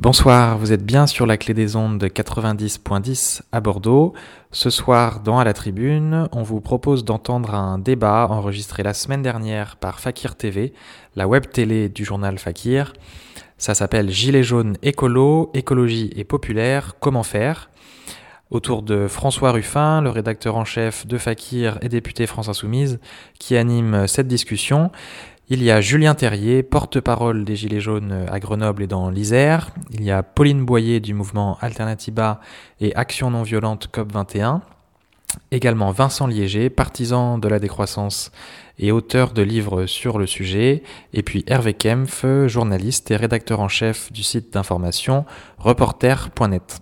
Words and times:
Bonsoir, 0.00 0.58
vous 0.58 0.72
êtes 0.72 0.86
bien 0.86 1.08
sur 1.08 1.26
la 1.26 1.36
clé 1.36 1.54
des 1.54 1.74
ondes 1.74 2.04
90.10 2.04 3.40
à 3.50 3.60
Bordeaux. 3.60 4.12
Ce 4.52 4.70
soir, 4.70 5.18
dans 5.18 5.40
À 5.40 5.44
la 5.44 5.54
Tribune, 5.54 6.28
on 6.30 6.44
vous 6.44 6.60
propose 6.60 7.04
d'entendre 7.04 7.52
un 7.52 7.80
débat 7.80 8.28
enregistré 8.30 8.84
la 8.84 8.94
semaine 8.94 9.22
dernière 9.22 9.74
par 9.74 9.98
Fakir 9.98 10.36
TV, 10.36 10.72
la 11.16 11.26
web 11.26 11.46
télé 11.50 11.88
du 11.88 12.04
journal 12.04 12.38
Fakir. 12.38 12.92
Ça 13.56 13.74
s'appelle 13.74 14.08
Gilets 14.08 14.44
jaunes 14.44 14.76
écolo, 14.82 15.50
écologie 15.52 16.12
et 16.14 16.22
populaire, 16.22 16.94
comment 17.00 17.24
faire? 17.24 17.68
Autour 18.50 18.82
de 18.82 19.08
François 19.08 19.50
Ruffin, 19.50 20.00
le 20.00 20.10
rédacteur 20.10 20.54
en 20.54 20.64
chef 20.64 21.08
de 21.08 21.18
Fakir 21.18 21.76
et 21.82 21.88
député 21.88 22.28
France 22.28 22.48
Insoumise, 22.48 23.00
qui 23.40 23.56
anime 23.56 24.06
cette 24.06 24.28
discussion. 24.28 24.92
Il 25.50 25.62
y 25.62 25.70
a 25.70 25.80
Julien 25.80 26.14
Terrier, 26.14 26.62
porte-parole 26.62 27.42
des 27.42 27.56
Gilets 27.56 27.80
jaunes 27.80 28.26
à 28.30 28.38
Grenoble 28.38 28.82
et 28.82 28.86
dans 28.86 29.08
l'Isère. 29.08 29.70
Il 29.92 30.04
y 30.04 30.10
a 30.10 30.22
Pauline 30.22 30.62
Boyer 30.62 31.00
du 31.00 31.14
mouvement 31.14 31.56
Alternatiba 31.62 32.40
et 32.82 32.94
Action 32.94 33.30
non 33.30 33.44
violente 33.44 33.88
COP21. 33.90 34.60
Également 35.50 35.90
Vincent 35.90 36.26
Liéger, 36.26 36.68
partisan 36.68 37.38
de 37.38 37.48
la 37.48 37.60
décroissance 37.60 38.30
et 38.78 38.92
auteur 38.92 39.32
de 39.32 39.40
livres 39.40 39.86
sur 39.86 40.18
le 40.18 40.26
sujet. 40.26 40.82
Et 41.14 41.22
puis 41.22 41.44
Hervé 41.46 41.72
Kempf, 41.72 42.26
journaliste 42.46 43.10
et 43.10 43.16
rédacteur 43.16 43.60
en 43.60 43.68
chef 43.68 44.12
du 44.12 44.22
site 44.22 44.52
d'information 44.52 45.24
reporter.net. 45.56 46.80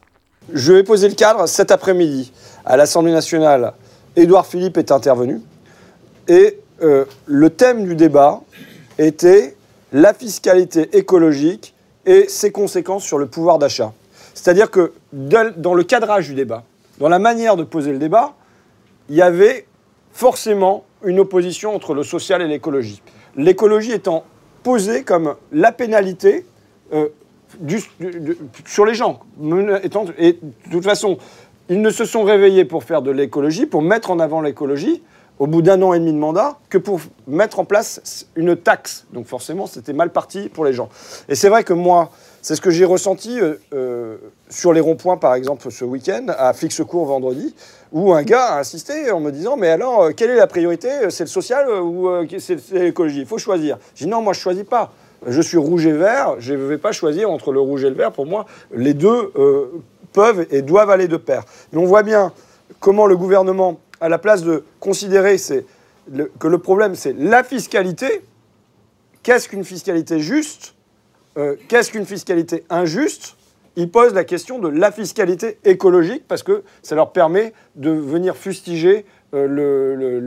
Je 0.52 0.72
vais 0.72 0.82
poser 0.82 1.08
le 1.08 1.14
cadre 1.14 1.46
cet 1.46 1.70
après-midi. 1.70 2.32
À 2.64 2.76
l'Assemblée 2.76 3.12
nationale, 3.12 3.74
Édouard 4.16 4.44
Philippe 4.46 4.76
est 4.76 4.90
intervenu. 4.90 5.40
Et 6.26 6.58
euh, 6.82 7.04
le 7.26 7.50
thème 7.50 7.84
du 7.84 7.94
débat 7.94 8.42
était 8.98 9.56
la 9.92 10.12
fiscalité 10.12 10.96
écologique 10.96 11.74
et 12.04 12.28
ses 12.28 12.52
conséquences 12.52 13.04
sur 13.04 13.18
le 13.18 13.26
pouvoir 13.26 13.58
d'achat. 13.58 13.92
C'est-à-dire 14.34 14.70
que 14.70 14.92
dans 15.12 15.74
le 15.74 15.82
cadrage 15.82 16.28
du 16.28 16.34
débat, 16.34 16.64
dans 16.98 17.08
la 17.08 17.18
manière 17.18 17.56
de 17.56 17.64
poser 17.64 17.92
le 17.92 17.98
débat, 17.98 18.34
il 19.08 19.16
y 19.16 19.22
avait 19.22 19.66
forcément 20.12 20.84
une 21.04 21.20
opposition 21.20 21.74
entre 21.74 21.94
le 21.94 22.02
social 22.02 22.42
et 22.42 22.48
l'écologie. 22.48 23.02
L'écologie 23.36 23.92
étant 23.92 24.24
posée 24.62 25.02
comme 25.04 25.36
la 25.52 25.72
pénalité 25.72 26.44
euh, 26.92 27.08
sur 28.66 28.84
les 28.84 28.94
gens. 28.94 29.20
Et 30.18 30.32
de 30.32 30.70
toute 30.70 30.84
façon, 30.84 31.18
ils 31.68 31.80
ne 31.80 31.90
se 31.90 32.04
sont 32.04 32.24
réveillés 32.24 32.64
pour 32.64 32.84
faire 32.84 33.02
de 33.02 33.10
l'écologie, 33.10 33.66
pour 33.66 33.82
mettre 33.82 34.10
en 34.10 34.18
avant 34.18 34.40
l'écologie, 34.40 35.02
au 35.38 35.46
bout 35.46 35.62
d'un 35.62 35.80
an 35.82 35.92
et 35.92 35.98
demi 35.98 36.12
de 36.12 36.18
mandat 36.18 36.58
que 36.68 36.78
pour 36.78 37.00
mettre 37.26 37.58
en 37.58 37.64
place 37.64 38.26
une 38.36 38.56
taxe. 38.56 39.04
Donc 39.12 39.26
forcément, 39.26 39.66
c'était 39.66 39.92
mal 39.92 40.10
parti 40.10 40.48
pour 40.48 40.64
les 40.64 40.72
gens. 40.72 40.88
Et 41.28 41.34
c'est 41.34 41.48
vrai 41.48 41.64
que 41.64 41.72
moi, 41.72 42.10
c'est 42.42 42.54
ce 42.54 42.60
que 42.60 42.70
j'ai 42.70 42.84
ressenti 42.84 43.40
euh, 43.40 43.54
euh, 43.72 44.16
sur 44.48 44.72
les 44.72 44.80
ronds-points, 44.80 45.16
par 45.16 45.34
exemple, 45.34 45.70
ce 45.70 45.84
week-end, 45.84 46.26
à 46.28 46.52
Fixecourt 46.52 47.06
vendredi, 47.06 47.54
où 47.92 48.12
un 48.12 48.22
gars 48.22 48.54
a 48.54 48.60
insisté 48.60 49.10
en 49.10 49.20
me 49.20 49.32
disant 49.32 49.56
Mais 49.56 49.68
alors, 49.68 50.02
euh, 50.02 50.10
quelle 50.12 50.30
est 50.30 50.36
la 50.36 50.46
priorité? 50.46 50.88
C'est 51.10 51.24
le 51.24 51.28
social 51.28 51.68
ou 51.68 52.08
c'est 52.38 52.72
l'écologie? 52.72 53.20
Il 53.20 53.26
faut 53.26 53.38
choisir. 53.38 53.78
J'ai 53.94 54.04
dit 54.04 54.10
Non, 54.10 54.22
moi, 54.22 54.32
je 54.32 54.40
choisis 54.40 54.64
pas. 54.64 54.92
Je 55.26 55.40
suis 55.40 55.58
rouge 55.58 55.86
et 55.86 55.92
vert, 55.92 56.36
je 56.38 56.54
ne 56.54 56.58
vais 56.58 56.78
pas 56.78 56.92
choisir 56.92 57.30
entre 57.30 57.50
le 57.50 57.58
rouge 57.58 57.84
et 57.84 57.90
le 57.90 57.96
vert. 57.96 58.12
Pour 58.12 58.26
moi, 58.26 58.46
les 58.72 58.94
deux 58.94 59.32
peuvent 60.12 60.46
et 60.50 60.62
doivent 60.62 60.90
aller 60.90 61.08
de 61.08 61.16
pair. 61.16 61.42
Mais 61.72 61.80
on 61.80 61.86
voit 61.86 62.04
bien 62.04 62.32
comment 62.78 63.06
le 63.06 63.16
gouvernement 63.16 63.80
à 64.00 64.08
la 64.08 64.18
place 64.18 64.42
de 64.42 64.64
considérer 64.80 65.36
que 66.38 66.48
le 66.48 66.58
problème 66.58 66.94
c'est 66.94 67.12
la 67.12 67.42
fiscalité, 67.42 68.22
qu'est-ce 69.22 69.48
qu'une 69.48 69.64
fiscalité 69.64 70.20
juste 70.20 70.74
euh, 71.38 71.56
Qu'est-ce 71.68 71.90
qu'une 71.90 72.06
fiscalité 72.06 72.64
injuste? 72.70 73.36
Ils 73.78 73.90
posent 73.90 74.14
la 74.14 74.24
question 74.24 74.58
de 74.58 74.68
la 74.68 74.90
fiscalité 74.90 75.58
écologique 75.64 76.24
parce 76.26 76.42
que 76.42 76.62
ça 76.82 76.94
leur 76.94 77.12
permet 77.12 77.52
de 77.74 77.90
venir 77.90 78.34
fustiger 78.34 79.04
euh, 79.34 80.22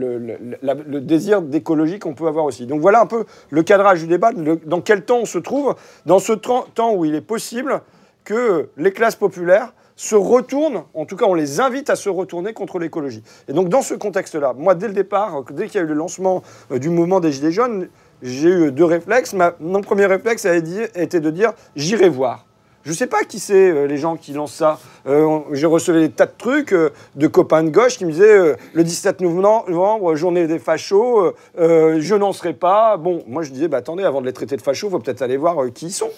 le, 0.62 1.00
désir 1.00 1.42
d'écologie 1.42 1.98
qu'on 1.98 2.14
peut 2.14 2.28
avoir 2.28 2.44
aussi. 2.44 2.66
Donc 2.66 2.80
voilà 2.80 3.00
un 3.00 3.06
peu 3.06 3.24
le 3.50 3.62
cadrage 3.64 4.00
du 4.00 4.06
débat, 4.06 4.30
dans 4.32 4.80
quel 4.80 5.04
temps 5.04 5.18
on 5.18 5.24
se 5.24 5.38
trouve, 5.38 5.74
dans 6.06 6.20
ce 6.20 6.32
temps 6.32 6.94
où 6.94 7.04
il 7.04 7.16
est 7.16 7.20
possible 7.20 7.82
que 8.24 8.68
les 8.76 8.92
classes 8.92 9.16
populaires 9.16 9.72
se 10.00 10.14
retournent, 10.14 10.84
en 10.94 11.04
tout 11.04 11.14
cas 11.14 11.26
on 11.26 11.34
les 11.34 11.60
invite 11.60 11.90
à 11.90 11.94
se 11.94 12.08
retourner 12.08 12.54
contre 12.54 12.78
l'écologie. 12.78 13.22
Et 13.48 13.52
donc 13.52 13.68
dans 13.68 13.82
ce 13.82 13.92
contexte-là, 13.92 14.54
moi 14.56 14.74
dès 14.74 14.88
le 14.88 14.94
départ, 14.94 15.44
dès 15.50 15.66
qu'il 15.66 15.78
y 15.78 15.82
a 15.82 15.84
eu 15.84 15.88
le 15.88 15.92
lancement 15.92 16.42
euh, 16.72 16.78
du 16.78 16.88
mouvement 16.88 17.20
des 17.20 17.30
Gilets 17.30 17.52
jaunes, 17.52 17.88
j'ai 18.22 18.48
eu 18.48 18.72
deux 18.72 18.86
réflexes. 18.86 19.36
mon 19.60 19.82
premier 19.82 20.06
réflexe 20.06 20.46
a 20.46 20.54
été 20.54 21.20
de 21.20 21.30
dire 21.30 21.52
j'irai 21.76 22.08
voir. 22.08 22.46
Je 22.82 22.92
ne 22.92 22.96
sais 22.96 23.06
pas 23.06 23.24
qui 23.24 23.38
c'est 23.40 23.70
euh, 23.70 23.86
les 23.86 23.98
gens 23.98 24.16
qui 24.16 24.32
lancent 24.32 24.54
ça. 24.54 24.78
Euh, 25.06 25.40
j'ai 25.52 25.66
reçu 25.66 25.92
des 25.92 26.08
tas 26.08 26.24
de 26.24 26.32
trucs 26.36 26.72
euh, 26.72 26.88
de 27.14 27.26
copains 27.26 27.62
de 27.62 27.68
gauche 27.68 27.98
qui 27.98 28.06
me 28.06 28.10
disaient 28.10 28.56
le 28.72 28.84
17 28.84 29.20
novembre, 29.20 30.14
journée 30.14 30.46
des 30.46 30.58
fachos, 30.58 31.34
je 31.58 32.14
n'en 32.14 32.32
serai 32.32 32.54
pas. 32.54 32.96
Bon, 32.96 33.22
moi 33.26 33.42
je 33.42 33.50
disais 33.50 33.68
bah, 33.68 33.78
attendez, 33.78 34.02
avant 34.02 34.22
de 34.22 34.26
les 34.26 34.32
traiter 34.32 34.56
de 34.56 34.62
fachos, 34.62 34.86
il 34.86 34.90
faut 34.92 34.98
peut-être 34.98 35.20
aller 35.20 35.36
voir 35.36 35.58
qui 35.74 35.86
ils 35.86 35.92
sont, 35.92 36.10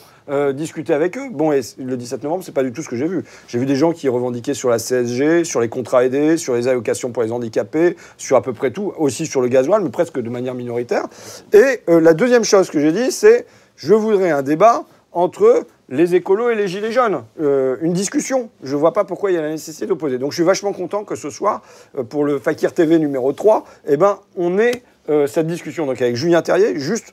discuter 0.52 0.94
avec 0.94 1.18
eux. 1.18 1.30
Bon, 1.32 1.50
et 1.50 1.62
le 1.78 1.96
17 1.96 2.22
novembre, 2.22 2.44
c'est 2.44 2.54
pas 2.54 2.62
du 2.62 2.72
tout 2.72 2.82
ce 2.82 2.88
que 2.88 2.96
j'ai 2.96 3.08
vu. 3.08 3.24
J'ai 3.48 3.58
vu 3.58 3.66
des 3.66 3.76
gens 3.76 3.92
qui 3.92 4.08
revendiquaient 4.08 4.54
sur 4.54 4.70
la 4.70 4.78
CSG, 4.78 5.44
sur 5.44 5.60
les 5.60 5.68
contrats 5.68 6.04
aidés, 6.04 6.36
sur 6.36 6.54
les 6.54 6.68
allocations 6.68 7.10
pour 7.10 7.24
les 7.24 7.32
handicapés, 7.32 7.96
sur 8.18 8.36
à 8.36 8.42
peu 8.42 8.52
près 8.52 8.70
tout, 8.70 8.92
aussi 8.98 9.26
sur 9.26 9.40
le 9.40 9.48
gasoil, 9.48 9.82
mais 9.82 9.90
presque 9.90 10.20
de 10.20 10.30
manière 10.30 10.54
minoritaire. 10.54 11.06
Et 11.52 11.80
la 11.88 12.14
deuxième 12.14 12.44
chose 12.44 12.70
que 12.70 12.78
j'ai 12.78 12.92
dit, 12.92 13.10
c'est 13.10 13.46
je 13.74 13.94
voudrais 13.94 14.30
un 14.30 14.42
débat 14.42 14.84
entre 15.12 15.66
les 15.92 16.14
écolos 16.14 16.48
et 16.48 16.54
les 16.54 16.68
gilets 16.68 16.90
jaunes. 16.90 17.22
Euh, 17.40 17.76
une 17.82 17.92
discussion. 17.92 18.48
Je 18.62 18.74
ne 18.74 18.80
vois 18.80 18.94
pas 18.94 19.04
pourquoi 19.04 19.30
il 19.30 19.34
y 19.34 19.36
a 19.36 19.42
la 19.42 19.50
nécessité 19.50 19.86
d'opposer. 19.86 20.18
Donc 20.18 20.32
je 20.32 20.36
suis 20.36 20.44
vachement 20.44 20.72
content 20.72 21.04
que 21.04 21.14
ce 21.14 21.28
soir, 21.28 21.60
euh, 21.98 22.02
pour 22.02 22.24
le 22.24 22.38
Fakir 22.38 22.72
TV 22.72 22.98
numéro 22.98 23.32
3, 23.32 23.64
eh 23.86 23.98
ben, 23.98 24.18
on 24.36 24.58
ait 24.58 24.82
euh, 25.10 25.26
cette 25.26 25.46
discussion. 25.46 25.84
Donc 25.84 26.00
avec 26.00 26.16
Julien 26.16 26.40
Terrier, 26.42 26.78
juste 26.80 27.12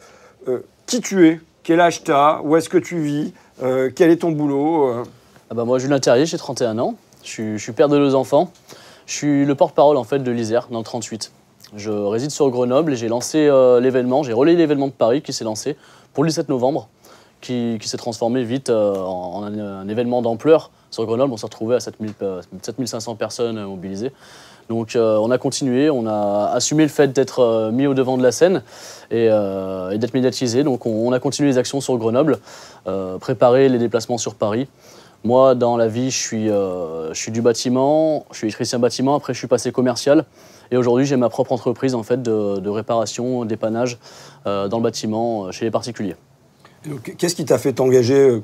qui 0.85 1.01
tu 1.01 1.27
es, 1.27 1.39
quel 1.63 1.81
âge 1.81 2.03
tu 2.03 2.11
as, 2.11 2.41
où 2.43 2.55
est-ce 2.55 2.69
que 2.69 2.77
tu 2.77 2.97
vis, 2.97 3.33
quel 3.59 4.09
est 4.09 4.21
ton 4.21 4.31
boulot? 4.31 5.03
Ah 5.51 5.53
bah 5.53 5.65
Moi, 5.65 5.77
Julien 5.77 5.99
Terrier, 5.99 6.25
j'ai 6.25 6.37
31 6.37 6.79
ans. 6.79 6.95
Je 7.23 7.57
suis, 7.57 7.71
père 7.73 7.89
de 7.89 7.97
deux 7.97 8.15
enfants. 8.15 8.51
Je 9.05 9.13
suis 9.13 9.45
le 9.45 9.53
porte-parole 9.53 9.97
en 9.97 10.05
fait 10.05 10.19
de 10.19 10.31
l'Isère 10.31 10.69
dans 10.71 10.79
le 10.79 10.85
38. 10.85 11.31
Je 11.75 11.91
réside 11.91 12.31
sur 12.31 12.49
Grenoble 12.49 12.93
et 12.93 12.95
j'ai 12.95 13.09
lancé 13.09 13.47
l'événement, 13.81 14.23
j'ai 14.23 14.33
relayé 14.33 14.57
l'événement 14.57 14.87
de 14.87 14.93
Paris 14.93 15.21
qui 15.21 15.33
s'est 15.33 15.43
lancé 15.43 15.75
pour 16.13 16.23
le 16.23 16.29
17 16.29 16.49
novembre 16.49 16.87
qui, 17.41 17.77
s'est 17.81 17.97
transformé 17.97 18.43
vite 18.43 18.69
euh, 18.69 18.95
en, 18.95 19.43
un, 19.43 19.87
événement 19.87 20.21
d'ampleur. 20.21 20.71
Sur 20.91 21.05
Grenoble, 21.05 21.33
on 21.33 21.37
s'est 21.37 21.45
retrouvé 21.45 21.75
à 21.75 21.79
7000, 21.79 22.13
7500 22.61 23.11
euh, 23.11 23.15
personnes 23.15 23.63
mobilisées. 23.63 24.11
Donc 24.69 24.95
euh, 24.95 25.17
on 25.17 25.31
a 25.31 25.37
continué, 25.37 25.89
on 25.89 26.05
a 26.05 26.51
assumé 26.53 26.83
le 26.83 26.89
fait 26.89 27.11
d'être 27.11 27.71
mis 27.73 27.87
au 27.87 27.95
devant 27.95 28.17
de 28.17 28.23
la 28.23 28.31
scène 28.31 28.61
et, 29.09 29.27
d'être 29.97 30.13
médiatisé. 30.13 30.63
Donc 30.63 30.85
on, 30.85 31.11
a 31.11 31.19
continué 31.19 31.49
les 31.49 31.57
actions 31.57 31.81
sur 31.81 31.97
Grenoble, 31.97 32.37
préparé 33.19 33.67
les 33.67 33.79
déplacements 33.79 34.19
sur 34.19 34.35
Paris. 34.35 34.67
Moi, 35.23 35.55
dans 35.55 35.75
la 35.75 35.87
vie, 35.87 36.11
je 36.11 36.17
suis, 37.15 37.31
du 37.31 37.41
bâtiment, 37.41 38.25
je 38.31 38.37
suis 38.37 38.45
électricien 38.45 38.77
bâtiment, 38.77 39.15
après 39.15 39.33
je 39.33 39.39
suis 39.39 39.47
passé 39.47 39.71
commercial. 39.71 40.25
Et 40.69 40.77
aujourd'hui, 40.77 41.07
j'ai 41.07 41.15
ma 41.15 41.29
propre 41.29 41.51
entreprise 41.51 41.95
en 41.95 42.03
fait, 42.03 42.21
de, 42.21 42.59
de 42.59 42.69
réparation, 42.69 43.45
d'épanage 43.45 43.97
dans 44.45 44.77
le 44.77 44.83
bâtiment 44.83 45.51
chez 45.51 45.65
les 45.65 45.71
particuliers. 45.71 46.15
Qu'est-ce 47.17 47.35
qui 47.35 47.45
t'a 47.45 47.57
fait 47.57 47.73
t'engager 47.73 48.29
euh, 48.29 48.41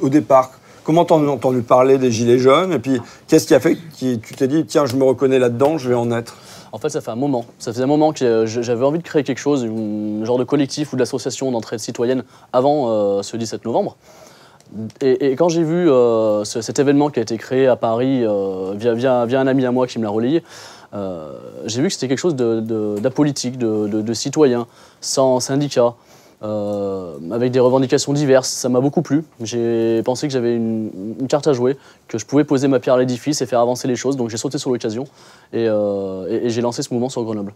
au 0.00 0.08
départ? 0.08 0.50
Comment 0.84 1.04
t'en 1.04 1.24
as 1.26 1.30
entendu 1.30 1.62
parler 1.62 1.98
des 1.98 2.10
Gilets 2.10 2.38
jaunes? 2.38 2.72
Et 2.72 2.78
puis, 2.78 3.00
qu'est-ce 3.26 3.46
qui 3.46 3.54
a 3.54 3.60
fait 3.60 3.76
que 3.76 4.14
tu 4.16 4.34
t'es 4.34 4.48
dit, 4.48 4.64
tiens, 4.66 4.86
je 4.86 4.96
me 4.96 5.04
reconnais 5.04 5.38
là-dedans, 5.38 5.78
je 5.78 5.88
vais 5.88 5.94
en 5.94 6.10
être? 6.12 6.36
En 6.72 6.78
fait, 6.78 6.90
ça 6.90 7.00
fait 7.00 7.10
un 7.10 7.16
moment. 7.16 7.44
Ça 7.58 7.72
faisait 7.72 7.84
un 7.84 7.88
moment 7.88 8.12
que 8.12 8.24
euh, 8.24 8.46
j'avais 8.46 8.84
envie 8.84 8.98
de 8.98 9.04
créer 9.04 9.22
quelque 9.22 9.38
chose, 9.38 9.64
un 9.64 10.24
genre 10.24 10.38
de 10.38 10.44
collectif 10.44 10.92
ou 10.92 10.96
d'association 10.96 11.50
d'entraide 11.50 11.80
citoyenne 11.80 12.24
avant 12.52 12.90
euh, 12.90 13.22
ce 13.22 13.36
17 13.36 13.64
novembre. 13.64 13.96
Et, 15.00 15.36
quand 15.36 15.48
j'ai 15.48 15.62
vu 15.62 15.88
cet 16.42 16.80
événement 16.80 17.08
qui 17.08 17.20
a 17.20 17.22
été 17.22 17.36
créé 17.36 17.68
à 17.68 17.76
Paris 17.76 18.24
via, 18.74 19.40
un 19.40 19.46
ami 19.46 19.64
à 19.64 19.70
moi 19.70 19.86
qui 19.86 20.00
me 20.00 20.04
l'a 20.04 20.10
relayé, 20.10 20.42
j'ai 21.66 21.82
vu 21.82 21.86
que 21.86 21.94
c'était 21.94 22.08
quelque 22.08 22.18
chose 22.18 22.34
d'apolitique, 22.34 23.58
de, 23.58 24.12
citoyen, 24.12 24.66
sans 25.00 25.38
syndicat, 25.38 25.94
euh, 26.42 27.16
avec 27.30 27.50
des 27.50 27.60
revendications 27.60 28.12
diverses. 28.12 28.50
Ça 28.50 28.68
m'a 28.68 28.80
beaucoup 28.80 29.02
plu. 29.02 29.24
J'ai 29.40 30.02
pensé 30.04 30.26
que 30.26 30.32
j'avais 30.32 30.54
une, 30.54 30.90
carte 31.28 31.46
à 31.46 31.52
jouer, 31.52 31.76
que 32.08 32.18
je 32.18 32.26
pouvais 32.26 32.44
poser 32.44 32.68
ma 32.68 32.78
pierre 32.78 32.94
à 32.94 32.98
l'édifice 32.98 33.40
et 33.40 33.46
faire 33.46 33.60
avancer 33.60 33.88
les 33.88 33.96
choses. 33.96 34.16
Donc 34.16 34.28
j'ai 34.28 34.36
sauté 34.36 34.58
sur 34.58 34.70
l'occasion 34.70 35.04
et, 35.52 35.66
euh, 35.66 36.48
j'ai 36.48 36.60
lancé 36.60 36.82
ce 36.82 36.92
mouvement 36.92 37.08
sur 37.08 37.24
Grenoble. 37.24 37.54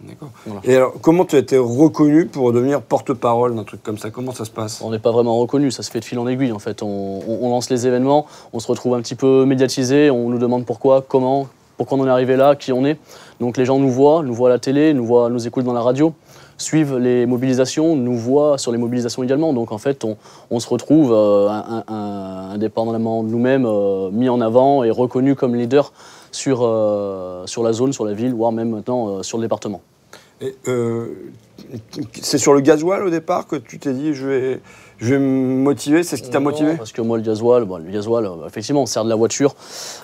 D'accord. 0.00 0.30
Et 0.64 0.74
alors, 0.74 0.94
comment 1.00 1.24
tu 1.24 1.36
as 1.36 1.38
été 1.38 1.58
reconnu 1.58 2.26
pour 2.26 2.52
devenir 2.52 2.82
porte-parole 2.82 3.54
d'un 3.54 3.62
truc 3.62 3.82
comme 3.82 3.98
ça? 3.98 4.10
Comment 4.10 4.32
ça 4.32 4.44
se 4.44 4.50
passe? 4.50 4.80
On 4.82 4.90
n'est 4.90 4.98
pas 4.98 5.12
vraiment 5.12 5.36
reconnu, 5.36 5.70
ça 5.70 5.84
se 5.84 5.90
fait 5.92 6.00
de 6.00 6.04
fil 6.04 6.18
en 6.18 6.26
aiguille 6.26 6.52
en 6.52 6.58
fait. 6.58 6.82
On, 6.82 7.48
lance 7.48 7.70
les 7.70 7.86
événements, 7.86 8.26
on 8.52 8.58
se 8.58 8.66
retrouve 8.66 8.94
un 8.94 9.00
petit 9.00 9.14
peu 9.14 9.44
médiatisé, 9.44 10.10
on 10.10 10.30
nous 10.30 10.38
demande 10.38 10.64
pourquoi, 10.64 11.04
comment, 11.06 11.46
pourquoi 11.76 11.98
on 11.98 12.00
en 12.00 12.06
est 12.06 12.10
arrivé 12.10 12.34
là, 12.34 12.56
qui 12.56 12.72
on 12.72 12.84
est. 12.84 12.98
Donc 13.38 13.56
les 13.56 13.64
gens 13.64 13.78
nous 13.78 13.90
voient, 13.90 14.24
nous 14.24 14.34
voient 14.34 14.48
à 14.48 14.52
la 14.52 14.58
télé, 14.58 14.92
nous, 14.92 15.04
voient, 15.04 15.30
nous 15.30 15.46
écoutent 15.46 15.64
dans 15.64 15.72
la 15.72 15.82
radio 15.82 16.14
suivent 16.62 16.96
les 16.96 17.26
mobilisations, 17.26 17.96
nous 17.96 18.16
voient 18.16 18.56
sur 18.56 18.72
les 18.72 18.78
mobilisations 18.78 19.22
également. 19.22 19.52
Donc 19.52 19.72
en 19.72 19.78
fait, 19.78 20.04
on, 20.04 20.16
on 20.50 20.60
se 20.60 20.68
retrouve 20.68 21.12
euh, 21.12 21.48
un- 21.48 21.84
un- 21.88 22.50
indépendamment 22.54 23.22
de 23.22 23.28
nous-mêmes 23.28 23.66
euh, 23.66 24.10
mis 24.10 24.28
en 24.28 24.40
avant 24.40 24.84
et 24.84 24.90
reconnu 24.90 25.34
comme 25.34 25.54
leader 25.54 25.92
sur, 26.30 26.60
euh, 26.62 27.46
sur 27.46 27.62
la 27.62 27.72
zone, 27.72 27.92
sur 27.92 28.04
la 28.04 28.14
ville, 28.14 28.32
voire 28.34 28.52
même 28.52 28.70
maintenant 28.70 29.22
sur 29.22 29.36
le 29.38 29.42
département. 29.44 29.80
C'est 32.20 32.38
sur 32.38 32.52
le 32.54 32.60
gasoil 32.60 33.04
au 33.06 33.10
départ 33.10 33.46
que 33.46 33.56
tu 33.56 33.78
t'es 33.78 33.92
dit 33.92 34.14
je 34.14 34.26
vais, 34.26 34.60
je 34.98 35.14
vais 35.14 35.20
me 35.20 35.62
motiver, 35.62 36.02
c'est 36.02 36.16
ce 36.16 36.22
qui 36.22 36.30
t'a 36.30 36.40
motivé? 36.40 36.70
Parce 36.76 36.92
que 36.92 37.00
moi, 37.02 37.16
le 37.16 37.22
gasoil, 37.22 37.64
bon, 37.64 37.76
le 37.78 37.90
gasoil, 37.90 38.28
effectivement, 38.46 38.82
on 38.82 38.86
sert 38.86 39.04
de 39.04 39.08
la 39.08 39.14
voiture. 39.14 39.54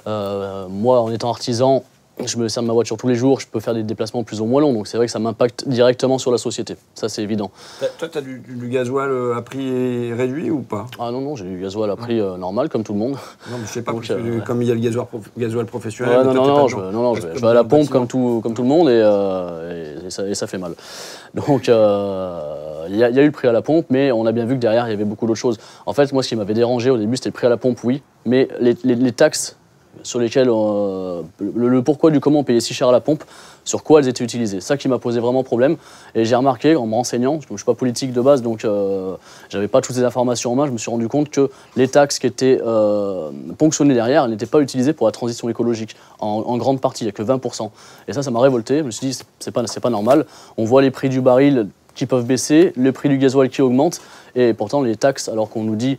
Moi, 0.07 1.01
en 1.01 1.11
étant 1.11 1.31
artisan, 1.31 1.83
je 2.25 2.37
me 2.39 2.49
sers 2.49 2.63
de 2.63 2.67
ma 2.69 2.73
voiture 2.73 2.97
tous 2.97 3.09
les 3.09 3.15
jours, 3.15 3.41
je 3.41 3.47
peux 3.47 3.61
faire 3.61 3.75
des 3.75 3.83
déplacements 3.83 4.23
plus 4.25 4.41
ou 4.41 4.45
moins 4.47 4.61
longs, 4.61 4.73
donc 4.73 4.87
c'est 4.87 4.97
vrai 4.97 5.07
que 5.07 5.13
ça 5.13 5.19
m'impacte 5.19 5.69
directement 5.69 6.19
sur 6.19 6.31
la 6.33 6.39
société. 6.39 6.77
Ça, 6.95 7.09
c'est 7.09 7.23
évident. 7.23 7.51
Toi, 7.99 8.09
tu 8.09 8.19
as 8.19 8.21
du, 8.21 8.41
du 8.47 8.69
gasoil 8.69 9.11
euh, 9.11 9.37
à 9.37 9.43
prix 9.43 10.13
réduit 10.13 10.51
ou 10.51 10.61
pas? 10.61 10.87
Ah 10.99 11.11
non, 11.11 11.21
non, 11.21 11.37
j'ai 11.37 11.45
du 11.45 11.59
gasoil 11.61 11.91
à 11.91 11.97
prix 11.97 12.21
euh, 12.21 12.37
normal, 12.37 12.69
comme 12.69 12.83
tout 12.85 12.93
le 12.93 12.99
monde. 12.99 13.13
Non, 13.51 13.59
mais 13.59 13.67
je 13.67 13.73
sais 13.73 13.83
pas, 13.83 13.93
Donc, 13.93 14.07
parce 14.07 14.21
que, 14.21 14.27
euh, 14.27 14.39
ouais. 14.39 14.45
comme 14.45 14.63
il 14.63 14.69
y 14.69 14.71
a 14.71 14.75
le 14.75 14.81
gasoil, 14.81 15.07
prof- 15.07 15.31
gasoil 15.37 15.67
professionnel. 15.67 16.19
Ouais, 16.19 16.25
non, 16.25 16.33
toi, 16.33 16.41
non, 16.47 16.57
non, 16.57 16.69
je, 16.69 16.77
dedans. 16.77 16.93
non, 16.93 17.03
non, 17.03 17.15
je 17.15 17.21
Parce 17.27 17.41
vais, 17.41 17.49
à 17.49 17.55
la 17.55 17.65
pompe 17.65 17.89
comme 17.89 18.07
tout, 18.09 18.41
comme 18.43 18.55
tout 18.55 18.63
le 18.63 18.69
monde 18.69 18.89
et, 18.89 19.01
euh, 19.05 19.97
et- 20.03 20.07
et 20.07 20.11
ça, 20.11 20.27
et 20.27 20.35
ça 20.35 20.47
fait 20.47 20.59
mal. 20.59 20.73
Donc, 21.35 21.69
euh, 21.69 22.87
il 22.89 22.97
y, 22.97 23.05
a 23.05 23.11
il 23.11 23.17
y 23.17 23.19
a 23.19 23.23
eu 23.23 23.27
le 23.27 23.33
prix 23.33 23.49
à 23.49 23.53
la 23.53 23.63
pompe, 23.63 23.87
mais 23.91 24.11
on 24.13 24.25
a 24.27 24.33
bien 24.33 24.47
vu 24.47 24.55
que 24.55 24.61
derrière, 24.61 24.87
il 24.89 24.91
y 24.91 24.95
avait 24.95 25.05
beaucoup 25.05 25.27
d'autres 25.27 25.39
choses. 25.39 25.59
En 25.87 25.93
fait, 25.93 26.13
moi, 26.13 26.23
ce 26.23 26.29
qui 26.31 26.37
m'avait 26.37 26.55
dérangé 26.55 26.89
au 26.91 26.97
début, 26.97 27.17
c'était 27.17 27.29
le 27.29 27.35
prix 27.35 27.47
à 27.47 27.51
la 27.51 27.59
pompe, 27.59 27.79
oui, 27.85 28.03
mais 28.25 28.49
les, 28.61 28.77
les- 28.83 28.95
les 28.95 29.13
taxes 29.13 29.58
sur 30.03 30.19
lesquelles, 30.19 30.49
euh, 30.51 31.23
le, 31.41 31.83
pourquoi 31.83 32.11
du 32.11 32.21
comment 32.21 32.41
on 32.41 32.45
payait 32.45 32.61
si 32.61 32.75
cher 32.75 32.89
à 32.89 32.93
la 32.93 33.01
pompe, 33.01 33.25
sur 33.65 33.83
quoi 33.83 34.01
elles 34.01 34.09
étaient 34.09 34.25
utilisées. 34.25 34.61
Ça 34.61 34.77
qui 34.77 34.89
m'a 34.89 34.99
posé 34.99 35.21
vraiment 35.21 35.43
problème. 35.43 35.77
Et 36.15 36.25
j'ai 36.25 36.35
remarqué, 36.35 36.75
en 36.75 36.87
me 36.87 36.95
renseignant, 36.95 37.41
je 37.41 37.53
ne 37.53 37.57
suis 37.57 37.65
pas 37.65 37.75
politique 37.75 38.13
de 38.13 38.21
base, 38.21 38.43
donc 38.43 38.65
euh, 38.65 39.15
j'avais 39.51 39.69
pas 39.69 39.81
toutes 39.81 39.97
ces 39.97 40.05
informations 40.05 40.53
en 40.53 40.55
main, 40.57 40.67
je 40.67 40.73
me 40.73 40.79
suis 40.79 40.91
rendu 40.91 41.09
compte 41.09 41.29
que 41.31 41.51
les 41.77 41.89
taxes 41.89 42.19
qui 42.19 42.27
étaient 42.27 42.61
euh, 42.65 43.31
ponctionnées 43.59 43.95
derrière, 43.95 44.25
elles 44.25 44.31
n'étaient 44.31 44.47
pas 44.47 44.61
utilisées 44.61 44.95
pour 44.95 45.07
la 45.07 45.13
transition 45.13 45.49
écologique, 45.49 45.97
en, 46.19 46.57
grande 46.57 46.81
partie, 46.81 47.05
il 47.05 47.07
n'y 47.07 47.11
a 47.11 47.13
que 47.13 47.23
20%. 47.23 47.71
Et 48.09 48.13
ça, 48.13 48.23
ça 48.23 48.31
m'a 48.31 48.41
révolté. 48.41 48.79
Je 48.79 48.85
me 48.85 48.91
suis 48.91 49.09
dit, 49.09 49.19
c'est- 49.39 49.51
pas, 49.51 49.63
pas 49.63 49.91
normal. 49.91 50.27
On 50.57 50.65
voit 50.65 50.83
les 50.83 50.91
prix 50.91 51.09
du 51.09 51.21
baril 51.21 51.69
qui 51.95 52.07
peuvent 52.07 52.25
baisser, 52.25 52.73
le 52.77 52.93
prix 52.93 53.09
du 53.09 53.19
gasoil 53.19 53.49
qui 53.49 53.63
augmente, 53.63 54.01
et 54.35 54.55
pourtant 54.55 54.83
les 54.83 54.97
taxes, 54.97 55.29
alors 55.29 55.49
qu'on 55.51 55.65
nous 55.65 55.77
dit, 55.77 55.99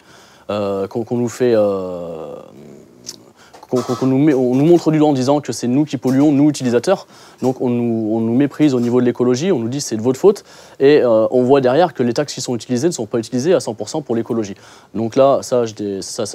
euh, 0.49 0.87
qu'on 0.87 1.17
nous 1.17 1.29
fait... 1.29 1.53
qu'on 3.69 4.05
nous, 4.05 4.17
nous 4.17 4.65
montre 4.65 4.91
du 4.91 4.97
doigt 4.97 5.09
en 5.09 5.13
disant 5.13 5.39
que 5.41 5.51
c'est 5.51 5.67
nous 5.67 5.85
qui 5.85 5.97
polluons, 5.97 6.31
nous 6.31 6.49
utilisateurs. 6.49 7.07
Donc 7.41 7.61
on 7.61 7.69
nous, 7.69 8.09
on 8.13 8.19
nous 8.19 8.33
méprise 8.33 8.73
au 8.73 8.79
niveau 8.79 8.99
de 8.99 9.05
l'écologie, 9.05 9.51
on 9.51 9.59
nous 9.59 9.69
dit 9.69 9.81
c'est 9.81 9.95
de 9.95 10.01
votre 10.01 10.19
faute. 10.19 10.43
Et 10.79 11.01
euh, 11.01 11.27
on 11.31 11.43
voit 11.43 11.61
derrière 11.61 11.93
que 11.93 12.03
les 12.03 12.13
taxes 12.13 12.33
qui 12.33 12.41
sont 12.41 12.55
utilisées 12.55 12.87
ne 12.87 12.93
sont 12.93 13.05
pas 13.05 13.19
utilisées 13.19 13.53
à 13.53 13.59
100% 13.59 14.03
pour 14.03 14.15
l'écologie. 14.15 14.55
Donc 14.95 15.15
là, 15.15 15.39
ça, 15.41 15.65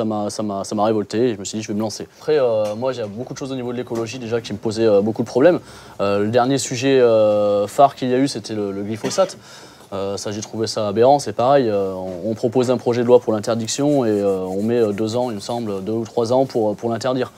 m'a, 0.04 0.30
ça 0.30 0.74
révolté 0.78 1.30
et 1.30 1.34
je 1.34 1.38
me 1.38 1.44
suis 1.44 1.58
dit 1.58 1.62
je 1.62 1.68
vais 1.68 1.74
me 1.74 1.80
lancer. 1.80 2.06
Après, 2.18 2.38
euh, 2.38 2.74
moi, 2.76 2.92
j'ai 2.92 3.04
beaucoup 3.04 3.32
de 3.32 3.38
choses 3.38 3.52
au 3.52 3.56
niveau 3.56 3.72
de 3.72 3.76
l'écologie 3.76 4.18
déjà 4.18 4.40
qui 4.40 4.52
me 4.52 4.58
posaient 4.58 4.86
euh, 4.86 5.00
beaucoup 5.00 5.22
de 5.22 5.28
problèmes. 5.28 5.60
Le 6.00 6.26
dernier 6.28 6.58
sujet 6.58 7.00
phare 7.66 7.94
qu'il 7.94 8.08
y 8.08 8.14
a 8.14 8.18
eu, 8.18 8.28
c'était 8.28 8.54
le 8.54 8.82
glyphosate. 8.82 9.36
Euh, 9.92 10.16
ça, 10.16 10.32
j'ai 10.32 10.40
trouvé 10.40 10.66
ça 10.66 10.88
aberrant. 10.88 11.18
C'est 11.18 11.32
pareil, 11.34 11.68
euh, 11.68 11.92
on, 11.94 12.30
on 12.30 12.34
propose 12.34 12.70
un 12.70 12.78
projet 12.78 13.02
de 13.02 13.06
loi 13.06 13.20
pour 13.20 13.32
l'interdiction 13.32 14.04
et 14.04 14.08
euh, 14.10 14.38
on 14.40 14.62
met 14.62 14.92
deux 14.92 15.16
ans, 15.16 15.30
il 15.30 15.36
me 15.36 15.40
semble, 15.40 15.84
deux 15.84 15.92
ou 15.92 16.04
trois 16.04 16.32
ans 16.32 16.46
pour, 16.46 16.74
pour 16.74 16.90
l'interdire. 16.90 17.32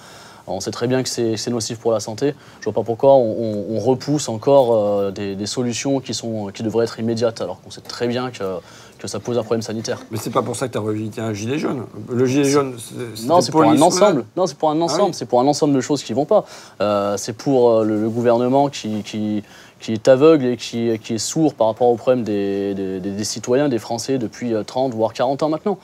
On 0.48 0.60
sait 0.60 0.70
très 0.70 0.86
bien 0.86 1.02
que 1.02 1.08
c'est 1.08 1.48
nocif 1.50 1.78
pour 1.80 1.90
la 1.90 1.98
santé. 1.98 2.32
Je 2.60 2.64
vois 2.66 2.72
pas 2.72 2.84
pourquoi 2.84 3.14
on, 3.14 3.32
on- 3.32 3.64
on 3.76 3.80
repousse 3.80 4.28
encore 4.28 5.10
des, 5.10 5.34
des 5.34 5.46
solutions 5.46 5.98
qui, 5.98 6.14
sont, 6.14 6.52
qui 6.54 6.62
devraient 6.62 6.84
être 6.84 7.00
immédiates, 7.00 7.40
alors 7.40 7.60
qu'on 7.60 7.72
sait 7.72 7.80
très 7.80 8.06
bien 8.06 8.30
que, 8.30 8.44
que 9.00 9.08
ça 9.08 9.18
pose 9.18 9.38
un 9.38 9.42
problème 9.42 9.62
sanitaire. 9.62 9.98
Mais 10.12 10.18
c'est 10.18 10.30
pas 10.30 10.42
pour 10.42 10.54
ça 10.54 10.68
que 10.68 10.72
tu 10.74 10.78
as 10.78 10.82
revendiqué 10.82 11.20
un 11.20 11.32
gilet 11.32 11.58
jaune. 11.58 11.82
Le 12.08 12.26
gilet 12.26 12.44
jaune, 12.44 12.76
c'est 12.78 13.26
Non, 13.26 13.40
c'est 13.40 13.50
pour 13.50 13.62
un 13.64 13.82
ensemble. 13.82 14.24
Non, 14.36 14.46
c'est 14.46 14.56
pour 14.56 14.70
un 14.70 14.80
ensemble. 14.80 15.02
Ah 15.02 15.06
oui. 15.06 15.14
C'est 15.14 15.26
pour 15.26 15.40
un 15.40 15.46
ensemble 15.48 15.74
de 15.74 15.80
choses 15.80 16.04
qui 16.04 16.12
vont 16.12 16.26
pas. 16.26 16.44
C'est 17.16 17.36
pour 17.36 17.82
le, 17.82 18.00
le 18.00 18.08
gouvernement 18.08 18.68
qui, 18.68 19.02
qui, 19.02 19.42
qui 19.80 19.92
est 19.92 20.08
aveugle 20.08 20.46
et 20.46 20.56
qui, 20.56 20.98
qui 20.98 21.14
est 21.14 21.18
sourd 21.18 21.54
par 21.54 21.66
rapport 21.66 21.88
aux 21.88 21.96
problèmes 21.96 22.24
des, 22.24 22.74
des- 22.74 23.24
citoyens, 23.24 23.68
des 23.68 23.78
Français 23.78 24.18
depuis 24.18 24.54
euh, 24.54 24.62
30 24.62 24.94
voire 24.94 25.12
40 25.12 25.42
ans 25.42 25.48
maintenant. 25.48 25.78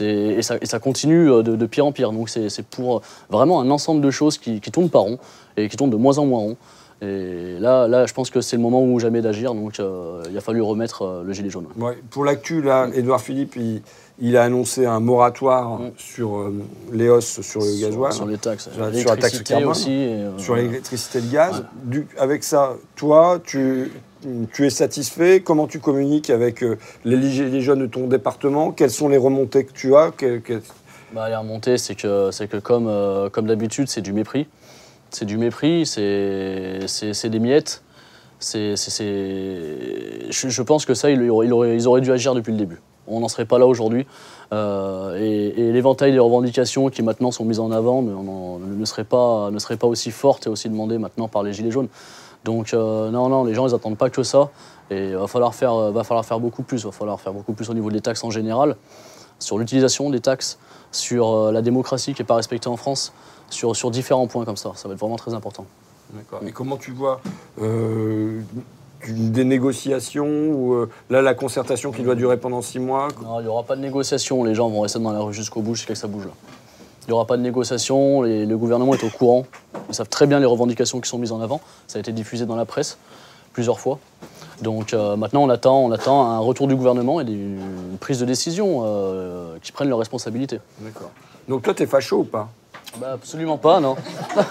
Et 0.00 0.42
ça, 0.42 0.56
et 0.60 0.66
ça 0.66 0.78
continue 0.78 1.30
euh, 1.30 1.42
de, 1.42 1.66
pire 1.66 1.86
en 1.86 1.92
pire. 1.92 2.12
Donc 2.12 2.28
c'est 2.28 2.66
pour 2.66 3.02
vraiment 3.30 3.60
un 3.60 3.70
ensemble 3.70 4.00
de 4.00 4.10
choses 4.10 4.38
qui, 4.38 4.60
qui 4.60 4.70
tournent 4.70 4.90
pas 4.90 4.98
rond 4.98 5.18
et 5.56 5.68
qui 5.68 5.76
tournent 5.76 5.90
de 5.90 5.96
moins 5.96 6.18
en 6.18 6.26
moins 6.26 6.40
rond. 6.40 6.56
Et 7.02 7.58
là, 7.60 7.86
là 7.88 8.06
je 8.06 8.14
pense 8.14 8.30
que 8.30 8.40
c'est 8.40 8.56
le 8.56 8.62
moment 8.62 8.82
ou 8.82 8.98
jamais 8.98 9.20
d'agir. 9.20 9.54
Donc 9.54 9.78
euh, 9.78 10.22
il 10.30 10.36
a 10.36 10.40
fallu 10.40 10.62
remettre 10.62 11.02
euh, 11.02 11.22
le 11.22 11.32
gilet 11.32 11.50
jaune. 11.50 11.66
Pour 12.10 12.24
l'actu, 12.24 12.62
là, 12.62 12.88
Édouard 12.94 13.20
Philippe, 13.20 13.56
il, 13.56 13.82
il 14.18 14.36
a 14.36 14.44
annoncé 14.44 14.86
un 14.86 15.00
moratoire 15.00 15.78
Mm. 15.78 15.90
sur 15.98 16.38
euh, 16.38 16.54
les 16.92 17.08
hausses 17.10 17.40
sur 17.42 17.60
le 17.60 17.80
gasoil, 17.80 18.12
Sur, 18.12 18.22
sur 18.22 18.26
les 18.26 18.38
taxes. 18.38 18.70
Sur 18.72 18.80
la- 18.80 18.92
sur 18.92 19.10
la 19.10 19.16
taxe 19.16 19.32
L'électricité 19.34 19.54
carbone. 19.54 19.68
aussi. 19.70 19.90
euh, 19.90 20.38
sur 20.38 20.56
l'électricité 20.56 21.18
et 21.18 21.22
le 21.22 21.28
gaz. 21.28 21.64
Du- 21.84 22.06
avec 22.18 22.42
ça, 22.44 22.76
toi, 22.96 23.40
tu, 23.44 23.92
tu 24.52 24.66
es 24.66 24.70
satisfait? 24.70 25.40
Comment 25.44 25.66
tu 25.66 25.78
communiques 25.80 26.30
avec 26.30 26.62
euh, 26.62 26.78
les 27.04 27.60
jaunes 27.60 27.80
de 27.80 27.86
ton 27.86 28.06
département? 28.06 28.72
Quelles 28.72 28.90
sont 28.90 29.08
les 29.08 29.18
remontées 29.18 29.64
que 29.64 29.72
tu 29.72 29.94
as? 29.94 30.10
Que- 30.16 30.38
que- 30.38 30.62
Bah, 31.14 31.28
les 31.28 31.36
remontées, 31.36 31.78
c'est 31.78 31.94
que, 31.94 32.30
c'est 32.32 32.48
que 32.48 32.56
comme, 32.56 32.90
comme 33.30 33.46
d'habitude, 33.46 33.88
c'est 33.88 34.00
du 34.00 34.12
mépris. 34.12 34.46
C'est 35.10 35.24
du 35.24 35.38
mépris, 35.38 35.86
c'est, 35.86 36.80
des 37.28 37.38
miettes. 37.38 37.82
C'est, 38.40 38.76
c'est, 38.76 38.90
c'est- 38.90 40.30
Je, 40.30 40.48
je 40.48 40.62
pense 40.62 40.84
que 40.84 40.94
ça, 40.94 41.10
ils 41.10 41.30
auraient, 41.30 41.46
ils 41.46 41.52
auraient- 41.52 41.76
ils 41.76 41.86
auraient 41.88 42.00
dû 42.00 42.12
agir 42.12 42.34
depuis 42.34 42.50
le 42.52 42.58
début. 42.58 42.80
On 43.08 43.20
n'en 43.20 43.28
serait 43.28 43.44
pas 43.44 43.58
là 43.58 43.66
aujourd'hui. 43.66 44.06
Euh, 44.52 45.16
et, 45.18 45.72
l'éventail 45.72 46.12
des 46.12 46.18
revendications 46.18 46.88
qui 46.88 47.02
maintenant 47.02 47.30
sont 47.30 47.44
mises 47.44 47.60
en 47.60 47.70
avant 47.70 48.02
ne, 48.02 48.84
serait 48.84 49.04
pas, 49.04 49.50
aussi 49.82 50.10
forte 50.10 50.46
et 50.46 50.50
aussi 50.50 50.68
demandée 50.68 50.98
maintenant 50.98 51.28
par 51.28 51.42
les 51.42 51.52
Gilets 51.52 51.70
jaunes. 51.70 51.88
Donc 52.44 52.74
euh, 52.74 53.10
non, 53.10 53.28
non, 53.28 53.44
les 53.44 53.54
gens, 53.54 53.66
ils 53.66 53.72
n'attendent 53.72 53.98
pas 53.98 54.10
que 54.10 54.22
ça. 54.22 54.50
Et 54.90 55.08
il 55.08 55.16
va 55.16 55.26
falloir 55.26 55.54
faire, 55.54 55.72
euh, 55.72 55.90
va 55.90 56.04
falloir 56.04 56.24
faire 56.24 56.40
beaucoup 56.40 56.62
plus. 56.62 56.82
Il 56.82 56.86
va 56.86 56.92
falloir 56.92 57.20
faire 57.20 57.32
beaucoup 57.32 57.52
plus 57.52 57.68
au 57.70 57.74
niveau 57.74 57.90
des 57.90 58.00
taxes 58.00 58.24
en 58.24 58.30
général, 58.30 58.76
sur 59.38 59.58
l'utilisation 59.58 60.10
des 60.10 60.20
taxes, 60.20 60.58
sur 60.92 61.28
euh, 61.28 61.52
la 61.52 61.62
démocratie 61.62 62.14
qui 62.14 62.22
n'est 62.22 62.26
pas 62.26 62.36
respectée 62.36 62.68
en 62.68 62.76
France, 62.76 63.12
sur, 63.50 63.90
différents 63.90 64.26
points 64.26 64.44
comme 64.44 64.56
ça. 64.56 64.72
Ça 64.76 64.88
va 64.88 64.94
être 64.94 65.00
vraiment 65.00 65.16
très 65.16 65.34
important. 65.34 65.66
Et 66.46 66.52
comment 66.52 66.76
tu 66.76 66.92
vois 66.92 67.20
euh, 67.60 68.40
des 69.12 69.44
négociations 69.44 70.26
ou 70.26 70.74
euh, 70.74 70.88
là 71.10 71.22
la 71.22 71.34
concertation 71.34 71.92
qui 71.92 72.02
doit 72.02 72.14
durer 72.14 72.36
pendant 72.36 72.62
six 72.62 72.78
mois 72.78 73.08
Non, 73.22 73.40
il 73.40 73.44
n'y 73.44 73.48
aura 73.48 73.62
pas 73.64 73.76
de 73.76 73.80
négociation. 73.80 74.42
Les 74.44 74.54
gens 74.54 74.68
vont 74.68 74.80
rester 74.80 74.98
dans 74.98 75.12
la 75.12 75.20
rue 75.20 75.34
jusqu'au 75.34 75.60
bout 75.62 75.74
jusqu'à 75.74 75.94
ce 75.94 76.00
que 76.02 76.06
ça 76.06 76.12
bouge 76.12 76.24
là. 76.26 76.32
Il 77.06 77.10
n'y 77.10 77.14
aura 77.14 77.24
pas 77.26 77.36
de 77.36 77.42
négociation. 77.42 78.22
les- 78.22 78.46
le 78.46 78.56
gouvernement 78.58 78.94
est 78.94 79.04
au 79.04 79.10
courant. 79.10 79.46
Ils 79.88 79.94
savent 79.94 80.08
très 80.08 80.26
bien 80.26 80.40
les 80.40 80.46
revendications 80.46 81.00
qui 81.00 81.08
sont 81.08 81.18
mises 81.18 81.32
en 81.32 81.40
avant. 81.40 81.60
Ça 81.86 81.98
a 81.98 82.00
été 82.00 82.10
diffusé 82.12 82.46
dans 82.46 82.56
la 82.56 82.64
presse 82.64 82.98
plusieurs 83.52 83.78
fois. 83.78 83.98
Donc 84.62 84.92
euh, 84.94 85.16
maintenant, 85.16 85.42
on 85.44 85.48
attend, 85.50 85.78
on 85.84 85.92
attend 85.92 86.24
un 86.30 86.38
retour 86.38 86.66
du 86.66 86.74
gouvernement 86.74 87.20
et 87.20 87.24
des- 87.24 87.32
une 87.32 87.98
prise 88.00 88.18
de 88.18 88.24
décision 88.24 88.82
euh, 88.84 89.56
qui 89.62 89.70
prennent 89.72 89.88
leurs 89.88 89.98
responsabilités. 89.98 90.60
D'accord. 90.80 91.10
Donc 91.48 91.62
toi, 91.62 91.74
t'es 91.74 91.86
facho 91.86 92.18
ou 92.18 92.24
pas? 92.24 92.48
Bah, 93.00 93.12
absolument 93.14 93.58
pas, 93.58 93.80
non. 93.80 93.96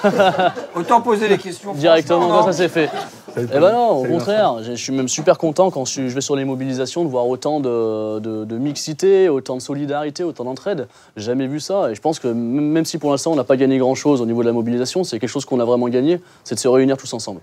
Autant 0.76 1.02
poser 1.02 1.28
les 1.28 1.38
questions. 1.38 1.74
Directement, 1.74 2.28
quand 2.30 2.46
ça 2.46 2.54
s'est 2.54 2.70
fait. 2.70 2.90
Eh 3.38 3.42
ben 3.60 3.72
non, 3.74 3.90
au 3.98 4.06
contraire, 4.06 4.64
je 4.64 4.72
suis 4.74 4.94
même 4.94 5.10
super 5.10 5.38
content 5.38 5.70
quand 5.70 5.84
je 5.86 6.02
vais 6.04 6.22
sur 6.22 6.36
les 6.38 6.46
mobilisations 6.46 7.04
de 7.04 7.10
voir 7.10 7.28
autant 7.28 7.60
de, 7.60 8.20
de- 8.20 8.46
de 8.46 8.58
mixité, 8.58 9.28
autant 9.28 9.58
de 9.58 9.62
solidarité, 9.62 10.24
autant 10.24 10.46
d'entraide. 10.46 10.88
J'ai 11.18 11.26
jamais 11.26 11.48
vu 11.48 11.60
ça 11.60 11.92
et 11.92 11.96
je 11.96 12.02
pense 12.02 12.20
que 12.20 12.30
même 12.30 12.86
si 12.86 12.98
pour 12.98 13.12
l'instant 13.12 13.34
on 13.34 13.36
n'a 13.36 13.44
pas 13.44 13.58
gagné 13.58 13.78
grand-chose 13.78 14.22
au 14.22 14.26
niveau 14.26 14.42
de 14.42 14.48
la 14.48 14.54
mobilisation, 14.54 15.04
c'est 15.04 15.20
quelque 15.20 15.30
chose 15.30 15.44
qu'on 15.44 15.60
a 15.60 15.66
vraiment 15.66 15.90
gagné, 15.90 16.22
c'est 16.46 16.56
de 16.56 16.60
se 16.62 16.68
réunir 16.70 16.96
tous 16.96 17.12
ensemble. 17.14 17.42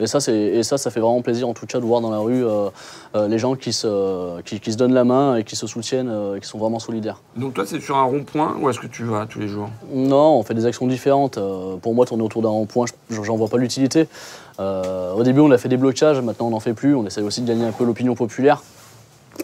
Et 0.00 0.06
ça, 0.08 0.18
et 0.32 0.62
ça, 0.64 0.76
ça 0.76 0.90
fait 0.90 0.98
vraiment 1.00 1.22
plaisir 1.22 1.48
en 1.48 1.54
tout 1.54 1.66
cas 1.66 1.78
de 1.78 1.84
voir 1.84 2.00
dans 2.00 2.10
la 2.10 2.18
rue 2.18 2.44
euh, 2.44 2.68
euh, 3.14 3.28
les 3.28 3.38
gens 3.38 3.54
qui 3.54 3.72
se, 3.72 4.40
qui, 4.42 4.58
qui 4.58 4.72
se 4.72 4.76
donnent 4.76 4.92
la 4.92 5.04
main 5.04 5.36
et 5.36 5.44
qui 5.44 5.54
se 5.54 5.66
soutiennent 5.68 6.08
euh, 6.10 6.36
et 6.36 6.40
qui 6.40 6.48
sont 6.48 6.58
vraiment 6.58 6.80
solidaires. 6.80 7.20
Donc 7.36 7.54
toi, 7.54 7.64
c'est 7.64 7.80
sur 7.80 7.96
un 7.96 8.02
rond-point 8.02 8.56
ou 8.60 8.68
est-ce 8.68 8.80
que 8.80 8.88
tu 8.88 9.04
vas 9.04 9.26
tous 9.26 9.38
les 9.38 9.46
jours? 9.46 9.68
Non, 9.92 10.38
on 10.38 10.42
fait 10.42 10.54
des 10.54 10.66
actions 10.66 10.86
différentes. 10.88 11.38
Euh, 11.38 11.76
pour 11.76 11.94
moi, 11.94 12.06
tourner 12.06 12.24
autour 12.24 12.42
d'un 12.42 12.48
rond-point, 12.48 12.86
je- 13.08 13.22
j'en 13.22 13.36
vois 13.36 13.48
pas 13.48 13.58
l'utilité. 13.58 14.08
Euh, 14.58 15.12
au 15.14 15.22
début, 15.22 15.40
on 15.40 15.50
a 15.52 15.58
fait 15.58 15.68
des 15.68 15.76
blocages, 15.76 16.20
maintenant 16.20 16.46
on 16.48 16.50
n'en 16.50 16.60
fait 16.60 16.74
plus. 16.74 16.94
On 16.96 17.06
essaie 17.06 17.22
aussi 17.22 17.42
de 17.42 17.46
gagner 17.48 17.64
un 17.64 17.72
peu 17.72 17.84
l'opinion 17.84 18.14
populaire. 18.16 18.62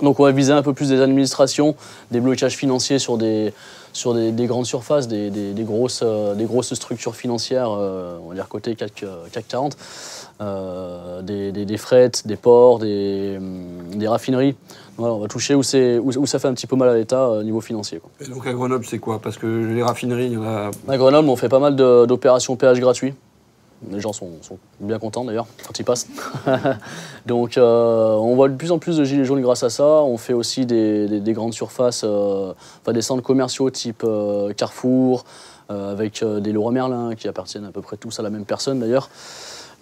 Donc 0.03 0.21
on 0.21 0.25
va 0.25 0.31
viser 0.33 0.53
un 0.53 0.63
peu 0.63 0.73
plus 0.73 0.89
des 0.89 1.01
administrations, 1.01 1.75
des 2.13 2.21
blocages 2.21 2.57
financiers 2.57 2.99
sur 3.01 3.19
des, 3.19 3.53
sur 3.93 4.15
des, 4.15 4.33
des 4.33 4.47
grandes 4.47 4.67
surfaces, 4.67 5.09
des, 5.09 5.31
des- 5.31 5.53
des 5.53 5.65
grosses, 5.65 6.01
euh, 6.05 6.35
des 6.35 6.45
grosses 6.45 6.73
structures 6.75 7.15
financières, 7.17 7.71
euh, 7.71 8.19
on 8.25 8.29
va 8.29 8.35
dire 8.35 8.49
côté 8.49 8.75
CAC, 8.77 9.03
euh, 9.03 9.25
CAC 9.33 9.49
40, 9.49 9.77
euh, 10.41 11.23
des, 11.23 11.77
frettes, 11.77 12.27
des 12.27 12.37
ports, 12.37 12.79
des, 12.79 13.37
hum, 13.39 14.07
raffineries. 14.07 14.57
Voilà, 14.97 15.15
on 15.15 15.19
va 15.19 15.29
toucher 15.29 15.55
où, 15.55 15.63
c'est- 15.63 15.99
où, 15.99 16.11
où 16.17 16.27
ça 16.27 16.39
fait 16.39 16.49
un 16.49 16.55
petit 16.55 16.67
peu 16.67 16.77
mal 16.77 16.89
à 16.89 16.95
l'État 16.95 17.29
au 17.31 17.43
niveau 17.43 17.61
financier. 17.61 17.99
quoi. 18.01 18.11
Et 18.21 18.29
donc 18.29 18.47
à 18.47 18.53
Grenoble, 18.53 18.85
c'est 18.85 18.99
quoi? 18.99 19.19
Parce 19.21 19.39
que 19.39 19.47
les 19.47 19.83
raffineries, 19.83 20.27
il 20.27 20.33
y 20.33 20.37
en 20.37 20.45
a. 20.45 20.71
À 20.89 20.97
Grenoble, 20.99 21.29
on 21.29 21.37
fait 21.37 21.49
pas 21.49 21.59
mal 21.59 21.75
d'opérations 21.77 22.57
péage 22.57 22.81
gratuit. 22.81 23.15
Les 23.91 23.99
gens 24.01 24.13
sont, 24.13 24.29
sont 24.43 24.59
bien 24.79 24.99
contents 24.99 25.25
d'ailleurs 25.25 25.47
quand 25.67 25.79
ils 25.79 25.85
passent. 25.85 26.07
Donc 27.27 27.57
euh, 27.57 28.15
on 28.15 28.35
voit 28.35 28.49
de 28.49 28.55
plus 28.57 28.73
en 28.73 28.79
plus 28.79 28.97
de 28.99 29.05
gilets 29.05 29.25
jaunes 29.25 29.41
grâce 29.41 29.63
à 29.63 29.71
ça. 29.71 29.85
On 29.87 30.19
fait 30.19 30.35
aussi 30.35 30.67
des, 30.67 31.09
des- 31.09 31.21
des 31.21 31.33
grandes 31.33 31.55
surfaces, 31.55 32.03
euh, 32.05 32.53
enfin 32.83 32.93
des 32.93 33.03
centres 33.03 33.23
commerciaux 33.23 33.71
type 33.71 34.03
euh, 34.05 34.53
Carrefour, 34.53 35.25
avec 35.69 36.25
des 36.25 36.53
Leroy 36.53 36.73
Merlin 36.73 37.15
qui 37.15 37.29
appartiennent 37.29 37.65
à 37.65 37.71
peu 37.71 37.81
près 37.81 37.97
tous 37.97 38.19
à 38.19 38.23
la 38.25 38.31
même 38.31 38.45
personne 38.45 38.81
d'ailleurs, 38.81 39.09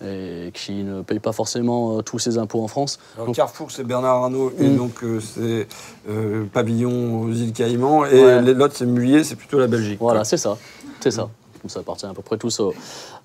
et 0.04 0.50
qui 0.52 0.84
ne 0.84 1.00
payent 1.00 1.18
pas 1.18 1.32
forcément 1.32 1.96
euh, 1.98 2.02
tous 2.02 2.18
ces 2.18 2.36
impôts 2.36 2.62
en 2.62 2.68
France. 2.68 2.98
Alors, 3.16 3.26
Donc- 3.26 3.36
Carrefour, 3.36 3.70
c'est 3.70 3.84
Bernard 3.84 4.16
Arnault, 4.24 4.52
et 4.60 4.68
Mm. 4.68 4.76
donc 4.76 5.02
euh, 5.02 5.18
c'est 5.18 5.66
euh, 6.10 6.44
Pavillon 6.52 7.22
aux 7.22 7.32
îles 7.32 7.54
Caïmans, 7.54 8.04
et 8.04 8.22
Ouais. 8.22 8.42
les- 8.42 8.52
l'autre, 8.54 8.74
c'est 8.76 8.84
Mullier, 8.84 9.24
c'est 9.24 9.34
plutôt 9.36 9.58
la 9.58 9.66
Belgique. 9.66 9.96
Voilà, 9.98 10.24
c'est 10.24 10.36
ça, 10.36 10.58
c'est 11.00 11.10
ça. 11.10 11.22
Donc, 11.22 11.70
Ça 11.72 11.80
appartient 11.80 12.06
à 12.06 12.12
peu 12.12 12.22
près 12.22 12.36
tous, 12.36 12.60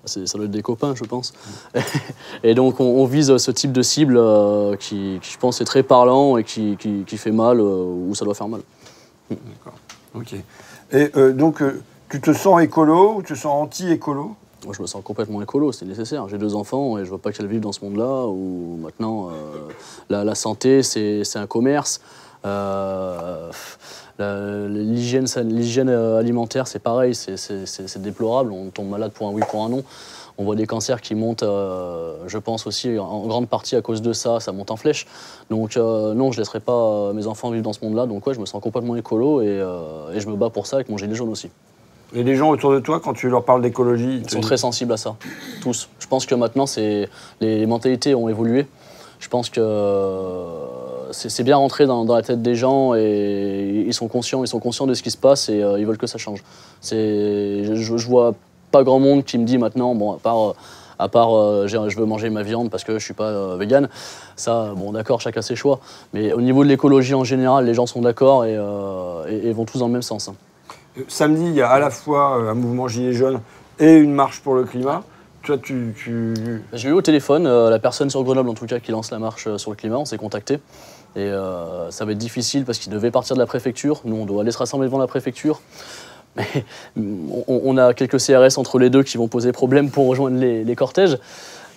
ça 0.06 0.20
doit 0.34 0.44
être 0.44 0.50
des 0.50 0.62
copains, 0.62 0.94
je 0.94 1.04
pense. 1.04 1.32
et 2.42 2.54
donc 2.54 2.80
on, 2.80 2.84
on 2.84 3.04
vise 3.04 3.36
ce 3.36 3.50
type 3.50 3.72
de 3.72 3.82
cible 3.82 4.16
euh, 4.16 4.76
qui, 4.76 5.18
qui, 5.22 5.32
je 5.32 5.38
pense, 5.38 5.60
est 5.60 5.64
très 5.64 5.82
parlant 5.82 6.36
et 6.36 6.44
qui, 6.44 6.76
qui, 6.78 7.04
qui 7.06 7.16
fait 7.16 7.32
mal 7.32 7.60
euh, 7.60 7.84
où 7.84 8.14
ça 8.14 8.24
doit 8.24 8.34
faire 8.34 8.48
mal. 8.48 8.60
D'accord. 9.30 9.74
Ok. 10.14 10.34
Et 10.92 11.10
euh, 11.16 11.32
donc, 11.32 11.62
tu 12.08 12.20
te 12.20 12.32
sens 12.32 12.62
écolo 12.62 13.16
ou 13.16 13.22
tu 13.22 13.34
te 13.34 13.38
sens 13.38 13.62
anti-écolo? 13.62 14.34
Moi, 14.64 14.74
je 14.74 14.80
me 14.80 14.86
sens 14.86 15.02
complètement 15.04 15.42
écolo, 15.42 15.72
c'est 15.72 15.84
nécessaire. 15.84 16.28
J'ai 16.28 16.38
deux 16.38 16.54
enfants 16.54 16.98
et 16.98 17.04
je 17.04 17.10
veux 17.10 17.18
pas 17.18 17.32
qu'elles 17.32 17.46
vivent 17.46 17.60
dans 17.60 17.72
ce 17.72 17.84
monde-là 17.84 18.26
où 18.26 18.78
maintenant 18.82 19.28
la, 20.08 20.24
la 20.24 20.34
santé, 20.34 20.82
c'est 20.82 21.36
un 21.36 21.46
commerce. 21.46 22.00
L'hygiène 24.18 25.26
euh, 25.88 26.18
alimentaire, 26.18 26.66
c'est 26.66 26.78
pareil, 26.78 27.14
c'est- 27.14 27.98
déplorable. 27.98 28.52
On 28.52 28.70
tombe 28.70 28.88
malade 28.88 29.12
pour 29.12 29.28
un 29.28 29.32
oui, 29.32 29.42
pour 29.48 29.64
un 29.64 29.68
non. 29.68 29.82
On 30.36 30.44
voit 30.44 30.56
des 30.56 30.66
cancers 30.66 31.00
qui 31.00 31.14
montent, 31.14 31.44
euh, 31.44 32.16
je 32.26 32.38
pense 32.38 32.66
aussi 32.66 32.98
en 32.98 33.26
grande 33.26 33.48
partie 33.48 33.76
à 33.76 33.82
cause 33.82 34.02
de 34.02 34.12
ça, 34.12 34.40
ça 34.40 34.50
monte 34.50 34.72
en 34.72 34.76
flèche. 34.76 35.06
Donc 35.48 35.76
euh, 35.76 36.12
non, 36.12 36.32
je 36.32 36.40
laisserai 36.40 36.58
pas 36.58 37.12
mes 37.12 37.28
enfants 37.28 37.50
vivre 37.50 37.62
dans 37.62 37.72
ce 37.72 37.84
monde-là. 37.84 38.06
Donc 38.06 38.26
ouais, 38.26 38.34
je 38.34 38.40
me 38.40 38.46
sens 38.46 38.60
complètement 38.60 38.96
écolo 38.96 39.42
et, 39.42 39.46
euh, 39.46 40.12
et 40.12 40.18
je 40.18 40.28
me 40.28 40.34
bats 40.34 40.50
pour 40.50 40.66
ça 40.66 40.76
avec 40.76 40.88
mon 40.88 40.98
gilet 40.98 41.14
jaune 41.14 41.28
aussi. 41.28 41.50
Et 42.14 42.22
les 42.24 42.34
gens 42.36 42.50
autour 42.50 42.72
de 42.72 42.80
toi, 42.80 43.00
quand 43.00 43.12
tu 43.12 43.28
leur 43.28 43.44
parles 43.44 43.62
d'écologie, 43.62 44.22
ils 44.22 44.30
sont 44.30 44.40
très 44.40 44.56
sensibles 44.56 44.92
à 44.92 44.96
ça, 44.96 45.16
tous. 45.62 45.88
Je 45.98 46.06
pense 46.06 46.26
que 46.26 46.34
maintenant, 46.34 46.64
les, 47.40 47.66
mentalités 47.66 48.14
ont 48.14 48.28
évolué. 48.28 48.66
Je 49.18 49.28
pense 49.28 49.50
que 49.50 49.60
c'est 51.14 51.42
bien 51.44 51.56
rentré 51.56 51.86
dans, 51.86 52.04
dans 52.04 52.14
la 52.14 52.22
tête 52.22 52.42
des 52.42 52.54
gens 52.54 52.94
et 52.94 53.84
ils 53.86 53.94
sont 53.94 54.08
conscients, 54.08 54.42
ils 54.44 54.48
sont 54.48 54.58
conscients 54.60 54.86
de 54.86 54.94
ce 54.94 55.02
qui 55.02 55.10
se 55.10 55.16
passe 55.16 55.48
et 55.48 55.62
euh, 55.62 55.78
ils 55.78 55.86
veulent 55.86 55.98
que 55.98 56.06
ça 56.06 56.18
change. 56.18 56.42
Je, 56.82 57.74
je 57.96 58.06
vois 58.06 58.34
pas 58.70 58.82
grand 58.82 58.98
monde 58.98 59.24
qui 59.24 59.38
me 59.38 59.44
dit 59.44 59.58
maintenant, 59.58 59.94
bon, 59.94 60.12
à 60.12 60.18
part, 60.18 60.50
euh, 60.50 60.52
à 60.98 61.08
part 61.08 61.34
euh, 61.36 61.66
je 61.66 61.96
veux 61.98 62.04
manger 62.06 62.30
ma 62.30 62.42
viande 62.42 62.70
parce 62.70 62.84
que 62.84 62.98
je 62.98 63.04
suis 63.04 63.14
pas 63.14 63.24
euh, 63.28 63.56
vegan. 63.58 63.88
Ça, 64.36 64.72
bon, 64.76 64.92
d'accord, 64.92 65.20
chacun 65.20 65.42
ses 65.42 65.56
choix. 65.56 65.80
Mais 66.12 66.32
au 66.32 66.40
niveau 66.40 66.64
de 66.64 66.68
l'écologie 66.68 67.14
en 67.14 67.24
général, 67.24 67.64
les 67.66 67.74
gens 67.74 67.86
sont 67.86 68.00
d'accord 68.00 68.44
et, 68.44 68.56
euh, 68.56 69.26
et- 69.28 69.48
et 69.48 69.52
vont 69.52 69.64
tous 69.64 69.78
dans 69.78 69.86
le 69.86 69.92
même 69.92 70.02
sens. 70.02 70.28
hein. 70.28 70.34
Samedi, 71.08 71.44
il 71.46 71.54
y 71.54 71.62
a 71.62 71.68
à 71.70 71.78
la 71.80 71.90
fois 71.90 72.34
un 72.36 72.54
mouvement 72.54 72.86
gilet 72.86 73.12
jaune 73.12 73.40
et 73.80 73.94
une 73.94 74.12
marche 74.12 74.40
pour 74.40 74.54
le 74.54 74.64
climat. 74.64 75.02
Toi, 75.42 75.58
tu, 75.58 75.92
tu- 75.96 76.62
J'ai 76.72 76.88
eu 76.88 76.92
au 76.92 77.02
téléphone 77.02 77.46
la 77.68 77.78
personne 77.78 78.08
sur 78.08 78.22
Grenoble, 78.24 78.48
en 78.48 78.54
tout 78.54 78.64
cas, 78.66 78.78
qui 78.80 78.92
lance 78.92 79.10
la 79.10 79.18
marche 79.18 79.54
sur 79.56 79.70
le 79.70 79.76
climat. 79.76 79.96
On 79.98 80.04
s'est 80.06 80.16
contacté. 80.16 80.58
Et 81.16 81.20
euh, 81.20 81.90
ça 81.90 82.04
va 82.04 82.12
être 82.12 82.18
difficile 82.18 82.64
parce 82.64 82.78
qu'il 82.78 82.92
devait 82.92 83.10
partir 83.10 83.36
de 83.36 83.40
la 83.40 83.46
préfecture. 83.46 84.00
Nous, 84.04 84.16
on 84.16 84.26
doit 84.26 84.42
aller 84.42 84.50
se 84.50 84.58
rassembler 84.58 84.88
devant 84.88 84.98
la 84.98 85.06
préfecture. 85.06 85.60
Mais 86.36 86.44
on, 86.96 87.60
on 87.64 87.76
a 87.78 87.94
quelques 87.94 88.18
CRS 88.18 88.58
entre 88.58 88.78
les 88.78 88.90
deux 88.90 89.02
qui 89.02 89.16
vont 89.16 89.28
poser 89.28 89.52
problème 89.52 89.90
pour 89.90 90.08
rejoindre 90.08 90.38
les, 90.38 90.64
les 90.64 90.76
cortèges. 90.76 91.18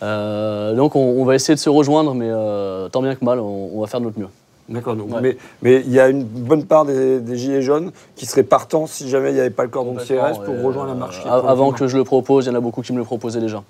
Euh, 0.03 0.73
donc, 0.73 0.95
on, 0.95 0.99
on 0.99 1.25
va 1.25 1.35
essayer 1.35 1.55
de 1.55 1.59
se 1.59 1.69
rejoindre, 1.69 2.13
mais 2.13 2.29
euh, 2.29 2.89
tant 2.89 3.01
bien 3.01 3.15
que 3.15 3.23
mal, 3.23 3.39
on, 3.39 3.71
on 3.73 3.81
va 3.81 3.87
faire 3.87 3.99
de 3.99 4.05
notre 4.05 4.19
mieux. 4.19 4.29
D'accord. 4.69 4.97
Ouais. 4.97 5.21
Mais 5.21 5.37
mais 5.61 5.83
il 5.85 5.93
y 5.93 5.99
a 5.99 6.09
une 6.09 6.23
bonne 6.23 6.65
part 6.65 6.85
des, 6.85 7.19
des 7.19 7.37
gilets 7.37 7.61
jaunes 7.61 7.91
qui 8.15 8.25
seraient 8.25 8.43
partants 8.43 8.85
si 8.85 9.07
jamais 9.07 9.29
il 9.29 9.35
n'y 9.35 9.39
avait 9.39 9.49
pas 9.49 9.63
le 9.63 9.69
cordon 9.69 9.93
de 9.93 9.99
CRS 9.99 10.43
pour 10.43 10.61
rejoindre 10.61 10.89
la 10.89 10.95
marche. 10.95 11.21
Avant 11.25 11.71
que 11.71 11.87
je 11.87 11.95
le 11.95 12.03
propose, 12.03 12.45
il 12.45 12.49
y 12.49 12.51
en 12.51 12.55
a 12.55 12.59
beaucoup 12.59 12.81
qui 12.81 12.91
me 12.91 12.97
le 12.97 13.05
proposaient 13.05 13.39
déjà. 13.39 13.63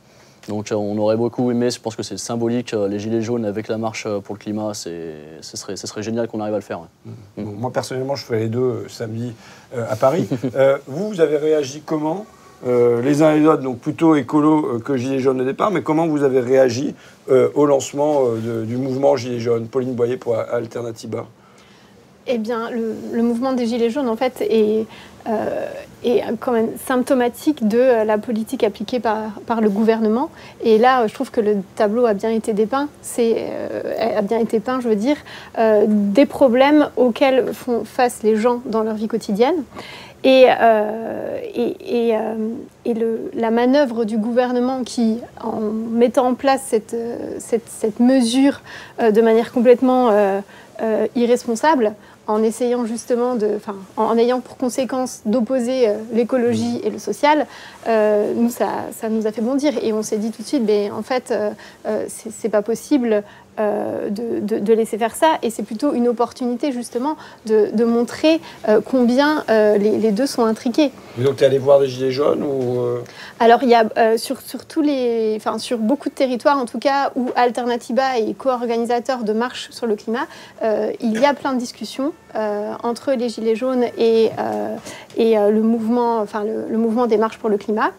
Donc 0.48 0.72
euh, 0.72 0.76
on 0.76 0.98
aurait 0.98 1.18
beaucoup 1.18 1.50
aimé, 1.52 1.70
je 1.70 1.80
pense 1.80 1.96
que 1.96 2.04
c'est 2.04 2.18
symbolique, 2.18 2.74
euh, 2.74 2.88
les 2.88 3.00
gilets 3.00 3.22
jaunes 3.22 3.46
avec 3.46 3.68
la 3.68 3.78
marche 3.78 4.06
euh, 4.06 4.20
pour 4.20 4.36
le 4.36 4.40
climat, 4.40 4.74
c'est- 4.74 5.16
ce 5.42 5.58
serait, 5.58 5.76
ce 5.76 5.88
serait 5.88 6.04
génial 6.04 6.28
qu'on 6.28 6.40
arrive 6.40 6.54
à 6.54 6.58
le 6.58 6.64
faire. 6.64 6.80
ouais. 6.80 7.14
Bon, 7.44 7.52
moi, 7.58 7.72
personnellement, 7.72 8.16
je 8.16 8.24
ferai 8.24 8.40
les 8.40 8.48
deux 8.50 8.86
samedi 8.88 9.34
euh, 9.76 9.86
à 9.90 9.96
Paris. 9.96 10.28
Euh, 10.56 10.78
vous, 10.88 11.10
vous 11.10 11.22
avez 11.22 11.38
réagi 11.38 11.82
comment 11.86 12.26
Euh, 12.66 13.04
Les 13.04 13.22
uns 13.22 13.36
et 13.36 13.40
les 13.40 13.46
autres, 13.46 13.62
donc 13.62 13.78
plutôt 13.78 14.16
écolo 14.16 14.66
euh, 14.66 14.80
que 14.80 14.98
Gilets 14.98 15.20
jaunes 15.20 15.42
au 15.42 15.44
départ, 15.46 15.70
mais 15.70 15.84
comment 15.84 16.08
vous 16.08 16.24
avez 16.24 16.40
réagi 16.40 16.96
euh, 17.30 17.50
au 17.54 17.68
lancement 17.68 18.24
euh, 18.26 18.62
de- 18.62 18.66
du 18.66 18.78
mouvement 18.78 19.16
Gilets 19.16 19.40
jaunes 19.40 19.68
Pauline 19.68 19.94
Boyer 19.94 20.18
pour 20.18 20.36
Alternativa? 20.36 21.28
Eh 22.26 22.40
bien, 22.40 22.72
le, 22.72 22.96
le 23.14 23.22
mouvement 23.22 23.54
des 23.54 23.68
Gilets 23.68 23.92
jaunes, 23.92 24.10
en 24.10 24.16
fait, 24.16 24.42
est, 24.42 24.86
est 26.04 26.24
quand 26.40 26.52
même 26.52 26.70
symptomatique 26.86 27.68
de 27.68 27.80
euh, 27.80 28.04
la 28.04 28.18
politique 28.18 28.64
appliquée 28.64 29.00
par, 29.00 29.62
le 29.62 29.70
gouvernement. 29.70 30.30
Et 30.64 30.78
là, 30.78 31.02
euh, 31.02 31.08
je 31.08 31.14
trouve 31.14 31.32
que 31.32 31.42
le 31.42 31.58
tableau 31.76 32.06
a 32.06 32.14
bien 32.14 32.30
été 32.30 32.54
dépeint. 32.54 32.88
C'est, 33.02 33.36
euh, 33.38 34.18
a 34.18 34.22
bien 34.22 34.40
été 34.40 34.60
peint, 34.60 34.80
je 34.80 34.88
veux 34.88 34.96
dire, 34.96 35.18
euh, 35.58 35.86
des 35.88 36.26
problèmes 36.26 36.90
auxquels 36.98 37.54
font 37.54 37.84
face 37.84 38.24
les 38.24 38.36
gens 38.36 38.62
dans 38.66 38.84
leur 38.84 38.96
vie 38.96 39.08
quotidienne. 39.08 39.64
Et, 40.24 40.46
euh, 40.50 41.38
et, 41.56 42.08
et, 42.10 42.16
euh, 42.18 42.36
le- 42.86 43.32
la 43.34 43.52
manœuvre 43.52 44.04
du 44.04 44.18
gouvernement 44.18 44.84
qui, 44.84 45.20
en 45.42 45.60
mettant 45.60 46.28
en 46.28 46.34
place 46.34 46.62
cette, 46.66 46.94
euh, 46.94 47.36
cette, 47.40 48.00
mesure 48.00 48.62
euh, 49.00 49.12
de 49.12 49.22
manière 49.22 49.52
complètement 49.52 50.10
euh, 50.10 50.40
euh, 50.82 51.08
irresponsable, 51.16 51.94
en 52.28 52.44
essayant 52.44 52.86
justement 52.86 53.36
de, 53.36 53.56
enfin, 53.56 53.76
en, 53.96 54.18
ayant 54.18 54.42
pour 54.42 54.58
conséquence 54.58 55.22
d'opposer 55.26 55.88
euh, 55.88 55.94
l'écologie 56.14 56.82
et 56.84 56.90
le 56.90 57.00
social, 57.00 57.48
euh, 57.88 58.34
nous 58.36 58.50
ça, 58.50 58.86
ça 58.92 59.10
nous 59.10 59.28
a 59.28 59.32
fait 59.32 59.42
bondir. 59.42 59.74
Et 59.82 59.94
on 59.94 60.04
s'est 60.04 60.18
dit 60.18 60.32
tout 60.32 60.42
de 60.42 60.48
suite, 60.48 60.66
ben 60.66 60.92
en 60.92 61.04
fait 61.04 61.32
euh, 61.32 62.06
c'est 62.08 62.50
pas 62.50 62.62
possible 62.62 63.24
euh, 63.60 64.10
de, 64.10 64.40
de- 64.40 64.60
de 64.60 64.74
laisser 64.74 64.98
faire 64.98 65.16
ça 65.16 65.38
et 65.44 65.50
c'est 65.50 65.64
plutôt 65.64 65.94
une 65.94 66.08
opportunité 66.08 66.72
justement 66.72 67.16
de, 67.46 67.70
de 67.74 67.84
montrer 67.86 68.40
euh, 68.68 68.82
combien 68.84 69.44
euh, 69.50 69.78
les, 69.78 69.98
les 69.98 70.12
deux 70.12 70.28
sont 70.28 70.46
intriqués. 70.46 70.92
Et 71.20 71.24
donc, 71.24 71.38
tu 71.38 71.44
es 71.44 71.48
allé 71.48 71.58
voir 71.58 71.80
des 71.80 71.88
Gilets 71.88 72.12
jaunes 72.12 72.44
ou 72.44 72.80
Alors, 73.40 73.64
il 73.64 73.70
y 73.70 73.76
a 73.76 74.18
sur, 74.18 74.40
sur 74.42 74.66
tous 74.66 74.82
les, 74.82 75.34
enfin, 75.38 75.58
sur 75.58 75.78
beaucoup 75.80 76.10
de 76.10 76.14
territoires, 76.14 76.58
en 76.58 76.66
tout 76.66 76.80
cas, 76.80 77.12
où 77.16 77.30
Alternativa 77.36 78.20
est 78.20 78.34
co-organisateur 78.38 79.24
de 79.24 79.34
marches 79.34 79.70
sur 79.72 79.88
le 79.88 79.96
climat, 79.96 80.28
il 80.64 81.20
y 81.20 81.26
a 81.26 81.34
plein 81.34 81.54
de 81.54 81.60
discussions 81.60 82.14
entre 82.84 83.14
les 83.14 83.30
Gilets 83.30 83.56
jaunes 83.56 83.86
et, 83.98 84.30
et 85.18 85.36
le, 85.36 85.62
mouvement, 85.62 86.20
enfin, 86.20 86.44
le, 86.44 86.66
le 86.70 86.78
mouvement 86.78 87.08
des 87.08 87.18
marches 87.18 87.40
pour 87.40 87.50
le 87.50 87.58
climat. 87.58 87.92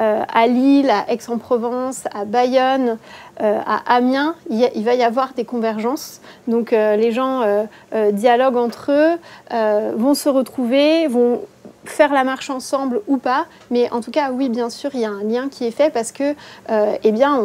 Euh, 0.00 0.22
à 0.32 0.46
Lille, 0.46 0.90
à 0.90 1.10
Aix-en-Provence, 1.10 2.04
à 2.14 2.24
Bayonne, 2.24 2.98
euh, 3.40 3.60
à 3.66 3.96
Amiens, 3.96 4.36
il, 4.48 4.84
va 4.84 4.94
y 4.94 5.02
avoir 5.02 5.32
des 5.34 5.44
convergences. 5.44 6.20
Donc, 6.46 6.72
euh, 6.72 6.94
les 6.94 7.10
gens 7.10 7.42
dialoguent 8.12 8.56
entre 8.56 8.92
eux, 8.92 9.96
vont 9.96 10.14
se 10.14 10.28
retrouver, 10.28 11.08
vont 11.08 11.40
faire 11.84 12.12
la 12.12 12.22
marche 12.22 12.50
ensemble 12.50 13.00
ou 13.08 13.16
pas, 13.16 13.46
mais 13.70 13.90
en 13.90 14.00
tout 14.00 14.10
cas, 14.10 14.30
oui, 14.30 14.48
bien 14.50 14.70
sûr, 14.70 14.90
il 14.94 15.00
y 15.00 15.04
a 15.04 15.10
un 15.10 15.22
lien 15.22 15.48
qui 15.48 15.64
est 15.66 15.70
fait 15.70 15.90
parce 15.90 16.12
que, 16.12 16.34
eh 17.02 17.12
bien, 17.12 17.40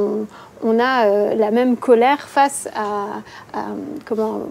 on, 0.63 0.79
a 0.79 1.33
la 1.36 1.51
même 1.51 1.77
colère 1.77 2.27
face 2.27 2.67
à, 2.75 3.22
comment, 4.05 4.41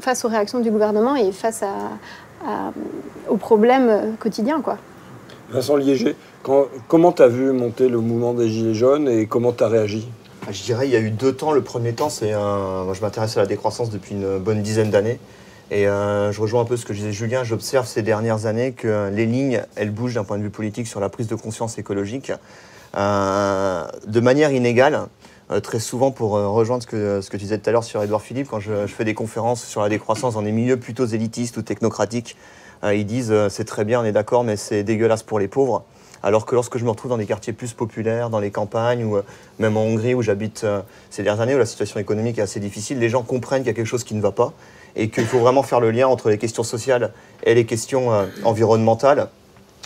face 0.00 0.24
aux 0.24 0.28
réactions 0.28 0.60
du 0.60 0.70
gouvernement 0.70 1.14
et 1.14 1.30
face 1.30 1.62
aux 3.28 3.36
problèmes 3.36 4.16
quotidiens, 4.18 4.60
quoi. 4.60 4.78
Vincent 5.50 5.76
Liéger, 5.76 6.16
comment 6.42 7.12
tu 7.12 7.22
as 7.22 7.28
vu 7.28 7.52
monter 7.52 7.88
le 7.88 7.98
mouvement 7.98 8.34
des 8.34 8.48
Gilets 8.48 8.74
jaunes 8.74 9.08
et 9.08 9.26
comment 9.26 9.52
tu 9.52 9.62
as 9.64 9.68
réagi 9.68 10.08
Je 10.50 10.62
dirais 10.62 10.86
il 10.88 10.92
y 10.92 10.96
a 10.96 11.00
eu 11.00 11.10
deux 11.10 11.32
temps. 11.32 11.52
Le 11.52 11.62
premier 11.62 11.92
temps, 11.92 12.10
c'est 12.10 12.32
un... 12.32 12.84
moi 12.84 12.94
je 12.94 13.00
m'intéresse 13.00 13.36
à 13.36 13.40
la 13.40 13.46
décroissance 13.46 13.90
depuis 13.90 14.14
une 14.14 14.38
bonne 14.38 14.62
dizaine 14.62 14.90
d'années. 14.90 15.18
Et 15.72 15.88
euh, 15.88 16.32
je 16.32 16.40
rejoins 16.40 16.60
un 16.60 16.64
peu 16.66 16.76
ce 16.76 16.84
que 16.84 16.92
disait 16.92 17.12
Julien. 17.12 17.44
J'observe 17.44 17.86
ces 17.86 18.02
dernières 18.02 18.44
années 18.44 18.72
que 18.72 19.08
les 19.10 19.24
lignes, 19.24 19.62
elles 19.74 19.90
bougent 19.90 20.14
d'un 20.14 20.24
point 20.24 20.36
de 20.36 20.42
vue 20.42 20.50
politique 20.50 20.86
sur 20.86 21.00
la 21.00 21.08
prise 21.08 21.28
de 21.28 21.34
conscience 21.34 21.78
écologique 21.78 22.30
euh, 22.94 23.84
de 24.06 24.20
manière 24.20 24.52
inégale. 24.52 25.06
Euh, 25.50 25.60
très 25.60 25.80
souvent, 25.80 26.10
pour 26.10 26.32
rejoindre 26.32 26.82
ce 26.82 26.86
que, 26.86 27.20
tu 27.30 27.36
disais 27.38 27.56
tout 27.56 27.70
à 27.70 27.72
l'heure 27.72 27.84
sur 27.84 28.02
Édouard 28.02 28.20
Philippe, 28.20 28.48
quand 28.50 28.60
je, 28.60 28.86
fais 28.86 29.06
des 29.06 29.14
conférences 29.14 29.64
sur 29.64 29.80
la 29.80 29.88
décroissance 29.88 30.34
dans 30.34 30.42
des 30.42 30.52
milieux 30.52 30.78
plutôt 30.78 31.06
élitistes 31.06 31.56
ou 31.56 31.62
technocratiques, 31.62 32.36
ils 32.84 33.06
disent 33.06 33.32
c'est 33.48 33.64
très 33.64 33.86
bien, 33.86 34.02
on 34.02 34.04
est 34.04 34.12
d'accord, 34.12 34.44
mais 34.44 34.56
c'est 34.56 34.82
dégueulasse 34.82 35.22
pour 35.22 35.38
les 35.38 35.48
pauvres. 35.48 35.84
Alors 36.22 36.46
que 36.46 36.54
lorsque 36.54 36.78
je 36.78 36.84
me 36.84 36.90
retrouve 36.90 37.10
dans 37.10 37.18
des 37.18 37.26
quartiers 37.26 37.52
plus 37.52 37.72
populaires, 37.72 38.30
dans 38.30 38.38
les 38.38 38.50
campagnes, 38.50 39.04
ou 39.04 39.16
euh, 39.16 39.22
même 39.58 39.76
en 39.76 39.82
Hongrie 39.82 40.14
où 40.14 40.22
j'habite 40.22 40.62
euh, 40.64 40.80
ces 41.10 41.22
dernières 41.22 41.42
années, 41.42 41.54
où 41.54 41.58
la 41.58 41.66
situation 41.66 41.98
économique 41.98 42.38
est 42.38 42.42
assez 42.42 42.60
difficile, 42.60 42.98
les 42.98 43.08
gens 43.08 43.22
comprennent 43.22 43.62
qu'il 43.62 43.68
y 43.68 43.70
a 43.70 43.74
quelque 43.74 43.86
chose 43.86 44.04
qui 44.04 44.14
ne 44.14 44.20
va 44.20 44.30
pas 44.30 44.52
et 44.94 45.08
qu'il 45.08 45.26
faut 45.26 45.38
vraiment 45.38 45.62
faire 45.62 45.80
le 45.80 45.90
lien 45.90 46.06
entre 46.06 46.30
les 46.30 46.38
questions 46.38 46.62
sociales 46.62 47.12
et 47.44 47.54
les 47.54 47.66
questions 47.66 48.12
euh, 48.12 48.26
environnementales. 48.44 49.28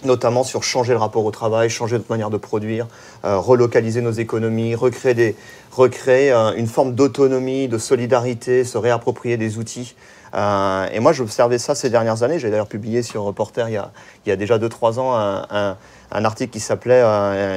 notamment 0.05 0.45
sur 0.45 0.63
changer 0.63 0.93
le 0.93 0.99
rapport 0.99 1.25
au 1.25 1.31
travail, 1.31 1.71
changer 1.71 1.97
notre 1.97 2.11
manière 2.11 2.29
de 2.29 2.37
produire, 2.37 2.87
relocaliser 3.23 4.03
nos 4.03 4.13
économies, 4.13 4.75
recréer, 4.75 6.33
une 6.33 6.67
forme 6.67 6.95
d'autonomie, 6.95 7.67
de 7.67 7.79
solidarité, 7.79 8.65
se 8.65 8.77
réapproprier 8.77 9.39
des 9.39 9.57
outils. 9.57 9.95
Euh, 10.37 10.87
et 10.93 11.01
moi, 11.01 11.13
j'observais 11.13 11.59
ça 11.59 11.75
ces 11.75 11.91
dernières 11.91 12.23
années. 12.23 12.39
J'ai 12.39 12.51
d'ailleurs 12.51 12.69
publié 12.69 13.03
sur 13.03 13.23
Reporter 13.23 13.69
il 13.69 13.83
y 14.27 14.31
a, 14.31 14.37
déjà 14.37 14.59
2-3 14.59 14.99
ans 14.99 15.15
un, 15.15 15.77
article 16.25 16.53
qui 16.53 16.61
s'appelait 16.61 17.03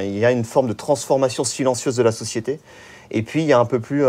Il 0.04 0.18
y 0.18 0.24
a 0.24 0.30
une 0.30 0.44
forme 0.44 0.66
de 0.66 0.72
transformation 0.72 1.44
silencieuse 1.44 1.96
de 1.96 2.02
la 2.02 2.12
société. 2.12 2.60
Et 3.10 3.22
puis, 3.22 3.42
il 3.42 3.46
y 3.46 3.52
a 3.52 3.58
un 3.58 3.64
peu 3.64 3.80
plus, 3.80 4.04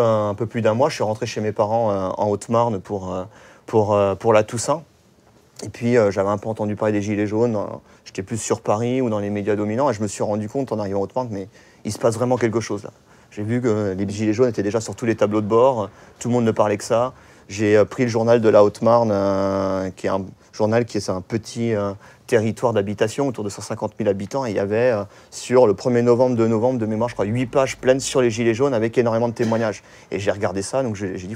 plus 0.50 0.62
d'un 0.62 0.74
mois, 0.74 0.90
je 0.90 0.96
suis 0.96 1.04
rentré 1.04 1.26
chez 1.26 1.42
mes 1.42 1.52
parents 1.52 2.14
en 2.18 2.28
Haute-Marne 2.30 2.80
pour, 2.80 3.14
pour, 3.66 4.34
la 4.34 4.44
Toussaint. 4.44 4.84
Et 5.64 5.70
puis 5.70 5.98
euh, 5.98 6.12
j'avais 6.12 6.30
un 6.30 6.38
peu 6.38 6.50
entendu 6.50 6.76
parler 6.76 6.94
des 6.94 7.02
Gilets 7.02 7.28
jaunes, 7.28 7.58
j'étais 8.04 8.24
plus 8.24 8.38
sur 8.38 8.62
Paris 8.62 9.02
ou 9.02 9.10
dans 9.10 9.20
les 9.20 9.30
médias 9.30 9.56
dominants, 9.56 9.90
et 9.90 9.94
je 9.94 10.02
me 10.02 10.08
suis 10.08 10.24
rendu 10.24 10.50
compte 10.50 10.72
en 10.72 10.80
arrivant 10.80 11.00
au 11.00 11.04
Haute-Marne, 11.04 11.30
mais 11.32 11.48
il 11.86 11.92
se 11.92 12.00
passe 12.00 12.16
vraiment 12.16 12.38
quelque 12.38 12.60
chose 12.60 12.84
là. 12.84 12.92
J'ai 13.30 13.44
vu 13.44 13.62
que 13.62 13.96
les 13.98 14.10
Gilets 14.10 14.34
jaunes 14.34 14.50
étaient 14.50 14.64
déjà 14.64 14.82
sur 14.82 14.94
tous 14.94 15.06
les 15.06 15.16
tableaux 15.16 15.40
de 15.40 15.48
bord, 15.48 15.90
tout 16.20 16.28
le 16.28 16.34
monde 16.34 16.44
ne 16.44 16.52
parlait 16.52 16.78
que 16.78 16.84
ça. 16.84 17.14
J'ai 17.52 17.76
euh, 17.76 17.84
pris 17.84 18.04
le 18.04 18.10
journal 18.10 18.40
de 18.40 18.48
la 18.48 18.64
Haute-Marne, 18.64 19.12
euh, 19.12 19.90
qui 19.98 20.08
est 20.08 20.10
un 20.10 20.24
journal 20.54 20.86
qui 20.86 20.98
est 20.98 21.10
un 21.10 21.20
petit 21.20 21.74
territoire 22.28 22.72
d'habitation, 22.72 23.28
autour 23.28 23.44
de 23.44 23.50
150 23.50 23.94
000 23.98 24.10
habitants, 24.10 24.46
et 24.46 24.52
il 24.52 24.56
y 24.56 24.60
avait 24.60 24.94
sur 25.32 25.68
le 25.68 25.74
1er 25.74 26.02
novembre, 26.02 26.38
2 26.38 26.48
novembre, 26.48 26.80
de 26.80 26.86
mémoire, 26.86 27.10
je 27.10 27.16
crois, 27.16 27.26
8 27.26 27.48
pages 27.48 27.78
pleines 27.78 28.00
sur 28.00 28.22
les 28.22 28.30
Gilets 28.30 28.54
jaunes 28.54 28.74
avec 28.74 28.98
énormément 28.98 29.28
de 29.28 29.34
témoignages. 29.34 29.84
Et 30.12 30.20
j'ai 30.20 30.32
regardé 30.32 30.62
ça, 30.62 30.84
donc 30.84 30.96
j'ai 30.96 31.14
dit, 31.14 31.36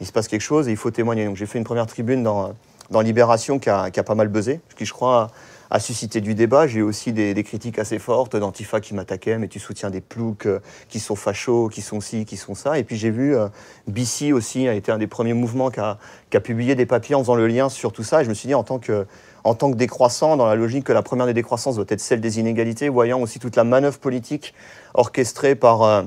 il 0.00 0.06
se 0.06 0.12
passe 0.12 0.26
quelque 0.26 0.40
chose 0.40 0.68
et 0.68 0.72
il 0.72 0.76
faut 0.76 0.90
témoigner. 0.90 1.26
Donc 1.26 1.36
j'ai 1.36 1.46
fait 1.46 1.58
une 1.58 1.64
première 1.64 1.86
tribune 1.86 2.22
dans 2.22 3.00
Libération 3.00 3.58
qui 3.58 3.68
a, 3.68 3.90
pas 3.90 4.14
mal 4.14 4.28
buzzé, 4.28 4.60
qui 4.76 4.84
je 4.84 4.92
crois 4.92 5.28
a, 5.70 5.80
suscité 5.80 6.20
du 6.20 6.34
débat. 6.34 6.66
J'ai 6.66 6.80
eu 6.80 6.82
aussi 6.82 7.12
des, 7.12 7.34
critiques 7.44 7.78
assez 7.78 7.98
fortes 7.98 8.36
d'Antifa 8.36 8.80
qui 8.80 8.94
m'attaquaient, 8.94 9.38
mais 9.38 9.48
tu 9.48 9.60
soutiens 9.60 9.90
des 9.90 10.00
ploucs 10.00 10.46
euh, 10.46 10.60
qui 10.88 11.00
sont 11.00 11.16
fachos, 11.16 11.68
qui 11.68 11.82
sont 11.82 12.00
ci, 12.00 12.24
qui 12.24 12.36
sont 12.36 12.54
ça. 12.54 12.78
Et 12.78 12.84
puis 12.84 12.96
j'ai 12.96 13.10
vu 13.10 13.36
euh, 13.36 13.48
BC 13.86 14.32
aussi 14.32 14.68
a 14.68 14.74
été 14.74 14.90
un 14.90 14.98
des 14.98 15.06
premiers 15.06 15.34
mouvements 15.34 15.70
qui 15.70 15.80
a, 15.80 15.98
publié 16.40 16.74
des 16.74 16.86
papiers 16.86 17.14
en 17.14 17.20
faisant 17.20 17.34
le 17.34 17.46
lien 17.46 17.68
sur 17.68 17.92
tout 17.92 18.02
ça. 18.02 18.20
Et 18.20 18.24
je 18.24 18.28
me 18.28 18.34
suis 18.34 18.46
dit 18.46 18.54
en 18.54 18.64
tant 18.64 18.78
que 18.78 19.06
en 19.44 19.54
tant 19.54 19.70
que 19.70 19.76
décroissant, 19.76 20.36
dans 20.36 20.46
la 20.46 20.56
logique 20.56 20.82
que 20.82 20.92
la 20.92 21.02
première 21.02 21.26
des 21.26 21.32
décroissances 21.32 21.76
doit 21.76 21.84
être 21.88 22.00
celle 22.00 22.20
des 22.20 22.40
inégalités, 22.40 22.88
voyant 22.88 23.20
aussi 23.20 23.38
toute 23.38 23.54
la 23.54 23.62
manœuvre 23.62 23.98
politique 23.98 24.54
orchestrée 24.94 25.54
par, 25.54 25.84
euh, 25.84 26.02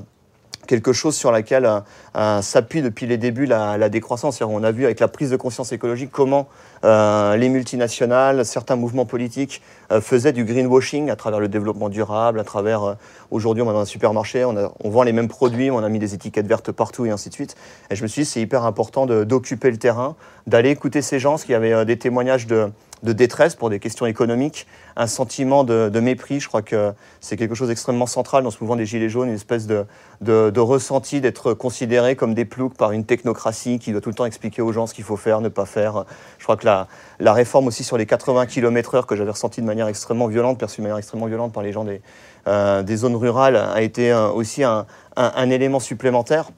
quelque 0.70 0.94
chose 0.94 1.16
sur 1.16 1.32
laquelle 1.32 1.68
euh, 2.16 2.42
s'appuie 2.44 2.84
depuis 2.84 3.08
les 3.08 3.18
débuts 3.18 3.48
la, 3.48 3.90
décroissance. 3.90 4.40
On 4.42 4.64
a 4.64 4.72
vu 4.72 4.86
avec 4.86 5.00
la 5.00 5.08
prise 5.08 5.32
de 5.32 5.36
conscience 5.36 5.72
écologique 5.72 6.12
comment 6.12 6.48
euh, 6.84 7.36
les 7.36 7.50
multinationales, 7.50 8.46
certains 8.46 8.76
mouvements 8.76 9.06
politiques 9.06 9.62
faisaient 10.02 10.34
du 10.34 10.46
greenwashing 10.46 11.10
à 11.10 11.16
travers 11.16 11.40
le 11.40 11.48
développement 11.48 11.90
durable, 11.90 12.40
à 12.40 12.44
travers 12.44 12.96
aujourd'hui 13.32 13.64
on 13.64 13.66
va 13.66 13.74
dans 13.74 13.80
un 13.80 13.86
supermarché, 13.86 14.46
on, 14.46 14.72
on, 14.84 14.90
vend 14.92 15.02
les 15.02 15.14
mêmes 15.14 15.28
produits, 15.28 15.72
on 15.72 15.80
a 15.80 15.90
mis 15.90 15.98
des 15.98 16.14
étiquettes 16.14 16.46
vertes 16.46 16.72
partout 16.72 17.08
et 17.08 17.10
ainsi 17.10 17.30
de 17.30 17.34
suite. 17.34 17.56
Et 17.90 17.96
je 17.96 18.04
me 18.04 18.08
suis 18.08 18.22
dit 18.22 18.30
c'est 18.30 18.42
hyper 18.42 18.66
important 18.66 19.08
d'occuper 19.08 19.72
le 19.72 19.78
terrain, 19.78 20.16
d'aller 20.46 20.70
écouter 20.70 21.02
ces 21.02 21.20
gens, 21.20 21.32
parce 21.32 21.44
qu'il 21.44 21.54
y 21.54 21.56
avait 21.56 21.86
des 21.86 21.98
témoignages 21.98 22.46
de 22.46 22.70
de 23.04 23.14
détresse 23.14 23.56
pour 23.56 23.70
des 23.70 23.80
questions 23.80 24.06
économiques, 24.06 24.68
un 24.96 25.08
sentiment 25.08 25.64
de, 25.64 26.00
mépris. 26.00 26.40
Je 26.40 26.48
crois 26.48 26.62
que 26.62 26.94
c'est 27.22 27.38
quelque 27.38 27.56
chose 27.56 27.70
d'extrêmement 27.70 28.06
central 28.06 28.44
dans 28.44 28.52
ce 28.52 28.58
mouvement 28.60 28.76
des 28.76 28.86
Gilets 28.86 29.10
jaunes, 29.10 29.30
une 29.30 29.36
espèce 29.36 29.68
de, 29.68 29.86
de, 30.22 30.60
ressenti 30.60 31.22
d'être 31.22 31.54
considéré 31.54 32.16
comme 32.16 32.34
des 32.34 32.46
ploucs 32.46 32.76
par 32.76 32.92
une 32.92 33.06
technocratie 33.06 33.80
qui 33.80 33.92
doit 33.92 34.02
tout 34.02 34.10
le 34.10 34.16
temps 34.16 34.26
expliquer 34.26 34.62
aux 34.62 34.72
gens 34.72 34.88
ce 34.88 34.94
qu'il 34.94 35.04
faut 35.04 35.18
faire, 35.18 35.42
ne 35.42 35.50
pas 35.50 35.66
faire. 35.66 36.06
Je 36.38 36.44
crois 36.44 36.58
que 36.58 36.66
la, 36.66 36.88
la 37.20 37.34
réforme 37.34 37.68
aussi 37.68 37.84
sur 37.84 37.98
les 37.98 38.06
80 38.06 38.46
km/h 38.46 39.06
que 39.06 39.16
j'avais 39.16 39.32
ressenti 39.32 39.62
de 39.62 39.66
manière 39.66 39.88
extrêmement 39.88 40.28
violente, 40.28 40.60
perçue 40.60 40.82
de 40.82 40.84
manière 40.84 40.98
extrêmement 40.98 41.28
violente 41.28 41.54
par 41.54 41.64
les 41.64 41.72
gens 41.72 41.84
des, 41.84 42.02
euh, 42.48 42.84
des 42.84 42.98
zones 42.98 43.16
rurales, 43.16 43.56
a 43.56 43.82
été 43.82 44.12
euh, 44.12 44.30
aussi 44.30 44.64
un, 44.64 44.86
un, 45.16 45.50
élément 45.50 45.80
supplémentaire. 45.80 46.50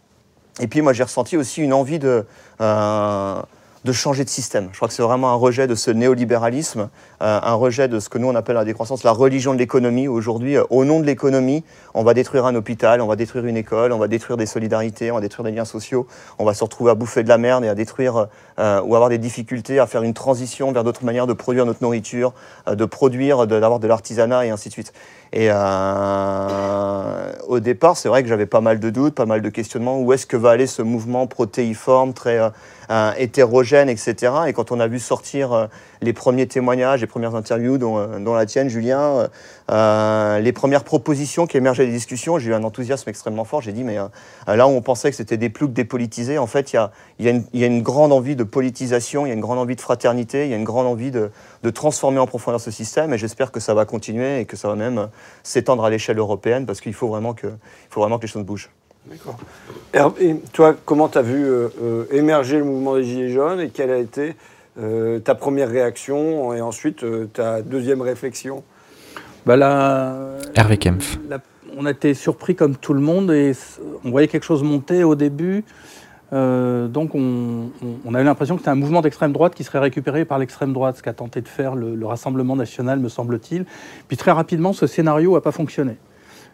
Et 0.60 0.67
puis 0.67 0.81
moi 0.81 0.93
j'ai 0.93 1.03
ressenti 1.03 1.38
aussi 1.38 1.62
une 1.62 1.74
envie 1.74 2.00
de... 2.00 2.25
Euh, 2.62 3.41
de 3.84 3.92
changer 3.92 4.24
de 4.24 4.30
système. 4.30 4.70
Je 4.72 4.76
crois 4.76 4.88
que 4.88 4.94
c'est 4.94 5.02
vraiment 5.02 5.32
un 5.32 5.36
rejet 5.36 5.66
de 5.66 5.74
ce 5.74 5.90
néolibéralisme, 5.90 6.90
euh, 7.22 7.40
un 7.42 7.54
rejet 7.54 7.88
de 7.88 8.00
ce 8.00 8.10
que 8.10 8.20
nous 8.20 8.28
on 8.28 8.36
appelle 8.36 8.56
la 8.56 8.66
décroissance, 8.66 9.04
la 9.04 9.12
religion 9.12 9.54
de 9.54 9.60
l'économie. 9.60 10.08
Aujourd'hui, 10.08 10.58
euh, 10.58 10.64
au 10.70 10.86
nom 10.86 11.00
de 11.00 11.06
l'économie, 11.06 11.64
on 11.96 12.04
va 12.04 12.14
détruire 12.14 12.46
un 12.46 12.54
hôpital, 12.54 13.02
on 13.02 13.08
va 13.08 13.15
détruire 13.15 13.46
une 13.46 13.58
école, 13.58 13.91
on 13.91 13.98
va 13.98 14.08
détruire 14.08 14.38
des 14.38 14.46
solidarités, 14.46 15.10
on 15.10 15.15
va 15.15 15.22
détruire 15.22 15.46
des 15.46 15.52
liens 15.52 15.65
sociaux, 15.65 16.06
on 16.38 16.46
va 16.46 16.54
se 16.54 16.63
retrouver 16.63 16.91
à 16.91 16.96
bouffer 16.96 17.24
de 17.24 17.30
la 17.30 17.39
merde 17.39 17.63
et 17.65 17.70
à 17.70 17.76
détruire 17.76 18.28
euh, 18.60 18.82
ou 18.82 18.94
avoir 18.96 19.10
des 19.10 19.17
difficultés 19.17 19.80
à 19.80 19.88
faire 19.88 20.04
une 20.04 20.13
transition 20.13 20.72
vers 20.72 20.84
d'autres 20.84 21.04
manières 21.04 21.26
de 21.26 21.34
produire 21.34 21.65
notre 21.65 21.82
nourriture, 21.82 22.34
de 22.72 22.86
produire, 22.86 23.48
d'avoir 23.48 23.80
de, 23.80 23.84
de 23.84 23.88
l'artisanat 23.88 24.46
et 24.46 24.52
ainsi 24.52 24.70
de 24.70 24.74
suite. 24.74 24.94
Et 25.34 25.50
au 27.48 27.60
départ, 27.60 27.96
c'est 27.96 28.10
vrai 28.10 28.22
que 28.22 28.28
j'avais 28.28 28.46
pas 28.46 28.60
mal 28.62 28.80
de 28.80 28.89
doutes, 28.89 29.15
pas 29.15 29.26
mal 29.26 29.41
de 29.41 29.50
questionnements. 29.50 30.00
Où 30.00 30.12
est-ce 30.12 30.26
que 30.26 30.36
va 30.36 30.52
aller 30.52 30.67
ce 30.67 30.82
mouvement 30.82 31.26
protéiforme, 31.26 32.13
très 32.13 32.52
euh, 32.91 33.01
euh, 33.01 33.13
hétérogène, 33.17 33.89
etc. 33.89 34.34
Et 34.47 34.54
quand 34.54 34.71
on 34.71 34.80
a 34.80 34.88
vu 34.88 34.99
sortir 34.99 35.69
les 36.01 36.13
premiers 36.13 36.47
témoignages, 36.47 37.01
les 37.01 37.08
premières 37.08 37.36
interviews, 37.36 37.77
dont, 37.77 38.34
la 38.34 38.45
tienne, 38.45 38.69
Julien, 38.69 39.30
les 39.69 40.51
premières 40.54 40.84
propositions 40.84 41.47
qui 41.47 41.58
émergeaient 41.58 41.86
des 41.86 41.91
discussions, 41.91 42.38
j'ai 42.38 42.51
eu 42.51 42.54
un 42.54 42.63
enthousiasme 42.63 43.10
extrêmement 43.10 43.45
fort. 43.45 43.62
J'ai 43.62 43.71
dit, 43.71 43.84
mais 43.84 43.97
là 44.47 44.67
où 44.67 44.71
on 44.71 44.82
pensait 44.82 45.10
que 45.10 45.15
c'était 45.15 45.38
des 45.38 45.49
ploucs 45.49 45.73
dépolitisés, 45.73 46.38
en 46.38 46.47
fait, 46.47 46.73
il 46.73 46.89
y 47.19 47.63
a, 47.63 47.65
une 47.65 47.82
grande 47.82 48.12
envie 48.12 48.36
de 48.36 48.43
politisation, 48.43 49.25
il 49.25 49.30
y 49.30 49.32
a 49.32 49.36
une 49.36 49.41
grande 49.41 49.60
envie 49.60 49.75
de 49.75 49.82
fraternité, 49.82 50.45
il 50.45 50.51
y 50.51 50.54
a 50.54 50.58
une 50.58 50.63
grande 50.63 50.88
envie 50.88 51.12
de, 51.12 51.32
transformer 51.73 52.19
en 52.19 52.27
profondeur 52.27 52.60
ce 52.60 52.71
système. 52.71 53.13
Et 53.13 53.17
j'espère 53.17 53.51
que 53.51 53.60
ça 53.60 53.73
va 53.73 53.86
continuer 53.86 54.39
et 54.39 54.45
que 54.45 54.58
ça 54.58 54.67
va 54.67 54.75
même 54.75 55.10
s'étendre 55.43 55.86
à 55.86 55.89
l'échelle 55.89 56.17
européenne 56.17 56.65
parce 56.65 56.82
qu'il 56.82 56.93
faut, 56.93 57.08
faut 57.08 58.01
vraiment 58.01 58.17
que 58.17 58.25
les 58.25 58.27
choses 58.27 58.43
bougent. 58.43 58.69
D'accord. 59.08 59.38
Et 60.20 60.36
toi, 60.54 60.76
comment 60.86 61.10
tu 61.10 61.18
as 61.18 61.22
vu 61.22 61.44
euh, 61.44 61.70
euh, 61.82 62.06
émerger 62.12 62.58
le 62.58 62.64
mouvement 62.64 62.96
des 62.96 63.04
Gilets 63.04 63.30
jaunes 63.30 63.60
et 63.60 63.70
quelle 63.70 63.92
a 63.92 63.98
été 63.98 64.36
euh, 64.80 65.20
ta 65.20 65.36
première 65.36 65.70
réaction 65.70 66.54
et 66.54 66.62
ensuite 66.62 67.04
ta 67.34 67.62
deuxième 67.62 68.02
réflexion? 68.02 68.64
Bah 69.46 69.56
Hervé 70.56 70.78
Kempf. 70.78 71.18
on 71.76 71.86
a 71.88 71.92
été 71.92 72.14
surpris 72.14 72.56
comme 72.56 72.76
tout 72.76 72.94
le 72.94 73.02
monde 73.02 73.32
et 73.32 73.54
on 74.06 74.12
voyait 74.12 74.28
quelque 74.28 74.46
chose 74.46 74.62
monter 74.62 75.04
au 75.04 75.16
début. 75.16 75.64
Euh, 76.34 76.88
donc 76.88 77.14
on, 77.14 77.70
a 78.14 78.22
eu 78.22 78.24
l'impression 78.24 78.56
que 78.56 78.62
c'était 78.62 78.72
un 78.72 78.76
mouvement 78.76 79.02
d'extrême 79.02 79.34
droite 79.34 79.54
qui 79.54 79.64
serait 79.64 79.80
récupéré 79.80 80.24
par 80.24 80.40
l'extrême 80.40 80.72
droite, 80.72 80.98
ce 80.98 81.04
qu'a 81.04 81.14
tenté 81.14 81.42
de 81.42 81.48
faire 81.48 81.76
le, 81.76 82.06
Rassemblement 82.06 82.56
national, 82.56 83.00
me 83.00 83.10
semble-t-il. 83.10 83.66
Puis 84.08 84.18
très 84.18 84.32
rapidement, 84.32 84.74
ce 84.74 84.88
scénario 84.88 85.34
n'a 85.34 85.42
pas 85.42 85.52
fonctionné. 85.52 85.98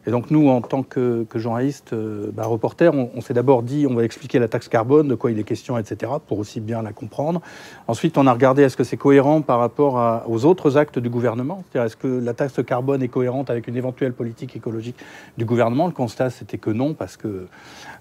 Et 0.08 0.12
donc 0.12 0.32
nous, 0.32 0.48
en 0.48 0.62
tant 0.62 0.84
que, 0.84 1.28
journalistes, 1.36 1.92
euh, 1.92 2.32
bah, 2.34 2.46
reporters, 2.46 2.94
on, 2.94 3.20
s'est 3.20 3.34
d'abord 3.34 3.62
dit, 3.62 3.86
on 3.90 3.94
va 3.94 4.06
expliquer 4.06 4.40
la 4.40 4.48
taxe 4.48 4.70
carbone, 4.70 5.10
de 5.10 5.16
quoi 5.16 5.32
il 5.32 5.38
est 5.38 5.44
question, 5.44 5.78
etc., 5.78 6.14
pour 6.26 6.40
aussi 6.40 6.62
bien 6.62 6.82
la 6.82 6.94
comprendre. 6.94 7.42
Ensuite, 7.90 8.18
on 8.18 8.26
a 8.26 8.32
regardé 8.32 8.64
est-ce 8.64 8.78
que 8.78 8.86
c'est 8.86 8.96
cohérent 8.96 9.42
par 9.42 9.60
rapport 9.60 10.24
aux 10.30 10.46
autres 10.46 10.78
actes 10.78 10.98
du 10.98 11.10
gouvernement, 11.10 11.64
c'est-à-dire 11.70 11.88
est-ce 11.88 11.98
que 11.98 12.08
la 12.08 12.34
taxe 12.34 12.64
carbone 12.66 13.04
est 13.04 13.10
cohérente 13.10 13.50
avec 13.50 13.68
une 13.68 13.76
éventuelle 13.76 14.14
politique 14.14 14.56
écologique 14.56 14.96
du 15.38 15.44
gouvernement? 15.44 15.88
Le 15.88 15.94
constat, 15.94 16.30
c'était 16.30 16.58
que 16.58 16.70
non, 16.70 16.94
parce 16.94 17.18
que 17.18 17.48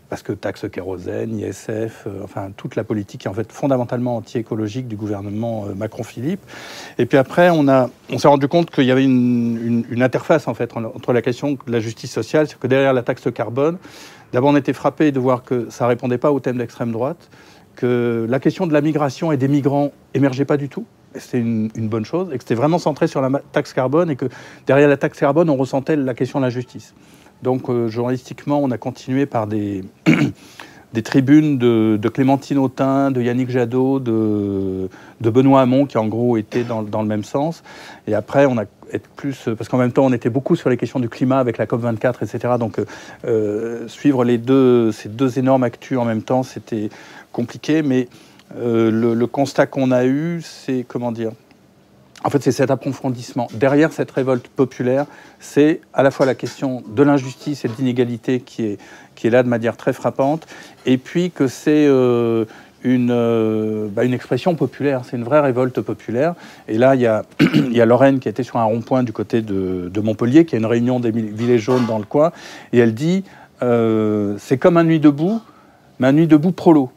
parce 0.08 0.22
que 0.22 0.32
taxe 0.32 0.66
kérosène, 0.70 1.38
ISF, 1.38 2.04
euh, 2.06 2.22
enfin 2.22 2.50
toute 2.56 2.76
la 2.76 2.84
politique 2.84 3.26
est 3.26 3.28
en 3.28 3.34
fait 3.34 3.50
fondamentalement 3.50 4.16
anti-écologique 4.16 4.88
du 4.88 4.96
gouvernement 4.96 5.66
euh, 5.66 5.74
Macron-Philippe. 5.74 6.40
Et 6.98 7.06
puis 7.06 7.18
après, 7.18 7.50
on, 7.50 7.66
on 8.10 8.18
s'est 8.18 8.28
rendu 8.28 8.48
compte 8.48 8.70
qu'il 8.70 8.84
y 8.84 8.90
avait 8.90 9.04
une, 9.04 9.84
interface 10.00 10.46
en 10.46 10.54
fait 10.54 10.76
entre 10.76 11.12
la 11.12 11.22
question 11.22 11.52
de 11.52 11.72
la 11.72 11.80
justice 11.80 12.12
sociale, 12.12 12.46
c'est 12.48 12.58
que 12.58 12.66
derrière 12.66 12.92
la 12.92 13.02
taxe 13.02 13.28
carbone, 13.32 13.78
d'abord 14.32 14.50
on 14.50 14.56
était 14.56 14.74
frappé 14.74 15.10
de 15.10 15.18
voir 15.18 15.42
que 15.42 15.68
ça 15.70 15.86
répondait 15.86 16.18
pas 16.18 16.30
au 16.30 16.38
thème 16.38 16.58
d'extrême 16.58 16.92
droite, 16.92 17.28
que 17.74 18.26
la 18.28 18.38
question 18.38 18.66
de 18.66 18.72
la 18.72 18.80
migration 18.82 19.32
et 19.32 19.36
des 19.36 19.48
migrants 19.48 19.90
émergeait 20.14 20.44
pas 20.44 20.56
du 20.56 20.68
tout. 20.68 20.84
C'était 21.14 21.38
une, 21.38 21.70
une, 21.74 21.88
bonne 21.88 22.04
chose, 22.04 22.28
et 22.30 22.36
que 22.36 22.44
c'était 22.44 22.54
vraiment 22.54 22.78
centré 22.78 23.06
sur 23.06 23.22
la 23.22 23.40
taxe 23.52 23.72
carbone, 23.72 24.10
et 24.10 24.16
que 24.16 24.26
derrière 24.66 24.88
la 24.88 24.98
taxe 24.98 25.18
carbone, 25.18 25.48
on 25.48 25.56
ressentait 25.56 25.96
la 25.96 26.14
question 26.14 26.40
de 26.40 26.44
la 26.44 26.50
justice. 26.50 26.94
Donc, 27.42 27.68
euh, 27.68 27.88
journalistiquement, 27.88 28.60
on 28.62 28.70
a 28.70 28.78
continué 28.78 29.26
par 29.26 29.46
des, 29.46 29.84
tribunes 31.04 31.58
de, 31.58 32.08
Clémentine 32.08 32.58
Autain, 32.58 33.10
de 33.10 33.20
Yannick 33.20 33.50
Jadot, 33.50 34.00
de, 34.00 34.88
Benoît 35.20 35.60
Hamon, 35.60 35.86
qui 35.86 35.98
en 35.98 36.06
gros 36.06 36.36
étaient 36.36 36.64
dans, 36.64 36.82
le 36.82 37.08
même 37.08 37.24
sens. 37.24 37.62
Et 38.06 38.14
après, 38.14 38.46
on 38.46 38.56
a 38.58 38.64
été 38.92 39.06
plus. 39.16 39.48
Parce 39.56 39.68
qu'en 39.68 39.78
même 39.78 39.92
temps, 39.92 40.06
on 40.06 40.12
était 40.12 40.30
beaucoup 40.30 40.56
sur 40.56 40.70
les 40.70 40.76
questions 40.76 41.00
du 41.00 41.08
climat 41.08 41.38
avec 41.38 41.58
la 41.58 41.66
COP24, 41.66 42.22
etc. 42.22 42.54
Donc, 42.58 42.80
euh, 43.24 43.86
suivre 43.88 44.24
les 44.24 44.38
deux, 44.38 44.92
ces 44.92 45.08
deux 45.08 45.38
énormes 45.38 45.64
actus 45.64 45.98
en 45.98 46.04
même 46.04 46.22
temps, 46.22 46.42
c'était 46.42 46.88
compliqué. 47.32 47.82
Mais 47.82 48.08
euh, 48.56 48.90
le, 49.14 49.26
constat 49.26 49.66
qu'on 49.66 49.90
a 49.90 50.06
eu, 50.06 50.40
c'est. 50.42 50.84
Comment 50.86 51.12
dire 51.12 51.32
en 52.26 52.30
fait, 52.30 52.42
c'est 52.42 52.50
cet 52.50 52.72
approfondissement. 52.72 53.46
Derrière 53.54 53.92
cette 53.92 54.10
révolte 54.10 54.48
populaire, 54.48 55.06
c'est 55.38 55.80
à 55.94 56.02
la 56.02 56.10
fois 56.10 56.26
la 56.26 56.34
question 56.34 56.82
de 56.88 57.04
l'injustice 57.04 57.64
et 57.64 57.68
de 57.68 57.74
l'inégalité 57.78 58.40
qui 58.40 58.64
est, 58.64 59.30
là 59.30 59.44
de 59.44 59.48
manière 59.48 59.76
très 59.76 59.92
frappante, 59.92 60.44
et 60.86 60.98
puis 60.98 61.30
que 61.30 61.46
c'est 61.46 61.86
euh, 61.86 62.44
une, 62.82 63.12
euh, 63.12 63.86
bah, 63.88 64.02
une 64.02 64.12
expression 64.12 64.56
populaire, 64.56 65.02
c'est 65.04 65.16
une 65.16 65.22
vraie 65.22 65.38
révolte 65.38 65.80
populaire. 65.82 66.34
Et 66.66 66.78
là, 66.78 66.96
il 66.96 67.00
y 67.00 67.06
a, 67.06 67.22
Lorraine 67.86 68.18
qui 68.18 68.28
était 68.28 68.42
sur 68.42 68.56
un 68.56 68.64
rond-point 68.64 69.04
du 69.04 69.12
côté 69.12 69.40
de, 69.40 69.88
de 69.88 70.00
Montpellier, 70.00 70.44
qui 70.46 70.56
a 70.56 70.58
une 70.58 70.66
réunion 70.66 70.98
des 70.98 71.12
Gilets 71.12 71.58
jaunes 71.58 71.86
dans 71.86 71.98
le 71.98 72.04
coin, 72.04 72.32
et 72.72 72.78
elle 72.78 72.94
dit 72.94 73.22
euh, 73.62 74.34
c'est 74.38 74.58
comme 74.58 74.76
un 74.78 74.84
nuit 74.84 75.00
debout, 75.00 75.40
mais 76.00 76.08
un 76.08 76.12
nuit 76.12 76.26
debout 76.26 76.50
prolo. 76.50 76.90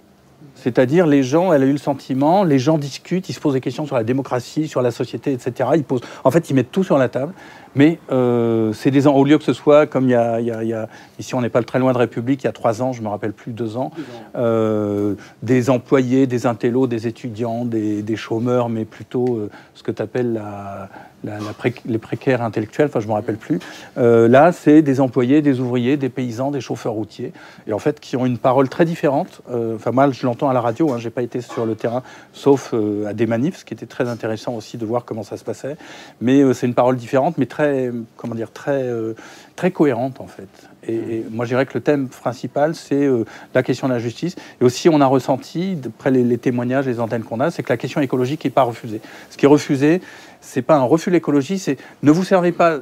C'est-à-dire, 0.56 1.08
les 1.08 1.24
gens, 1.24 1.54
elle 1.54 1.64
a 1.64 1.66
eu 1.66 1.72
le 1.72 1.78
sentiment, 1.78 2.44
les 2.44 2.60
gens 2.60 2.78
discutent, 2.78 3.30
ils 3.30 3.34
se 3.34 3.40
posent 3.40 3.54
des 3.54 3.62
questions 3.62 3.86
sur 3.86 3.96
la 3.96 4.04
démocratie, 4.04 4.68
sur 4.68 4.82
la 4.82 4.92
société, 4.92 5.32
etc. 5.32 5.70
Ils 5.76 5.86
posent, 5.86 6.02
en 6.26 6.32
fait, 6.32 6.50
ils 6.50 6.54
mettent 6.54 6.72
tout 6.72 6.84
sur 6.84 6.98
la 6.98 7.08
table. 7.08 7.32
Mais 7.76 8.00
euh, 8.12 8.74
c'est 8.74 8.92
des 8.92 9.08
ans, 9.08 9.14
au 9.16 9.24
lieu 9.24 9.38
que 9.38 9.44
ce 9.44 9.54
soit 9.54 9.86
comme 9.86 10.06
il 10.06 10.12
y 10.12 10.16
a, 10.16 10.40
il 10.42 10.48
y 10.48 10.52
a- 10.52 10.64
il 10.64 10.70
y 10.70 10.74
a- 10.74 10.90
ici 11.20 11.36
on 11.36 11.42
n'est 11.42 11.50
pas 11.50 11.62
très 11.62 11.78
loin 11.80 11.94
de 11.94 12.00
République, 12.00 12.42
il 12.44 12.48
y 12.48 12.50
a 12.50 12.52
trois 12.52 12.82
ans, 12.82 12.94
je 12.94 13.02
me 13.04 13.08
rappelle 13.08 13.32
plus, 13.32 13.52
deux 13.54 13.78
ans, 13.78 13.92
euh, 14.36 15.14
des 15.44 15.70
employés, 15.70 16.26
des 16.28 16.46
intellos, 16.48 16.88
des 16.88 17.08
étudiants, 17.08 17.66
des, 17.66 18.02
des 18.02 18.16
chômeurs, 18.16 18.70
mais 18.70 18.86
plutôt 18.86 19.36
euh, 19.38 19.50
ce 19.76 19.84
que 19.84 19.92
tu 19.92 20.02
appelles 20.02 20.34
la, 20.34 20.90
les 21.24 21.98
précaires 21.98 22.42
intellectuels, 22.42 22.88
enfin 22.88 23.00
je 23.00 23.08
me 23.08 23.14
rappelle 23.14 23.38
plus. 23.38 23.60
Euh, 23.98 24.28
là, 24.28 24.52
c'est 24.52 24.82
des 24.82 25.02
employés, 25.02 25.42
des 25.42 25.60
ouvriers, 25.60 25.98
des 25.98 26.10
paysans, 26.10 26.52
des 26.52 26.62
chauffeurs 26.62 26.94
routiers, 26.94 27.34
et 27.68 27.74
en 27.74 27.80
fait 27.80 28.00
qui 28.00 28.16
ont 28.16 28.26
une 28.26 28.38
parole 28.38 28.70
très 28.70 28.86
différente. 28.86 29.42
Euh, 29.52 29.76
Enfin 29.76 29.92
moi, 29.92 30.10
je 30.12 30.26
l'entends 30.26 30.50
à 30.50 30.54
la 30.54 30.62
radio, 30.62 30.92
hein, 30.92 30.98
j'ai 30.98 31.10
pas 31.10 31.22
été 31.22 31.42
sur 31.42 31.66
le 31.66 31.76
terrain, 31.76 32.04
sauf 32.34 32.72
euh, 32.74 33.08
à 33.08 33.14
des 33.14 33.28
manifs, 33.28 33.58
ce 33.58 33.66
qui 33.66 33.74
était 33.74 33.86
très 33.86 34.10
intéressant 34.10 34.54
aussi 34.56 34.78
de 34.78 34.86
voir 34.86 35.06
comment 35.06 35.24
ça 35.24 35.38
se 35.38 35.44
passait. 35.44 35.78
Mais 36.22 36.42
euh, 36.42 36.54
c'est 36.54 36.68
une 36.68 36.74
parole 36.74 36.96
différente, 36.98 37.38
mais 37.38 37.46
très, 37.46 37.92
comment 38.18 38.36
dire, 38.36 38.52
très, 38.52 38.84
euh, 38.84 39.14
très 39.56 39.72
cohérente 39.72 40.22
en 40.22 40.28
fait. 40.28 40.50
Et, 40.88 41.24
moi, 41.30 41.46
je 41.46 41.50
dirais 41.50 41.66
que 41.66 41.74
le 41.74 41.82
thème 41.82 42.08
principal, 42.08 42.76
c'est 42.76 43.06
euh, 43.06 43.26
la 43.54 43.64
question 43.64 43.88
de 43.88 43.94
la 43.94 44.00
justice. 44.00 44.36
Et 44.62 44.64
aussi, 44.64 44.90
on 44.90 45.02
a 45.02 45.06
ressenti, 45.06 45.76
d'après 45.76 46.12
les, 46.12 46.24
les 46.24 46.38
témoignages, 46.38 46.88
les 46.88 47.00
antennes 47.00 47.24
qu'on 47.24 47.40
a, 47.40 47.52
c'est 47.52 47.64
que 47.64 47.72
la 47.72 47.78
question 47.78 48.02
écologique 48.02 48.46
n'est 48.46 48.52
pas 48.52 48.64
refusée. 48.64 49.02
Ce 49.30 49.38
qui 49.38 49.46
est 49.46 49.50
refusé, 49.50 50.02
c'est 50.42 50.62
pas 50.62 50.76
un 50.78 50.84
refus 50.84 51.10
de 51.10 51.16
l'écologie, 51.16 51.60
c'est 51.60 51.78
ne 52.04 52.12
vous 52.12 52.24
servez 52.24 52.52
pas 52.52 52.78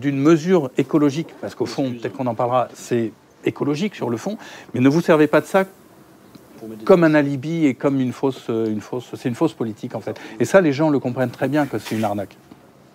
d'une 0.00 0.18
mesure 0.18 0.70
écologique, 0.78 1.28
parce 1.40 1.54
qu'au 1.54 1.66
fond, 1.66 1.90
peut-être 1.92 2.16
qu'on 2.16 2.26
en 2.26 2.34
parlera, 2.34 2.68
c'est 2.74 3.12
écologique 3.44 3.94
sur 3.94 4.08
le 4.10 4.16
fond, 4.16 4.38
mais 4.74 4.80
ne 4.80 4.88
vous 4.88 5.00
servez 5.00 5.26
pas 5.26 5.40
de 5.40 5.46
ça 5.46 5.64
comme 6.84 7.02
un 7.02 7.14
alibi 7.14 7.66
et 7.66 7.74
comme 7.74 8.00
une 8.00 8.12
fausse, 8.12 8.44
euh, 8.48 8.66
une 8.66 8.80
fausse, 8.80 9.06
c'est 9.16 9.28
une 9.28 9.34
fausse 9.34 9.52
politique 9.52 9.96
en 9.96 10.00
fait. 10.00 10.16
Et 10.38 10.44
ça, 10.44 10.60
les 10.60 10.72
gens 10.72 10.90
le 10.90 11.00
comprennent 11.00 11.30
très 11.30 11.48
bien 11.48 11.66
que 11.66 11.76
c'est 11.78 11.96
une 11.96 12.04
arnaque. 12.04 12.36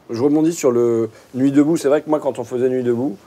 Je 0.10 0.23
rebondis 0.23 0.53
sur 0.53 0.71
le 0.71 1.10
Nuit 1.36 1.51
debout. 1.51 1.75
C'est 1.75 1.89
vrai 1.89 2.01
que 2.01 2.10
moi, 2.10 2.21
quand 2.21 2.39
on 2.39 2.45
faisait 2.45 2.69
Nuit 2.69 2.82
debout, 2.84 3.17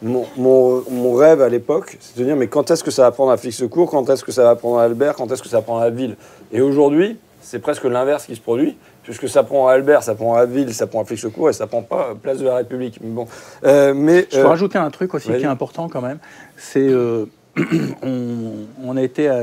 mon, 0.00 0.24
mon- 0.36 0.84
mon 0.88 1.14
rêve 1.14 1.42
à 1.42 1.48
l'époque, 1.48 1.96
c'est 1.98 2.16
de 2.16 2.22
dire 2.24 2.36
mais 2.36 2.46
quand 2.46 2.70
est-ce 2.70 2.84
que 2.84 2.92
ça 2.92 3.02
va 3.02 3.10
prendre 3.10 3.32
à 3.32 3.36
Fixe-Court 3.36 3.90
Quand 3.90 4.08
est-ce 4.08 4.22
que 4.22 4.30
ça 4.30 4.44
va 4.44 4.54
prendre 4.54 4.78
à 4.78 4.84
Albert? 4.84 5.14
Quand 5.16 5.32
est-ce 5.32 5.42
que 5.42 5.48
ça 5.48 5.62
prend 5.62 5.78
à 5.78 5.90
Ville? 5.90 6.14
Et 6.52 6.60
aujourd'hui, 6.60 7.16
c'est 7.42 7.58
presque 7.58 7.82
l'inverse 7.82 8.26
qui 8.26 8.36
se 8.36 8.40
produit, 8.40 8.76
puisque 9.08 9.26
ça 9.26 9.42
prend 9.42 9.68
à 9.68 9.72
Albert, 9.72 10.02
ça 10.02 10.14
prend 10.14 10.34
à 10.34 10.44
Ville, 10.44 10.74
ça 10.74 10.86
prend 10.86 11.00
à 11.00 11.04
Fixe-Court 11.06 11.48
et 11.48 11.52
ça 11.54 11.66
prend 11.66 11.80
pas 11.80 12.10
à 12.10 12.14
Place 12.14 12.36
de 12.38 12.44
la 12.44 12.56
République. 12.56 12.98
Mais 13.02 13.08
bon, 13.08 13.26
Euh, 13.64 13.94
mais 13.94 14.26
Je 14.30 14.36
peux 14.36 14.44
euh, 14.44 14.48
rajouter 14.48 14.76
un 14.76 14.90
truc 14.90 15.14
aussi 15.14 15.28
qui 15.28 15.44
est 15.44 15.46
important 15.46 15.88
quand 15.88 16.02
même. 16.02 16.18
C'est 16.58 16.86
euh, 16.86 17.24
on, 18.02 18.50
on 18.84 18.96
a 18.98 19.02
été 19.02 19.30
à, 19.30 19.40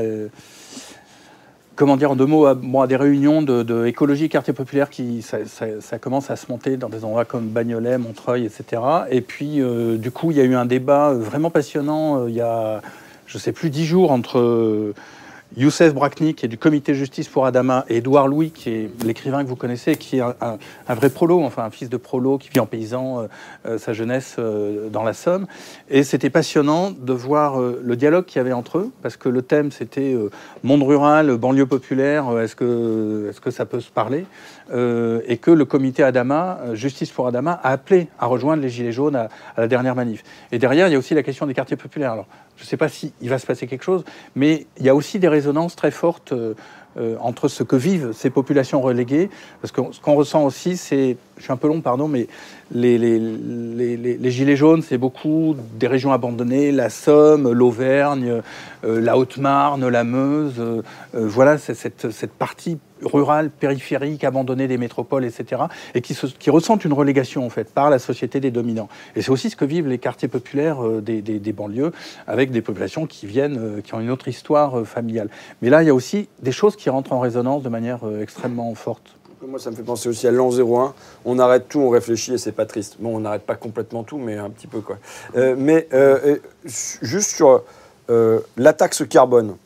comment 1.74 1.96
dire 1.96 2.12
en 2.12 2.16
deux 2.16 2.26
mots 2.26 2.46
à, 2.46 2.54
bon, 2.54 2.80
à 2.80 2.86
des 2.86 2.96
réunions 2.96 3.42
de, 3.42 3.62
de 3.62 3.86
écologie 3.86 4.24
et 4.24 4.28
quartier 4.28 4.52
populaire 4.52 4.88
qui 4.88 5.20
ça, 5.22 5.38
ça- 5.46 5.80
ça 5.80 5.98
commence 5.98 6.30
à 6.30 6.36
se 6.36 6.46
monter 6.50 6.76
dans 6.76 6.88
des 6.88 7.04
endroits 7.04 7.24
comme 7.24 7.48
Bagnolet, 7.48 7.98
Montreuil, 7.98 8.44
etc. 8.46 8.82
Et 9.10 9.20
puis 9.20 9.60
euh, 9.60 9.96
du 9.96 10.10
coup 10.10 10.30
il 10.30 10.36
y 10.36 10.40
a 10.40 10.44
eu 10.44 10.54
un 10.54 10.64
débat 10.64 11.10
euh, 11.10 11.18
vraiment 11.18 11.50
passionnant 11.50 12.22
euh, 12.22 12.30
il 12.30 12.34
y 12.36 12.40
a 12.40 12.80
je 13.26 13.38
sais 13.38 13.52
plus 13.52 13.70
dix 13.70 13.84
jours 13.84 14.12
entre 14.12 14.38
euh, 14.38 14.94
Youssef 15.54 15.94
Brakni, 15.94 16.34
qui 16.34 16.44
est 16.44 16.48
du 16.48 16.58
comité 16.58 16.94
justice 16.94 17.28
pour 17.28 17.46
Adama, 17.46 17.84
et 17.88 17.98
Édouard 17.98 18.28
Louis, 18.28 18.50
qui 18.50 18.70
est 18.70 19.04
l'écrivain 19.04 19.42
que 19.44 19.48
vous 19.48 19.56
connaissez, 19.56 19.96
qui 19.96 20.18
est 20.18 20.20
un, 20.20 20.58
vrai 20.94 21.08
prolo, 21.08 21.42
enfin 21.42 21.64
un 21.64 21.70
fils 21.70 21.88
de 21.88 21.96
prolo, 21.96 22.36
qui 22.36 22.50
vit 22.50 22.60
en 22.60 22.66
paysan 22.66 23.20
euh, 23.20 23.26
euh, 23.66 23.78
sa 23.78 23.92
jeunesse 23.92 24.36
euh, 24.38 24.88
dans 24.90 25.02
la 25.02 25.12
Somme. 25.12 25.46
Et 25.88 26.02
c'était 26.02 26.30
passionnant 26.30 26.90
de 26.90 27.12
voir 27.12 27.58
le 27.60 27.96
dialogue 27.96 28.24
qu'il 28.24 28.38
y 28.38 28.40
avait 28.40 28.52
entre 28.52 28.78
eux, 28.78 28.92
parce 29.02 29.16
que 29.16 29.28
le 29.28 29.42
thème 29.42 29.70
c'était 29.70 30.16
monde 30.62 30.82
rural, 30.82 31.36
banlieue 31.36 31.66
populaire, 31.66 32.38
est-ce 32.38 32.56
que, 32.56 33.50
ça 33.50 33.64
peut 33.66 33.80
se 33.80 33.90
parler 33.90 34.26
Et 34.72 35.38
que 35.38 35.50
le 35.50 35.64
comité 35.64 36.02
Adama, 36.02 36.58
Justice 36.74 37.10
pour 37.10 37.28
Adama, 37.28 37.60
a 37.62 37.70
appelé 37.70 38.08
à 38.18 38.26
rejoindre 38.26 38.62
les 38.62 38.68
Gilets 38.68 38.92
jaunes 38.92 39.16
à, 39.16 39.28
la 39.56 39.68
dernière 39.68 39.94
manif. 39.94 40.22
Et 40.50 40.58
derrière, 40.58 40.88
il 40.88 40.92
y 40.92 40.96
a 40.96 40.98
aussi 40.98 41.14
la 41.14 41.22
question 41.22 41.46
des 41.46 41.54
quartiers 41.54 41.76
populaires. 41.76 42.16
Je 42.56 42.62
ne 42.62 42.66
sais 42.66 42.76
pas 42.76 42.88
s'il 42.88 43.12
va 43.22 43.38
se 43.38 43.46
passer 43.46 43.66
quelque 43.66 43.84
chose, 43.84 44.04
mais 44.34 44.66
il 44.78 44.84
y 44.84 44.88
a 44.88 44.94
aussi 44.94 45.18
des 45.18 45.28
résonances 45.28 45.76
très 45.76 45.90
fortes 45.90 46.32
euh, 46.32 46.54
euh, 46.96 47.16
entre 47.20 47.48
ce 47.48 47.62
que 47.62 47.76
vivent 47.76 48.12
ces 48.12 48.30
populations 48.30 48.80
reléguées. 48.80 49.28
Parce 49.60 49.72
que 49.72 49.82
ce 49.92 50.00
qu'on 50.00 50.14
ressent 50.14 50.44
aussi, 50.44 50.76
c'est, 50.76 51.16
je 51.36 51.42
suis 51.42 51.52
un 51.52 51.56
peu 51.56 51.68
long, 51.68 51.80
pardon, 51.80 52.08
mais 52.08 52.28
les, 52.72 54.30
Gilets 54.30 54.56
jaunes, 54.56 54.82
c'est 54.82 54.98
beaucoup 54.98 55.54
des 55.74 55.86
régions 55.86 56.12
abandonnées, 56.12 56.72
la 56.72 56.88
Somme, 56.88 57.52
l'Auvergne, 57.52 58.40
euh, 58.84 59.00
la 59.00 59.18
Haute-Marne, 59.18 59.86
la 59.86 60.04
Meuse. 60.04 60.54
euh, 60.58 60.82
euh, 61.14 61.26
voilà, 61.26 61.58
c'est 61.58 61.74
cette, 61.74 62.32
partie 62.32 62.78
rurale, 63.02 63.50
périphérique, 63.50 64.24
abandonnée 64.24 64.66
des 64.66 64.78
métropoles, 64.78 65.26
etc. 65.26 65.64
Et 65.94 66.00
qui, 66.00 66.14
se- 66.14 66.26
ressentent 66.50 66.84
une 66.86 66.94
relégation, 66.94 67.44
en 67.44 67.50
fait, 67.50 67.72
par 67.72 67.90
la 67.90 67.98
société 67.98 68.40
des 68.40 68.50
dominants. 68.50 68.88
Et 69.14 69.22
c'est 69.22 69.30
aussi 69.30 69.50
ce 69.50 69.56
que 69.56 69.66
vivent 69.66 69.88
les 69.88 69.98
quartiers 69.98 70.28
populaires 70.28 70.78
des, 71.02 71.52
banlieues, 71.52 71.92
avec 72.26 72.50
des 72.50 72.62
populations 72.62 73.06
qui 73.06 73.26
viennent, 73.26 73.82
qui 73.82 73.94
ont 73.94 74.00
une 74.00 74.10
autre 74.10 74.28
histoire 74.28 74.86
familiale. 74.86 75.28
Mais 75.60 75.68
là, 75.68 75.82
il 75.82 75.86
y 75.86 75.90
a 75.90 75.94
aussi 75.94 76.28
des 76.40 76.52
choses 76.52 76.76
qui 76.76 76.88
rentrent 76.88 77.12
en 77.12 77.20
résonance 77.20 77.62
de 77.62 77.68
manière 77.68 78.00
extrêmement 78.22 78.74
forte. 78.74 79.16
Moi, 79.42 79.58
ça 79.58 79.70
me 79.70 79.76
fait 79.76 79.82
penser 79.82 80.08
aussi 80.08 80.26
à 80.26 80.30
l'an 80.30 80.50
01. 80.50 80.94
On 81.26 81.38
arrête 81.38 81.68
tout, 81.68 81.80
on 81.80 81.90
réfléchit 81.90 82.32
et 82.32 82.38
c'est 82.38 82.52
pas 82.52 82.64
triste. 82.64 82.96
Bon, 82.98 83.16
on 83.16 83.20
n'arrête 83.20 83.42
pas 83.42 83.54
complètement 83.54 84.02
tout, 84.02 84.16
mais 84.16 84.36
un 84.36 84.48
petit 84.48 84.66
peu 84.66 84.80
quoi. 84.80 84.96
Euh, 85.36 85.54
mais 85.58 85.88
euh, 85.92 86.36
juste 86.64 87.36
sur 87.36 87.62
euh, 88.08 88.40
la 88.56 88.72
taxe 88.72 89.04
carbone, 89.06 89.56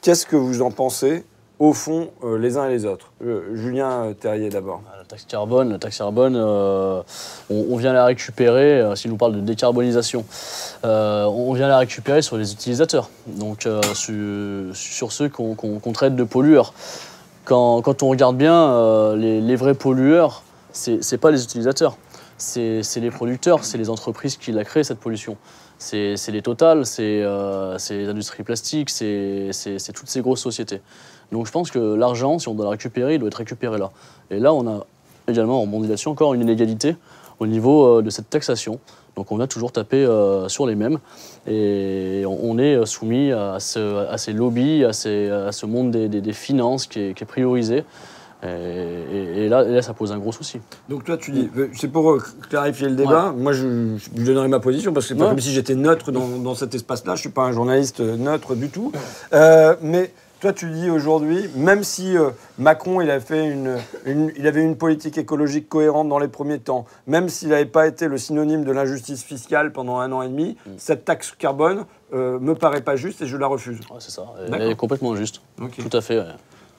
qu'est-ce 0.00 0.26
que 0.26 0.36
vous 0.36 0.62
en 0.62 0.70
pensez 0.70 1.24
au 1.58 1.72
fond 1.72 2.10
les 2.38 2.56
uns 2.56 2.68
et 2.68 2.70
les 2.70 2.84
autres? 2.84 3.10
Julien 3.54 4.12
Terrier 4.20 4.48
d'abord. 4.48 4.82
La 4.96 5.04
taxe 5.04 5.24
carbone, 5.24 5.72
la 5.72 5.78
taxe 5.78 5.98
carbone, 5.98 6.36
on, 6.36 7.76
vient 7.76 7.92
la 7.92 8.04
récupérer, 8.04 8.94
s'il 8.94 9.10
nous 9.10 9.16
parle 9.16 9.34
de 9.34 9.40
décarbonisation, 9.40 10.24
on 10.84 11.52
vient 11.54 11.68
la 11.68 11.78
récupérer 11.78 12.22
sur 12.22 12.36
les 12.36 12.52
utilisateurs, 12.52 13.08
donc 13.26 13.66
sur, 13.94 15.12
ceux 15.12 15.28
qu'on 15.30 15.92
traite 15.92 16.14
de 16.14 16.24
pollueurs. 16.24 16.74
Quand, 17.46 18.02
on 18.02 18.08
regarde 18.08 18.36
bien, 18.36 18.70
euh, 18.72 19.14
les, 19.14 19.54
vrais 19.54 19.74
pollueurs, 19.74 20.42
c'est 20.72 21.04
c'est 21.04 21.16
pas 21.16 21.30
les 21.30 21.44
utilisateurs, 21.44 21.96
c'est 22.38 22.82
les 22.96 23.10
producteurs, 23.12 23.64
c'est 23.64 23.78
les 23.78 23.88
entreprises 23.88 24.36
qui 24.36 24.50
la 24.50 24.64
créent, 24.64 24.82
cette 24.82 24.98
pollution. 24.98 25.36
C'est 25.78 26.16
les 26.28 26.42
Total, 26.42 26.84
c'est 26.84 27.22
euh, 27.22 27.78
les 27.90 28.08
industries 28.08 28.42
plastiques, 28.42 28.90
c'est 28.90 29.52
toutes 29.94 30.08
ces 30.08 30.22
grosses 30.22 30.40
sociétés. 30.40 30.82
Donc 31.30 31.46
je 31.46 31.52
pense 31.52 31.70
que 31.70 31.78
l'argent, 31.78 32.40
si 32.40 32.48
on 32.48 32.54
doit 32.54 32.64
le 32.64 32.70
récupérer, 32.70 33.14
il 33.14 33.20
doit 33.20 33.28
être 33.28 33.36
récupéré 33.36 33.78
là. 33.78 33.92
Et 34.30 34.40
là, 34.40 34.52
on 34.52 34.66
a 34.66 34.84
également, 35.28 35.62
en 35.62 35.66
mondisation, 35.66 36.10
encore 36.10 36.34
une 36.34 36.40
inégalité 36.42 36.96
au 37.38 37.46
niveau 37.46 37.98
euh, 37.98 38.02
de 38.02 38.10
cette 38.10 38.28
taxation. 38.28 38.80
Donc 39.16 39.32
on 39.32 39.40
a 39.40 39.46
toujours 39.46 39.72
tapé 39.72 40.04
euh, 40.04 40.48
sur 40.48 40.66
les 40.66 40.74
mêmes. 40.74 40.98
Et 41.46 42.24
on, 42.26 42.58
est 42.58 42.74
euh, 42.74 42.84
soumis 42.86 43.32
à, 43.32 43.58
ce- 43.60 44.06
à 44.08 44.18
ces 44.18 44.32
lobbies, 44.32 44.84
à, 44.84 44.92
ces- 44.92 45.30
à 45.30 45.52
ce 45.52 45.64
monde 45.66 45.90
des, 45.90 46.08
des- 46.08 46.20
des 46.20 46.32
finances 46.32 46.86
qui 46.86 47.00
est, 47.00 47.14
qui 47.14 47.22
est 47.24 47.26
priorisé. 47.26 47.84
Et, 48.42 48.48
et- 48.48 49.44
et 49.46 49.48
là, 49.48 49.80
ça 49.80 49.94
pose 49.94 50.12
un 50.12 50.18
gros 50.18 50.30
souci. 50.32 50.60
Donc 50.90 51.04
toi, 51.04 51.16
tu 51.16 51.30
dis, 51.32 51.48
euh, 51.56 51.68
c'est 51.74 51.88
pour 51.88 52.18
clarifier 52.50 52.88
le 52.88 52.94
débat. 52.94 53.32
Moi, 53.36 53.52
je, 53.52 53.96
je 53.96 54.22
donnerai 54.24 54.48
ma 54.48 54.60
position 54.60 54.92
parce 54.92 55.06
que 55.06 55.14
c'est 55.14 55.18
pas 55.18 55.24
Ouais. 55.24 55.30
comme 55.30 55.40
si 55.40 55.50
j'étais 55.52 55.74
neutre 55.74 56.12
dans, 56.12 56.28
dans 56.28 56.54
cet 56.54 56.74
espace-là. 56.74 57.14
Je 57.14 57.20
suis 57.22 57.30
pas 57.30 57.44
un 57.44 57.52
journaliste 57.52 58.00
neutre 58.00 58.54
du 58.54 58.68
tout. 58.68 58.92
Euh, 59.32 59.74
mais 59.82 60.12
toi, 60.40 60.52
tu 60.52 60.68
dis 60.70 60.90
aujourd'hui, 60.90 61.48
même 61.56 61.82
si 61.82 62.16
euh, 62.16 62.30
Macron, 62.58 63.00
il 63.00 63.10
a 63.10 63.20
fait 63.20 63.46
une, 63.48 63.78
une- 64.04 64.32
il 64.36 64.46
avait 64.46 64.62
une 64.62 64.76
politique 64.76 65.16
écologique 65.18 65.68
cohérente 65.68 66.08
dans 66.08 66.18
les 66.18 66.28
premiers 66.28 66.58
temps, 66.58 66.84
même 67.06 67.28
s'il 67.28 67.48
n'avait 67.48 67.64
pas 67.64 67.86
été 67.86 68.06
le 68.06 68.18
synonyme 68.18 68.64
de 68.64 68.70
l'injustice 68.72 69.22
fiscale 69.24 69.72
pendant 69.72 69.98
un 69.98 70.12
an 70.12 70.22
et 70.22 70.28
demi, 70.28 70.56
Mm. 70.66 70.70
cette 70.78 71.04
taxe 71.04 71.32
carbone 71.38 71.86
euh, 72.12 72.38
me 72.38 72.54
paraît 72.54 72.82
pas 72.82 72.96
juste 72.96 73.22
et 73.22 73.26
je 73.26 73.36
la 73.36 73.46
refuse. 73.46 73.78
Ouais, 73.90 73.96
c'est 73.98 74.10
ça. 74.10 74.24
Elle 74.52 74.70
est 74.70 74.76
complètement 74.76 75.12
injuste. 75.12 75.40
Ok. 75.60 75.76
Tout 75.88 75.96
à 75.96 76.00
fait. 76.00 76.18
ouais. 76.18 76.24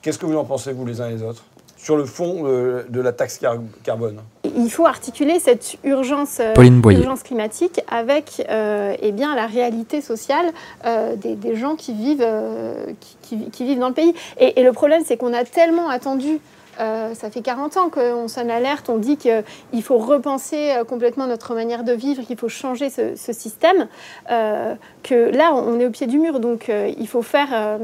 Qu'est-ce 0.02 0.18
que 0.18 0.26
vous 0.26 0.36
en 0.36 0.44
pensez, 0.44 0.72
vous, 0.72 0.86
les 0.86 1.00
uns 1.00 1.08
et 1.08 1.14
les 1.14 1.22
autres, 1.22 1.42
sur 1.78 1.96
le 1.96 2.04
fond 2.04 2.42
euh, 2.44 2.82
de 2.88 3.00
la 3.00 3.12
taxe 3.12 3.38
car- 3.38 3.56
carbone 3.84 4.18
Il 4.56 4.70
faut 4.70 4.84
articuler 4.86 5.38
cette 5.40 5.76
urgence, 5.84 6.38
euh, 6.40 6.52
urgence 6.98 7.22
climatique 7.22 7.80
avec 7.88 8.44
euh, 8.50 8.94
eh 9.00 9.12
bien, 9.12 9.34
la 9.36 9.46
réalité 9.46 10.00
sociale 10.00 10.46
euh, 10.84 11.14
des, 11.16 11.34
des 11.36 11.54
gens 11.56 11.76
qui 11.76 11.92
vivent, 11.94 12.22
euh, 12.26 12.86
qui, 13.00 13.16
qui- 13.22 13.50
qui 13.50 13.64
vivent 13.64 13.78
dans 13.78 13.88
le 13.88 13.94
pays. 13.94 14.12
Et, 14.40 14.60
et 14.60 14.64
le 14.64 14.72
problème, 14.72 15.02
c'est 15.06 15.16
qu'on 15.16 15.32
a 15.32 15.44
tellement 15.44 15.88
attendu 15.88 16.40
euh, 16.80 17.14
ça 17.14 17.30
fait 17.30 17.40
40 17.40 17.76
ans 17.76 17.90
qu'on 17.90 18.28
sonne 18.28 18.48
l'alerte, 18.48 18.88
on 18.88 18.98
dit 18.98 19.16
qu'il 19.16 19.82
faut 19.82 19.98
repenser 19.98 20.70
euh, 20.70 20.84
complètement 20.84 21.26
notre 21.26 21.54
manière 21.54 21.82
de 21.84 21.92
vivre, 21.92 22.22
qu'il 22.22 22.36
faut 22.36 22.48
changer 22.48 22.88
ce, 22.90 23.32
système, 23.32 23.88
euh, 24.30 24.74
que 25.02 25.14
là, 25.14 25.52
on 25.54 25.78
est 25.80 25.86
au 25.86 25.90
pied 25.90 26.06
du 26.06 26.18
mur. 26.18 26.40
Donc, 26.40 26.70
il 26.70 27.08
faut 27.08 27.22
faire 27.22 27.78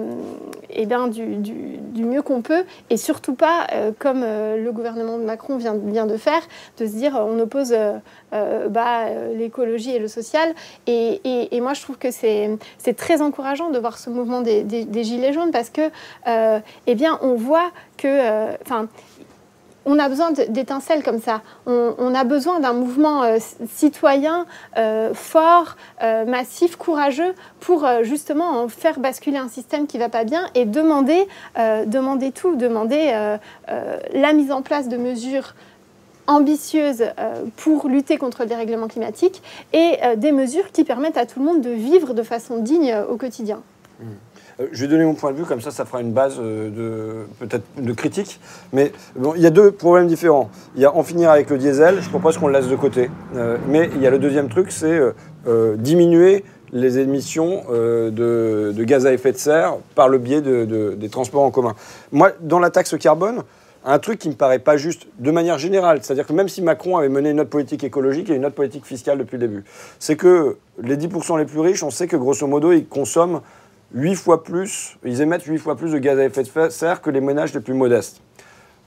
eh 0.71 0.87
bien, 0.87 1.09
du, 1.09 1.25
mieux 1.95 2.23
qu'on 2.23 2.43
peut 2.43 2.65
et 2.91 2.97
surtout 2.97 3.35
pas, 3.35 3.67
comme 3.99 4.23
le 4.23 4.71
gouvernement 4.73 5.19
de 5.19 5.25
Macron 5.25 5.57
vient, 5.57 6.07
de 6.07 6.17
faire, 6.17 6.43
de 6.79 6.87
se 6.87 6.93
dire 6.93 7.15
on 7.15 7.39
oppose 7.39 7.75
bah, 8.33 9.05
l'écologie 9.35 9.95
et 9.95 9.99
le 9.99 10.09
social. 10.09 10.55
Et, 10.87 11.61
moi, 11.61 11.75
je 11.75 11.83
trouve 11.83 11.99
que 11.99 12.11
c'est 12.11 12.59
très 12.97 13.23
encourageant 13.23 13.71
de 13.71 13.79
voir 13.79 13.99
ce 13.99 14.11
mouvement 14.11 14.41
des, 14.41 14.63
des 14.63 15.05
Gilets 15.05 15.33
jaunes 15.33 15.51
parce 15.51 15.71
que, 15.71 15.91
eh 16.27 16.95
bien, 16.95 17.19
on 17.23 17.35
voit 17.35 17.71
que, 17.97 18.09
euh, 18.09 18.57
enfin, 18.63 18.89
on 19.87 19.99
a 19.99 20.09
besoin 20.09 20.33
d'étincelles 20.33 21.03
comme 21.03 21.21
ça. 21.21 21.43
On, 21.67 22.15
a 22.15 22.25
besoin 22.25 22.59
d'un 22.59 22.73
mouvement 22.73 23.23
euh, 23.23 23.37
citoyen 23.69 24.47
euh, 24.79 25.13
fort, 25.13 25.77
massif, 26.01 26.77
courageux 26.77 27.35
pour 27.61 27.87
justement 28.03 28.67
faire 28.69 28.99
basculer 28.99 29.37
un 29.37 29.49
système 29.49 29.87
qui 29.87 29.99
va 29.99 30.09
pas 30.09 30.25
bien 30.25 30.49
et 30.55 30.65
demander, 30.65 31.29
demander 31.57 32.33
tout, 32.33 32.57
demander 32.57 33.37
la 33.69 34.33
mise 34.33 34.53
en 34.53 34.63
place 34.63 34.89
de 34.89 34.97
mesures 34.97 35.55
ambitieuses 36.27 37.05
pour 37.57 37.89
lutter 37.89 38.17
contre 38.17 38.43
le 38.43 38.49
dérèglement 38.49 38.89
climatique 38.89 39.43
et 39.75 39.99
des 40.17 40.33
mesures 40.33 40.73
qui 40.73 40.85
permettent 40.85 41.19
à 41.19 41.27
tout 41.27 41.41
le 41.41 41.45
monde 41.45 41.61
de 41.61 41.71
vivre 41.71 42.15
de 42.15 42.23
façon 42.23 42.59
digne 42.59 42.97
au 43.11 43.17
quotidien. 43.17 43.61
Mmh. 44.01 44.05
Euh, 44.61 44.67
je 44.73 44.83
vais 44.83 44.89
donner 44.89 45.05
mon 45.05 45.15
point 45.15 45.33
de 45.33 45.37
vue, 45.37 45.45
comme 45.45 45.61
ça, 45.61 45.71
ça 45.71 45.85
fera 45.85 46.01
une 46.01 46.13
base 46.13 46.37
euh, 46.39 46.71
de 46.71 47.47
peut-être 47.47 47.65
de 47.79 47.93
critique. 47.93 48.41
Mais 48.73 48.93
bon, 49.17 49.35
il 49.35 49.43
y 49.43 49.47
a 49.47 49.51
deux 49.51 49.73
problèmes 49.73 50.07
différents. 50.07 50.51
Il 50.77 50.83
y 50.83 50.85
a 50.85 50.95
en 50.95 51.03
finir 51.03 51.31
avec 51.31 51.51
le 51.51 51.59
diesel, 51.59 52.01
je 52.01 52.09
propose 52.09 52.39
qu'on 52.39 52.49
le 52.49 52.55
laisse 52.55 52.69
de 52.69 52.77
côté. 52.77 53.11
Euh, 53.37 53.57
mais 53.69 53.91
il 53.95 54.03
y 54.03 54.07
a 54.07 54.11
le 54.11 54.19
deuxième 54.19 54.49
truc, 54.49 54.71
c'est 54.71 55.01
diminuer 55.77 56.43
les 56.73 56.99
émissions 56.99 57.65
de, 57.71 58.75
gaz 58.79 59.07
à 59.07 59.13
effet 59.13 59.33
de 59.33 59.37
serre 59.37 59.77
par 59.95 60.09
le 60.09 60.19
biais 60.19 60.41
des 60.41 61.09
transports 61.11 61.43
en 61.43 61.51
commun. 61.51 61.75
Moi, 62.13 62.33
dans 62.41 62.59
la 62.59 62.71
taxe 62.71 62.97
carbone, 62.97 63.43
un 63.85 63.99
truc 63.99 64.19
qui 64.19 64.31
me 64.31 64.35
paraît 64.35 64.59
pas 64.59 64.79
juste 64.79 65.07
de 65.19 65.31
manière 65.31 65.59
générale, 65.59 65.99
c'est-à-dire 66.01 66.27
que 66.27 66.33
même 66.33 66.49
si 66.49 66.63
Macron 66.63 66.97
avait 66.97 67.11
mené 67.11 67.31
une 67.31 67.41
autre 67.41 67.51
politique 67.51 67.85
écologique 67.85 68.31
et 68.31 68.35
une 68.35 68.47
autre 68.47 68.55
politique 68.55 68.87
fiscale 68.87 69.19
depuis 69.19 69.37
le 69.37 69.47
début, 69.47 69.65
c'est 69.99 70.17
que 70.17 70.57
les 70.83 70.97
10% 70.97 71.39
les 71.39 71.45
plus 71.45 71.61
riches, 71.61 71.83
on 71.83 71.91
sait 71.91 72.07
que 72.07 72.17
grosso 72.17 72.47
modo, 72.47 72.73
ils 72.73 72.87
consomment 72.87 73.43
8 73.93 74.15
fois 74.15 74.43
plus, 74.43 74.97
ils 75.05 75.21
émettent 75.21 75.45
8 75.45 75.59
fois 75.59 75.77
plus 75.77 75.93
de 75.93 75.99
gaz 75.99 76.19
à 76.19 76.25
effet 76.25 76.43
de 76.43 76.69
serre 76.71 77.01
que 77.01 77.11
les 77.11 77.21
ménages 77.21 77.55
les 77.55 77.61
plus 77.61 77.75
modestes. 77.75 78.21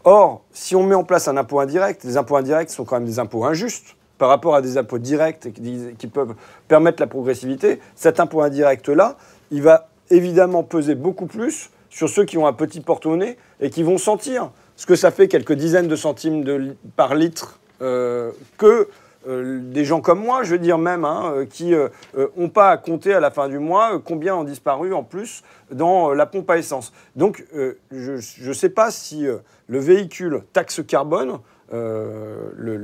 Or, 0.03 0.41
si 0.51 0.75
on 0.75 0.83
met 0.83 0.95
en 0.95 1.03
place 1.03 1.27
un 1.27 1.37
impôt 1.37 1.59
indirect, 1.59 2.03
les 2.03 2.17
impôts 2.17 2.37
indirects 2.37 2.69
sont 2.69 2.85
quand 2.85 2.95
même 2.95 3.05
des 3.05 3.19
impôts 3.19 3.45
injustes 3.45 3.95
par 4.17 4.29
rapport 4.29 4.55
à 4.55 4.61
des 4.61 4.77
impôts 4.77 4.99
directs 4.99 5.51
qui, 5.53 6.07
peuvent 6.07 6.33
permettre 6.67 7.01
la 7.01 7.07
progressivité, 7.07 7.79
cet 7.95 8.19
impôt 8.19 8.41
indirect-là, 8.41 9.17
il 9.51 9.61
va 9.61 9.89
évidemment 10.09 10.63
peser 10.63 10.95
beaucoup 10.95 11.25
plus 11.25 11.69
sur 11.89 12.09
ceux 12.09 12.25
qui 12.25 12.37
ont 12.37 12.47
un 12.47 12.53
petit 12.53 12.81
porte-monnaie 12.81 13.37
et 13.59 13.69
qui 13.69 13.83
vont 13.83 13.97
sentir 13.97 14.51
ce 14.75 14.85
que 14.85 14.95
ça 14.95 15.11
fait 15.11 15.27
quelques 15.27 15.53
dizaines 15.53 15.87
de 15.87 15.95
centimes 15.95 16.43
de, 16.43 16.75
par 16.95 17.15
litre 17.15 17.59
euh, 17.81 18.31
que 18.57 18.87
euh, 19.27 19.59
des 19.61 19.83
gens 19.83 19.99
comme 19.99 20.21
moi, 20.21 20.43
je 20.43 20.51
veux 20.51 20.59
dire 20.59 20.77
même, 20.77 21.03
hein, 21.03 21.33
euh, 21.35 21.45
qui 21.45 21.71
n'ont 21.71 21.89
euh, 22.17 22.47
pas 22.47 22.71
à 22.71 22.77
compter 22.77 23.13
à 23.13 23.19
la 23.19 23.29
fin 23.29 23.49
du 23.49 23.59
mois 23.59 23.99
combien 24.03 24.35
ont 24.35 24.43
disparu 24.43 24.93
en 24.93 25.03
plus 25.03 25.43
dans 25.71 26.13
la 26.13 26.25
pompe 26.25 26.49
à 26.49 26.57
essence. 26.57 26.93
Donc 27.15 27.45
je 27.91 28.47
ne 28.47 28.53
sais 28.53 28.69
pas 28.69 28.89
si 28.89 29.25
le 29.67 29.79
véhicule 29.79 30.43
taxe 30.53 30.81
carbone, 30.87 31.39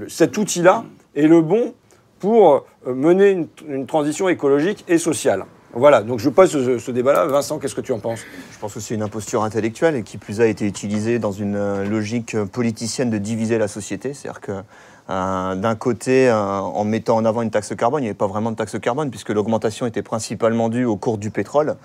cet 0.09 0.37
outil-là, 0.37 0.83
est 1.15 1.27
le 1.27 1.41
bon 1.41 1.73
pour 2.19 2.65
mener 2.85 3.47
une, 3.67 3.85
transition 3.85 4.27
écologique 4.27 4.83
et 4.89 4.97
sociale. 4.97 5.45
Voilà, 5.75 6.03
donc 6.03 6.19
je 6.19 6.29
pose 6.29 6.51
ce, 6.51 6.77
ce 6.77 6.91
débat-là. 6.91 7.25
Vincent, 7.25 7.57
qu'est-ce 7.57 7.73
que 7.73 7.81
tu 7.81 7.93
en 7.93 7.99
penses? 7.99 8.19
Je 8.51 8.59
pense 8.59 8.73
que 8.73 8.79
c'est 8.79 8.93
une 8.93 9.01
imposture 9.01 9.43
intellectuelle 9.43 9.95
et 9.95 10.03
qui 10.03 10.17
plus 10.17 10.39
a 10.41 10.45
été 10.45 10.67
utilisée 10.67 11.17
dans 11.19 11.31
une 11.31 11.89
logique 11.89 12.37
politicienne 12.51 13.09
de 13.09 13.17
diviser 13.17 13.57
la 13.57 13.67
société. 13.67 14.13
C'est-à-dire 14.13 14.41
que 14.41 14.51
euh, 15.09 15.55
d'un 15.55 15.75
côté, 15.75 16.29
euh, 16.29 16.59
en 16.59 16.85
mettant 16.85 17.17
en 17.17 17.25
avant 17.25 17.41
une 17.41 17.51
taxe 17.51 17.75
carbone, 17.75 18.01
il 18.01 18.05
n'y 18.05 18.09
avait 18.09 18.17
pas 18.17 18.27
vraiment 18.27 18.51
de 18.51 18.55
taxe 18.55 18.79
carbone 18.79 19.09
puisque 19.09 19.29
l'augmentation 19.29 19.85
était 19.85 20.01
principalement 20.01 20.69
due 20.69 20.85
au 20.85 20.95
cours 20.95 21.17
du 21.17 21.29
pétrole. 21.29 21.75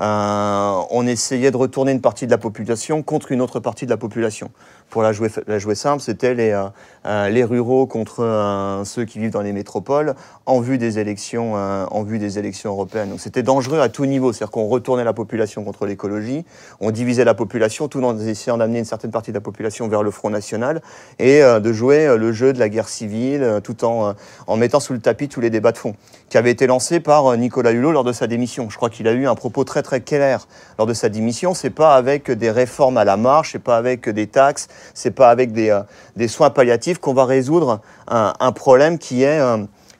Euh, 0.00 0.80
on 0.90 1.06
essayait 1.06 1.50
de 1.50 1.56
retourner 1.56 1.92
une 1.92 2.00
partie 2.00 2.26
de 2.26 2.30
la 2.30 2.38
population 2.38 3.02
contre 3.02 3.32
une 3.32 3.40
autre 3.40 3.60
partie 3.60 3.84
de 3.84 3.90
la 3.90 3.96
population. 3.96 4.50
Pour 4.90 5.02
la 5.02 5.12
jouer, 5.12 5.28
simple, 5.74 6.00
c'était 6.00 6.32
les, 6.32 6.58
les 7.04 7.44
ruraux 7.44 7.86
contre 7.86 8.80
ceux 8.86 9.04
qui 9.04 9.18
vivent 9.18 9.32
dans 9.32 9.42
les 9.42 9.52
métropoles 9.52 10.14
en 10.46 10.60
vue 10.60 10.78
des 10.78 10.98
élections, 10.98 11.56
en 11.56 12.02
vue 12.04 12.18
des 12.18 12.38
élections 12.38 12.70
européennes. 12.70 13.10
Donc 13.10 13.20
c'était 13.20 13.42
dangereux 13.42 13.80
à 13.80 13.90
tout 13.90 14.06
niveau, 14.06 14.32
c'est-à-dire 14.32 14.50
qu'on 14.50 14.66
retournait 14.66 15.04
la 15.04 15.12
population 15.12 15.62
contre 15.62 15.84
l'écologie, 15.84 16.46
on 16.80 16.90
divisait 16.90 17.24
la 17.24 17.34
population 17.34 17.88
tout 17.88 18.02
en 18.02 18.18
essayant 18.18 18.56
d'amener 18.56 18.78
une 18.78 18.86
certaine 18.86 19.10
partie 19.10 19.30
de 19.30 19.36
la 19.36 19.42
population 19.42 19.88
vers 19.88 20.02
le 20.02 20.10
Front 20.10 20.30
National 20.30 20.80
et 21.18 21.42
de 21.42 21.72
jouer 21.74 22.16
le 22.16 22.32
jeu 22.32 22.54
de 22.54 22.58
la 22.58 22.70
guerre 22.70 22.88
civile, 22.88 23.42
euh, 23.42 23.60
tout 23.60 23.84
en, 23.84 24.08
euh, 24.08 24.12
en 24.46 24.56
mettant 24.56 24.80
sous 24.80 24.92
le 24.92 25.00
tapis 25.00 25.28
tous 25.28 25.40
les 25.40 25.50
débats 25.50 25.72
de 25.72 25.78
fond, 25.78 25.94
qui 26.28 26.38
avait 26.38 26.50
été 26.50 26.66
lancé 26.66 27.00
par 27.00 27.26
euh, 27.26 27.36
Nicolas 27.36 27.72
Hulot 27.72 27.92
lors 27.92 28.04
de 28.04 28.12
sa 28.12 28.26
démission. 28.26 28.70
Je 28.70 28.76
crois 28.76 28.90
qu'il 28.90 29.08
a 29.08 29.12
eu 29.12 29.26
un 29.26 29.34
propos 29.34 29.64
très 29.64 29.82
clair 29.96 30.46
lors 30.78 30.86
de 30.86 30.94
sa 30.94 31.08
démission. 31.08 31.54
C'est 31.54 31.70
pas 31.70 31.94
avec 31.94 32.30
des 32.30 32.50
réformes 32.50 32.96
à 32.96 33.04
la 33.04 33.16
marche, 33.16 33.52
c'est 33.52 33.58
pas 33.58 33.76
avec 33.76 34.08
des 34.08 34.26
taxes, 34.26 34.68
c'est 34.94 35.10
pas 35.10 35.30
avec 35.30 35.52
des, 35.52 35.78
des 36.16 36.28
soins 36.28 36.50
palliatifs 36.50 36.98
qu'on 36.98 37.14
va 37.14 37.24
résoudre 37.24 37.80
un, 38.08 38.52
problème 38.52 38.98
qui 38.98 39.22
est 39.22 39.40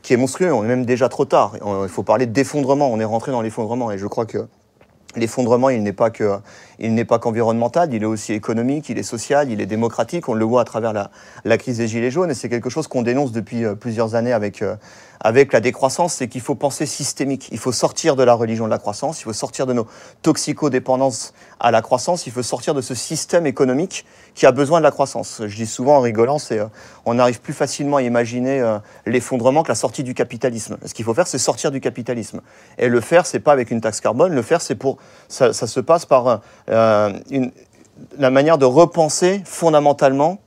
qui 0.02 0.14
est 0.14 0.16
monstrueux. 0.16 0.52
On 0.52 0.64
est 0.64 0.68
même 0.68 0.86
déjà 0.86 1.08
trop 1.08 1.24
tard. 1.24 1.52
Il 1.82 1.88
faut 1.88 2.02
parler 2.02 2.26
d'effondrement. 2.26 2.90
On 2.90 3.00
est 3.00 3.04
rentré 3.04 3.32
dans 3.32 3.42
l'effondrement 3.42 3.90
et 3.90 3.98
je 3.98 4.06
crois 4.06 4.26
que 4.26 4.46
L'effondrement, 5.16 5.70
il 5.70 5.82
n'est 5.82 5.94
pas 5.94 6.10
que, 6.10 6.38
il 6.78 6.94
n'est 6.94 7.04
pas 7.04 7.18
qu'environnemental, 7.18 7.92
il 7.92 8.02
est 8.02 8.06
aussi 8.06 8.32
économique, 8.32 8.88
il 8.88 8.98
est 8.98 9.02
social, 9.02 9.50
il 9.50 9.60
est 9.60 9.66
démocratique. 9.66 10.28
On 10.28 10.34
le 10.34 10.44
voit 10.44 10.60
à 10.60 10.64
travers 10.64 10.92
la, 10.92 11.58
crise 11.58 11.78
des 11.78 11.88
gilets 11.88 12.10
jaunes, 12.10 12.30
et 12.30 12.34
c'est 12.34 12.48
quelque 12.48 12.70
chose 12.70 12.86
qu'on 12.86 13.02
dénonce 13.02 13.32
depuis 13.32 13.64
euh, 13.64 13.74
plusieurs 13.74 14.14
années 14.14 14.32
avec 14.32 14.62
euh, 14.62 14.76
avec 15.20 15.52
la 15.52 15.60
décroissance, 15.60 16.14
c'est 16.14 16.28
qu'il 16.28 16.40
faut 16.40 16.54
penser 16.54 16.86
systémique. 16.86 17.48
Il 17.50 17.58
faut 17.58 17.72
sortir 17.72 18.16
de 18.16 18.22
la 18.22 18.34
religion 18.34 18.66
de 18.66 18.70
la 18.70 18.78
croissance, 18.78 19.20
il 19.20 19.24
faut 19.24 19.32
sortir 19.32 19.66
de 19.66 19.72
nos 19.72 19.86
toxicodépendances 20.22 21.34
à 21.60 21.70
la 21.70 21.82
croissance, 21.82 22.26
il 22.26 22.32
faut 22.32 22.42
sortir 22.42 22.74
de 22.74 22.80
ce 22.80 22.94
système 22.94 23.46
économique 23.46 24.04
qui 24.34 24.46
a 24.46 24.52
besoin 24.52 24.78
de 24.78 24.84
la 24.84 24.90
croissance. 24.90 25.42
Je 25.44 25.56
dis 25.56 25.66
souvent 25.66 25.96
en 25.96 26.00
rigolant, 26.00 26.38
c'est 26.38 26.60
euh, 26.60 26.66
on 27.04 27.18
arrive 27.18 27.40
plus 27.40 27.52
facilement 27.52 27.96
à 27.96 28.02
imaginer 28.02 28.60
euh, 28.60 28.78
l'effondrement 29.06 29.62
que 29.62 29.68
la 29.68 29.74
sortie 29.74 30.04
du 30.04 30.14
capitalisme. 30.14 30.76
Ce 30.84 30.94
qu'il 30.94 31.04
faut 31.04 31.14
faire, 31.14 31.26
c'est 31.26 31.38
sortir 31.38 31.70
du 31.70 31.80
capitalisme. 31.80 32.40
Et 32.78 32.88
le 32.88 33.00
faire, 33.00 33.26
c'est 33.26 33.40
pas 33.40 33.52
avec 33.52 33.70
une 33.70 33.80
taxe 33.80 34.00
carbone. 34.00 34.32
Le 34.32 34.42
faire, 34.42 34.60
c'est 34.60 34.76
pour 34.76 34.98
ça, 35.28 35.52
se 35.52 35.80
passe 35.80 36.06
par 36.06 36.40
une, 36.70 37.50
la 38.18 38.30
manière 38.30 38.58
de 38.58 38.64
repenser 38.64 39.42
fondamentalement 39.44 40.38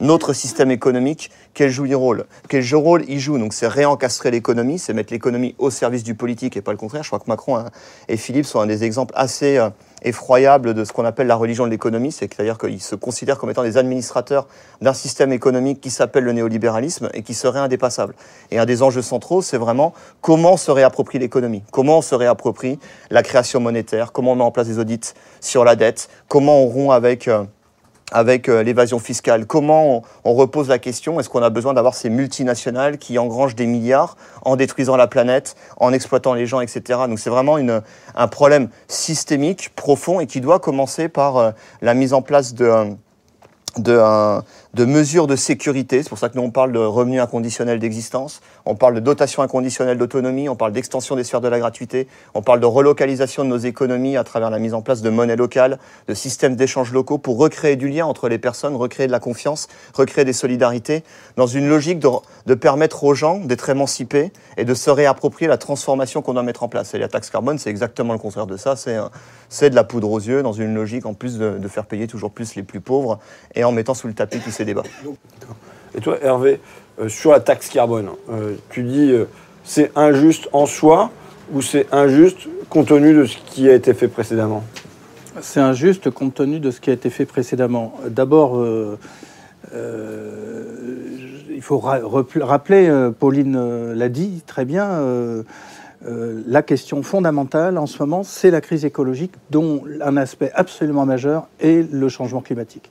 notre 0.00 0.32
système 0.32 0.70
économique, 0.70 1.30
quel 1.52 1.70
joue 1.70 1.86
rôle 1.98 2.26
Quel 2.48 2.74
rôle 2.74 3.04
il 3.08 3.18
joue 3.18 3.38
Donc 3.38 3.52
c'est 3.52 3.66
réencastrer 3.66 4.30
l'économie, 4.30 4.78
c'est 4.78 4.92
mettre 4.92 5.12
l'économie 5.12 5.54
au 5.58 5.70
service 5.70 6.04
du 6.04 6.14
politique 6.14 6.56
et 6.56 6.60
pas 6.60 6.70
le 6.70 6.76
contraire. 6.78 7.02
Je 7.02 7.08
crois 7.08 7.18
que 7.18 7.28
Macron 7.28 7.56
hein, 7.56 7.66
et 8.08 8.16
Philippe 8.16 8.46
sont 8.46 8.60
un 8.60 8.66
des 8.66 8.84
exemples 8.84 9.12
assez 9.16 9.58
euh, 9.58 9.68
effroyables 10.02 10.74
de 10.74 10.84
ce 10.84 10.92
qu'on 10.92 11.04
appelle 11.04 11.26
la 11.26 11.34
religion 11.34 11.64
de 11.64 11.70
l'économie, 11.70 12.12
c'est-à-dire 12.12 12.56
qu'ils 12.56 12.80
se 12.80 12.94
considèrent 12.94 13.38
comme 13.38 13.50
étant 13.50 13.64
des 13.64 13.76
administrateurs 13.78 14.46
d'un 14.80 14.94
système 14.94 15.32
économique 15.32 15.80
qui 15.80 15.90
s'appelle 15.90 16.24
le 16.24 16.32
néolibéralisme 16.32 17.10
et 17.14 17.22
qui 17.22 17.34
serait 17.34 17.60
indépassable. 17.60 18.14
Et 18.50 18.58
un 18.58 18.66
des 18.66 18.82
enjeux 18.82 19.02
centraux, 19.02 19.42
c'est 19.42 19.58
vraiment 19.58 19.92
comment 20.20 20.56
se 20.56 20.70
réapproprie 20.70 21.18
l'économie, 21.18 21.62
comment 21.72 22.00
se 22.00 22.14
réapproprie 22.14 22.78
la 23.10 23.22
création 23.22 23.60
monétaire, 23.60 24.12
comment 24.12 24.32
on 24.32 24.36
met 24.36 24.44
en 24.44 24.52
place 24.52 24.68
des 24.68 24.78
audits 24.78 25.14
sur 25.40 25.64
la 25.64 25.76
dette, 25.76 26.08
comment 26.28 26.62
on 26.62 26.66
rompt 26.66 26.92
avec... 26.92 27.28
Euh, 27.28 27.44
avec 28.10 28.48
euh, 28.48 28.62
l'évasion 28.62 28.98
fiscale 28.98 29.46
Comment 29.46 30.02
on, 30.24 30.34
repose 30.34 30.68
la 30.68 30.78
question 30.78 31.20
Est-ce 31.20 31.28
qu'on 31.28 31.42
a 31.42 31.50
besoin 31.50 31.74
d'avoir 31.74 31.94
ces 31.94 32.10
multinationales 32.10 32.98
qui 32.98 33.18
engrangent 33.18 33.54
des 33.54 33.66
milliards 33.66 34.16
en 34.42 34.56
détruisant 34.56 34.96
la 34.96 35.06
planète, 35.06 35.56
en 35.76 35.92
exploitant 35.92 36.34
les 36.34 36.46
gens, 36.46 36.60
etc. 36.60 37.00
Donc 37.08 37.18
c'est 37.18 37.30
vraiment 37.30 37.58
une, 37.58 37.82
un 38.14 38.28
problème 38.28 38.68
systémique, 38.88 39.70
profond, 39.74 40.20
et 40.20 40.26
qui 40.26 40.40
doit 40.40 40.58
commencer 40.58 41.08
par 41.08 41.36
euh, 41.36 41.50
la 41.82 41.94
mise 41.94 42.12
en 42.12 42.22
place 42.22 42.54
de... 42.54 42.70
de 43.78 44.84
mesures 44.84 45.26
de 45.26 45.36
sécurité. 45.36 46.02
C'est 46.02 46.08
pour 46.08 46.18
ça 46.18 46.28
que 46.28 46.36
nous, 46.36 46.44
on 46.44 46.50
parle 46.50 46.72
de 46.72 46.78
revenu 46.78 47.20
inconditionnel 47.20 47.78
d'existence, 47.78 48.40
on 48.66 48.74
parle 48.74 48.94
de 48.94 49.00
dotation 49.00 49.42
inconditionnelle 49.42 49.98
d'autonomie, 49.98 50.48
on 50.48 50.56
parle 50.56 50.72
d'extension 50.72 51.16
des 51.16 51.24
sphères 51.24 51.40
de 51.40 51.48
la 51.48 51.58
gratuité, 51.58 52.06
on 52.34 52.42
parle 52.42 52.60
de 52.60 52.66
relocalisation 52.66 53.44
de 53.44 53.48
nos 53.48 53.58
économies 53.58 54.16
à 54.16 54.24
travers 54.24 54.50
la 54.50 54.58
mise 54.58 54.74
en 54.74 54.82
place 54.82 55.02
de 55.02 55.10
monnaie 55.10 55.36
locale, 55.36 55.78
de 56.08 56.14
systèmes 56.14 56.56
d'échanges 56.56 56.92
locaux 56.92 57.18
pour 57.18 57.38
recréer 57.38 57.76
du 57.76 57.88
lien 57.88 58.06
entre 58.06 58.28
les 58.28 58.38
personnes, 58.38 58.76
recréer 58.76 59.06
de 59.06 59.12
la 59.12 59.20
confiance, 59.20 59.68
recréer 59.94 60.24
des 60.24 60.32
solidarités, 60.32 61.02
dans 61.36 61.46
une 61.46 61.68
logique 61.68 61.98
de, 61.98 62.54
permettre 62.54 63.04
aux 63.04 63.14
gens 63.14 63.38
d'être 63.38 63.68
émancipés 63.68 64.32
et 64.56 64.64
de 64.64 64.74
se 64.74 64.90
réapproprier 64.90 65.48
la 65.48 65.58
transformation 65.58 66.22
qu'on 66.22 66.34
doit 66.34 66.42
mettre 66.42 66.62
en 66.62 66.68
place. 66.68 66.94
Et 66.94 66.98
la 66.98 67.08
taxe 67.08 67.30
carbone, 67.30 67.58
c'est 67.58 67.70
exactement 67.70 68.12
le 68.12 68.18
contraire 68.18 68.46
de 68.46 68.56
ça. 68.56 68.74
C'est 69.48 69.70
de 69.70 69.74
la 69.74 69.84
poudre 69.84 70.10
aux 70.10 70.20
yeux 70.20 70.42
dans 70.42 70.52
une 70.52 70.74
logique 70.74 71.06
en 71.06 71.14
plus 71.14 71.38
de, 71.38 71.68
faire 71.68 71.86
payer 71.86 72.06
toujours 72.06 72.32
plus 72.32 72.56
les 72.56 72.62
plus 72.62 72.80
pauvres 72.80 73.18
en 73.64 73.72
mettant 73.72 73.94
sous 73.94 74.06
le 74.06 74.14
tapis 74.14 74.38
tous 74.38 74.50
ces 74.50 74.64
débats. 74.64 74.82
Et 75.96 76.00
toi, 76.00 76.18
Hervé, 76.22 76.60
euh, 77.00 77.08
sur 77.08 77.32
la 77.32 77.40
taxe 77.40 77.68
carbone, 77.68 78.10
euh, 78.30 78.54
tu 78.70 78.82
dis 78.82 79.10
euh, 79.10 79.24
c'est 79.64 79.90
injuste 79.96 80.48
en 80.52 80.66
soi 80.66 81.10
ou 81.52 81.62
c'est 81.62 81.86
injuste 81.92 82.48
compte 82.68 82.88
tenu 82.88 83.14
de 83.14 83.24
ce 83.24 83.36
qui 83.38 83.68
a 83.68 83.74
été 83.74 83.94
fait 83.94 84.08
précédemment? 84.08 84.62
C'est 85.40 85.60
injuste 85.60 86.10
compte 86.10 86.34
tenu 86.34 86.60
de 86.60 86.70
ce 86.70 86.80
qui 86.80 86.90
a 86.90 86.92
été 86.92 87.10
fait 87.10 87.26
précédemment. 87.26 87.94
D'abord, 88.08 88.58
euh, 88.58 88.96
il 91.50 91.62
faut 91.62 91.78
ra 91.78 92.00
rappeler, 92.40 93.10
Pauline 93.18 93.92
l'a 93.92 94.08
dit 94.08 94.42
très 94.46 94.64
bien, 94.64 94.88
euh, 96.06 96.42
la 96.46 96.62
question 96.62 97.02
fondamentale 97.02 97.76
en 97.76 97.86
ce 97.86 97.98
moment, 97.98 98.22
c'est 98.22 98.50
la 98.50 98.60
crise 98.60 98.84
écologique, 98.84 99.32
dont 99.50 99.84
un 100.00 100.16
aspect 100.16 100.50
absolument 100.54 101.04
majeur 101.04 101.46
est 101.60 101.90
le 101.92 102.08
changement 102.08 102.40
climatique. 102.40 102.90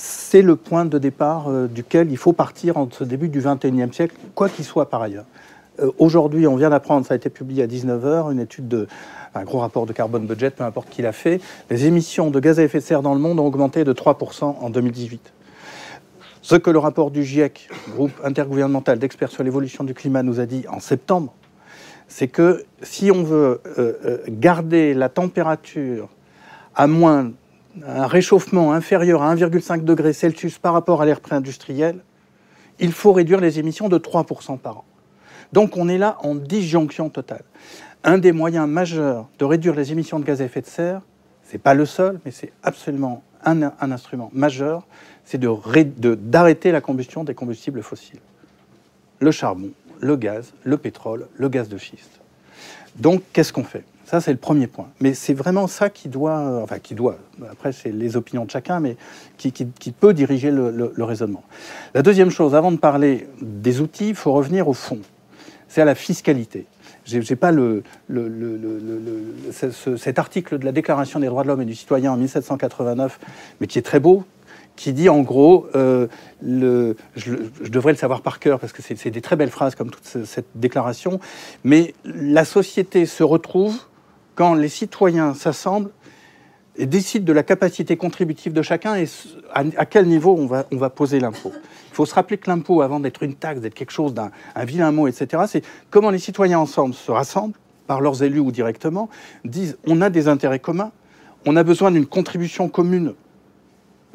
C'est 0.00 0.42
le 0.42 0.54
point 0.54 0.84
de 0.84 0.96
départ 0.96 1.48
euh, 1.48 1.66
duquel 1.66 2.12
il 2.12 2.16
faut 2.16 2.32
partir 2.32 2.76
en 2.76 2.88
ce 2.88 3.02
début 3.02 3.28
du 3.28 3.40
XXIe 3.40 3.92
siècle, 3.92 4.14
quoi 4.36 4.48
qu'il 4.48 4.64
soit 4.64 4.88
par 4.88 5.02
ailleurs. 5.02 5.24
Euh, 5.80 5.90
Aujourd'hui, 5.98 6.46
on 6.46 6.54
vient 6.54 6.70
d'apprendre, 6.70 7.04
ça 7.04 7.14
a 7.14 7.16
été 7.16 7.30
publié 7.30 7.64
à 7.64 7.66
19h, 7.66 8.30
une 8.30 8.38
étude 8.38 8.68
de 8.68 8.86
un 9.34 9.42
gros 9.42 9.58
rapport 9.58 9.86
de 9.86 9.92
carbone 9.92 10.24
budget, 10.24 10.50
peu 10.50 10.62
importe 10.62 10.88
qui 10.88 11.02
l'a 11.02 11.10
fait, 11.10 11.40
les 11.68 11.86
émissions 11.86 12.30
de 12.30 12.38
gaz 12.38 12.60
à 12.60 12.62
effet 12.62 12.78
de 12.78 12.84
serre 12.84 13.02
dans 13.02 13.12
le 13.12 13.18
monde 13.18 13.40
ont 13.40 13.46
augmenté 13.46 13.82
de 13.82 13.92
3% 13.92 14.44
en 14.44 14.70
2018. 14.70 15.32
Ce 16.42 16.54
que 16.54 16.70
le 16.70 16.78
rapport 16.78 17.10
du 17.10 17.24
GIEC, 17.24 17.68
groupe 17.96 18.12
intergouvernemental 18.22 19.00
d'experts 19.00 19.32
sur 19.32 19.42
l'évolution 19.42 19.82
du 19.82 19.94
climat, 19.94 20.22
nous 20.22 20.38
a 20.38 20.46
dit 20.46 20.64
en 20.70 20.78
septembre, 20.78 21.34
c'est 22.06 22.28
que 22.28 22.64
si 22.82 23.10
on 23.10 23.24
veut 23.24 23.60
euh, 23.78 24.18
garder 24.28 24.94
la 24.94 25.08
température 25.08 26.08
à 26.76 26.86
moins 26.86 27.32
un 27.86 28.06
réchauffement 28.06 28.72
inférieur 28.72 29.22
à 29.22 29.34
1,5 29.34 29.84
degré 29.84 30.12
Celsius 30.12 30.58
par 30.58 30.72
rapport 30.72 31.02
à 31.02 31.06
l'ère 31.06 31.20
pré-industrielle, 31.20 32.00
il 32.78 32.92
faut 32.92 33.12
réduire 33.12 33.40
les 33.40 33.58
émissions 33.58 33.88
de 33.88 33.98
3% 33.98 34.58
par 34.58 34.78
an. 34.78 34.84
Donc 35.52 35.76
on 35.76 35.88
est 35.88 35.98
là 35.98 36.18
en 36.22 36.34
disjonction 36.34 37.08
totale. 37.08 37.44
Un 38.04 38.18
des 38.18 38.32
moyens 38.32 38.68
majeurs 38.68 39.28
de 39.38 39.44
réduire 39.44 39.74
les 39.74 39.92
émissions 39.92 40.18
de 40.18 40.24
gaz 40.24 40.40
à 40.40 40.44
effet 40.44 40.60
de 40.60 40.66
serre, 40.66 41.02
c'est 41.42 41.58
pas 41.58 41.74
le 41.74 41.86
seul, 41.86 42.20
mais 42.24 42.30
c'est 42.30 42.52
absolument 42.62 43.22
un, 43.44 43.62
instrument 43.80 44.30
majeur, 44.32 44.86
c'est 45.24 45.40
d'arrêter 45.40 46.72
la 46.72 46.80
combustion 46.80 47.24
des 47.24 47.34
combustibles 47.34 47.82
fossiles. 47.82 48.20
Le 49.20 49.30
charbon, 49.30 49.70
le 50.00 50.16
gaz, 50.16 50.52
le 50.64 50.76
pétrole, 50.76 51.26
le 51.36 51.48
gaz 51.48 51.68
de 51.68 51.78
schiste. 51.78 52.20
Donc, 52.96 53.22
qu'est-ce 53.32 53.52
qu'on 53.52 53.64
fait? 53.64 53.84
Ça, 54.08 54.22
c'est 54.22 54.32
le 54.32 54.38
premier 54.38 54.68
point. 54.68 54.88
Mais 55.00 55.12
c'est 55.12 55.34
vraiment 55.34 55.66
ça 55.66 55.90
qui 55.90 56.08
doit, 56.08 56.62
enfin, 56.62 56.78
qui 56.78 56.94
doit, 56.94 57.18
après, 57.50 57.72
c'est 57.72 57.92
les 57.92 58.16
opinions 58.16 58.46
de 58.46 58.50
chacun, 58.50 58.80
mais 58.80 58.96
qui, 59.36 59.52
peut 59.92 60.14
diriger 60.14 60.50
le, 60.50 61.04
raisonnement. 61.04 61.44
La 61.92 62.00
deuxième 62.00 62.30
chose, 62.30 62.54
avant 62.54 62.72
de 62.72 62.78
parler 62.78 63.28
des 63.42 63.82
outils, 63.82 64.08
il 64.08 64.14
faut 64.14 64.32
revenir 64.32 64.66
au 64.66 64.72
fond. 64.72 65.00
C'est 65.68 65.82
à 65.82 65.84
la 65.84 65.94
fiscalité. 65.94 66.64
Je 67.04 67.18
n'ai 67.18 67.36
pas 67.36 67.52
le, 67.52 67.82
ce, 69.52 69.98
cet 69.98 70.18
article 70.18 70.58
de 70.58 70.64
la 70.64 70.72
Déclaration 70.72 71.20
des 71.20 71.26
droits 71.26 71.42
de 71.42 71.48
l'homme 71.48 71.60
et 71.60 71.66
du 71.66 71.74
citoyen 71.74 72.12
en 72.12 72.16
1789, 72.16 73.20
mais 73.60 73.66
qui 73.66 73.78
est 73.78 73.82
très 73.82 74.00
beau, 74.00 74.24
qui 74.74 74.94
dit 74.94 75.10
en 75.10 75.20
gros, 75.20 75.66
euh, 75.74 76.06
je, 76.42 76.94
je, 77.14 77.68
devrais 77.68 77.92
le 77.92 77.98
savoir 77.98 78.22
par 78.22 78.38
cœur 78.38 78.58
parce 78.58 78.72
que 78.72 78.80
c'est 78.80 79.10
des 79.10 79.20
très 79.20 79.36
belles 79.36 79.50
phrases 79.50 79.74
comme 79.74 79.90
toute 79.90 80.24
cette 80.24 80.48
déclaration, 80.54 81.20
mais 81.62 81.92
la 82.06 82.46
société 82.46 83.04
se 83.04 83.22
retrouve 83.22 83.78
quand 84.38 84.54
les 84.54 84.68
citoyens 84.68 85.34
s'assemblent 85.34 85.90
et 86.76 86.86
décident 86.86 87.24
de 87.24 87.32
la 87.32 87.42
capacité 87.42 87.96
contributive 87.96 88.52
de 88.52 88.62
chacun 88.62 88.94
et 88.94 89.06
à, 89.52 89.84
quel 89.84 90.06
niveau 90.06 90.38
on 90.38 90.76
va 90.76 90.90
poser 90.90 91.18
l'impôt. 91.18 91.52
Il 91.90 91.94
faut 91.94 92.06
se 92.06 92.14
rappeler 92.14 92.38
que 92.38 92.48
l'impôt, 92.48 92.80
avant 92.80 93.00
d'être 93.00 93.24
une 93.24 93.34
taxe, 93.34 93.60
d'être 93.60 93.74
quelque 93.74 93.90
chose 93.90 94.14
d'un 94.14 94.30
vilain 94.58 94.92
mot, 94.92 95.08
etc., 95.08 95.42
c'est 95.48 95.64
comment 95.90 96.10
les 96.10 96.20
citoyens 96.20 96.60
ensemble 96.60 96.94
se 96.94 97.10
rassemblent, 97.10 97.56
par 97.88 98.00
leurs 98.00 98.22
élus 98.22 98.38
ou 98.38 98.52
directement, 98.52 99.08
disent 99.44 99.76
on 99.88 100.00
a 100.02 100.08
des 100.08 100.28
intérêts 100.28 100.60
communs, 100.60 100.92
on 101.44 101.56
a 101.56 101.64
besoin 101.64 101.90
d'une 101.90 102.06
contribution 102.06 102.68
commune 102.68 103.14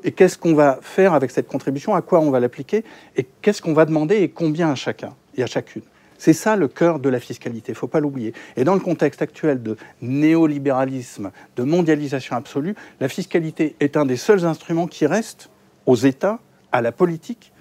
et 0.06 0.14
qu'est-ce 0.14 0.38
qu'on 0.38 0.54
va 0.54 0.80
faire 0.82 1.14
avec 1.14 1.32
cette 1.32 1.50
contribution, 1.50 1.96
à 1.96 2.02
quoi 2.02 2.22
on 2.22 2.32
va 2.32 2.40
l'appliquer, 2.40 2.86
et 3.18 3.28
qu'est-ce 3.42 3.62
qu'on 3.62 3.74
va 3.74 3.84
demander? 3.84 4.22
Et 4.22 4.30
combien 4.30 4.72
à 4.72 4.76
chacun? 4.76 5.16
Et 5.36 5.44
à 5.44 5.48
chacune. 5.48 5.82
C'est 6.24 6.32
ça 6.32 6.56
le 6.56 6.70
cœur 6.70 7.00
de 7.00 7.10
la 7.10 7.20
fiscalité, 7.20 7.74
il 7.74 7.76
ne 7.76 7.80
faut 7.80 7.88
pas 7.88 8.00
l'oublier. 8.00 8.34
Et 8.56 8.64
dans 8.64 8.76
le 8.76 8.80
contexte 8.80 9.22
actuel 9.22 9.62
de 9.62 9.76
néolibéralisme, 10.02 11.32
de 11.58 11.64
mondialisation 11.64 12.38
absolue, 12.38 12.76
la 13.02 13.10
fiscalité 13.10 13.76
est 13.82 13.98
un 13.98 14.06
des 14.06 14.16
seuls 14.16 14.46
instruments 14.46 14.88
qui 14.88 15.06
restent 15.06 15.50
aux 15.86 15.98
États, 15.98 16.40
à 16.72 16.82
la 16.82 16.94
politique, 16.94 17.52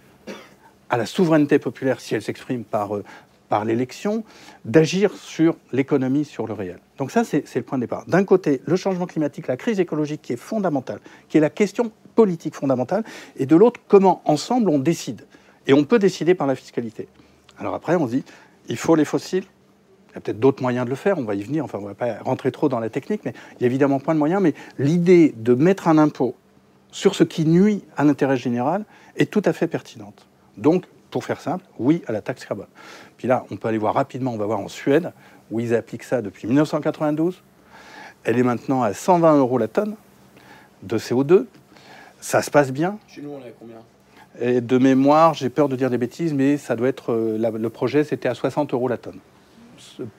à 0.90 0.96
la 0.96 1.07
souveraineté 1.07 1.59
populaire, 1.59 2.01
si 2.01 2.14
elle 2.14 2.22
s'exprime 2.22 2.62
par, 2.62 2.94
euh, 2.94 3.03
par 3.48 3.64
l'élection, 3.64 4.22
d'agir 4.64 5.12
sur 5.16 5.57
l'économie, 5.72 6.25
sur 6.25 6.46
le 6.46 6.53
réel. 6.53 6.79
Donc 6.98 7.11
ça, 7.11 7.25
c'est 7.25 7.57
le 7.57 7.62
point 7.62 7.79
de 7.79 7.83
départ. 7.83 8.05
D'un 8.07 8.22
côté, 8.22 8.62
le 8.64 8.77
changement 8.77 9.07
climatique, 9.07 9.48
la 9.48 9.57
crise 9.57 9.81
écologique 9.81 10.22
qui 10.22 10.35
est 10.35 10.37
fondamentale, 10.37 11.01
qui 11.29 11.37
est 11.37 11.40
la 11.40 11.51
question 11.51 11.90
politique 12.14 12.55
fondamentale, 12.55 13.03
et 13.37 13.44
de 13.44 13.57
l'autre, 13.57 13.81
comment 13.88 14.22
ensemble 14.25 14.70
on 14.70 14.79
décide. 14.79 15.22
Et 15.66 15.72
on 15.72 15.83
peut 15.83 15.98
décider 15.98 16.37
par 16.37 16.46
la 16.46 16.55
fiscalité. 16.55 17.09
Alors 17.59 17.75
après, 17.75 17.94
on 17.96 18.07
se 18.07 18.12
dit, 18.12 18.25
il 18.68 18.77
faut 18.77 18.94
les 18.94 19.05
fossiles. 19.05 19.44
Il 20.11 20.14
y 20.16 20.18
a 20.18 20.20
peut-être 20.20 20.40
d'autres 20.40 20.62
moyens 20.62 20.85
de 20.85 20.90
le 20.90 20.96
faire, 20.96 21.18
on 21.18 21.25
va 21.25 21.35
y 21.35 21.42
venir, 21.42 21.64
enfin 21.64 21.79
on 21.79 21.83
ne 21.83 21.88
va 21.88 21.94
pas 21.94 22.18
rentrer 22.22 22.53
trop 22.53 22.68
dans 22.68 22.81
la 22.81 22.90
technique, 22.90 23.22
mais 23.25 23.33
il 23.59 23.62
y 23.62 23.64
a 23.64 23.66
évidemment 23.66 23.98
plein 23.98 24.12
de 24.12 24.18
moyens. 24.18 24.42
Mais 24.42 24.53
l'idée 24.79 25.35
de 25.37 25.55
mettre 25.55 25.88
un 25.88 25.96
impôt 25.96 26.35
sur 26.90 27.14
ce 27.14 27.25
qui 27.25 27.46
nuit 27.46 27.83
à 27.96 28.05
l'intérêt 28.05 28.37
général 28.37 28.85
est 29.16 29.31
tout 29.31 29.42
à 29.46 29.55
fait 29.55 29.66
pertinente. 29.66 30.27
Donc, 30.59 30.85
pour 31.11 31.25
faire 31.25 31.40
simple, 31.40 31.64
oui 31.79 32.03
à 32.07 32.12
la 32.12 32.20
taxe 32.20 32.44
carbone. 32.44 32.66
Puis 33.16 33.27
là, 33.27 33.44
on 33.51 33.57
peut 33.57 33.68
aller 33.68 33.79
voir 33.79 33.94
rapidement, 33.94 34.33
on 34.33 34.37
va 34.37 34.46
voir 34.46 34.61
en 34.61 34.68
Suède, 34.68 35.12
où 35.51 35.61
ils 35.61 35.75
appliquent 35.75 36.05
ça 36.05 36.22
depuis 36.22 36.46
1992. 36.46 37.42
Elle 38.25 38.38
est 38.38 38.42
maintenant 38.42 38.83
à 38.83 38.92
120 38.92 39.38
euros 39.38 39.59
la 39.59 39.68
tonne 39.68 39.96
de 40.83 40.98
CO2. 40.98 41.46
Ça 42.20 42.42
se 42.42 42.51
passe 42.51 42.70
bien. 42.70 42.98
Chez 43.09 43.22
nous, 43.22 43.31
on 43.31 43.40
est 43.40 43.48
à 43.48 43.53
combien? 43.59 43.77
Et 44.40 44.61
de 44.61 44.79
mémoire, 44.79 45.35
j'ai 45.35 45.51
peur 45.51 45.68
de 45.68 45.77
dire 45.77 45.90
des 45.90 45.99
bêtises, 45.99 46.33
mais 46.33 46.57
ça 46.57 46.77
doit 46.77 46.88
être. 46.88 47.12
Euh, 47.12 47.37
la, 47.38 47.51
le 47.51 47.71
projet, 47.71 48.05
c'était 48.05 48.29
à 48.29 48.35
60 48.35 48.73
euros 48.73 48.88
la 48.88 48.97
tonne. 48.97 49.21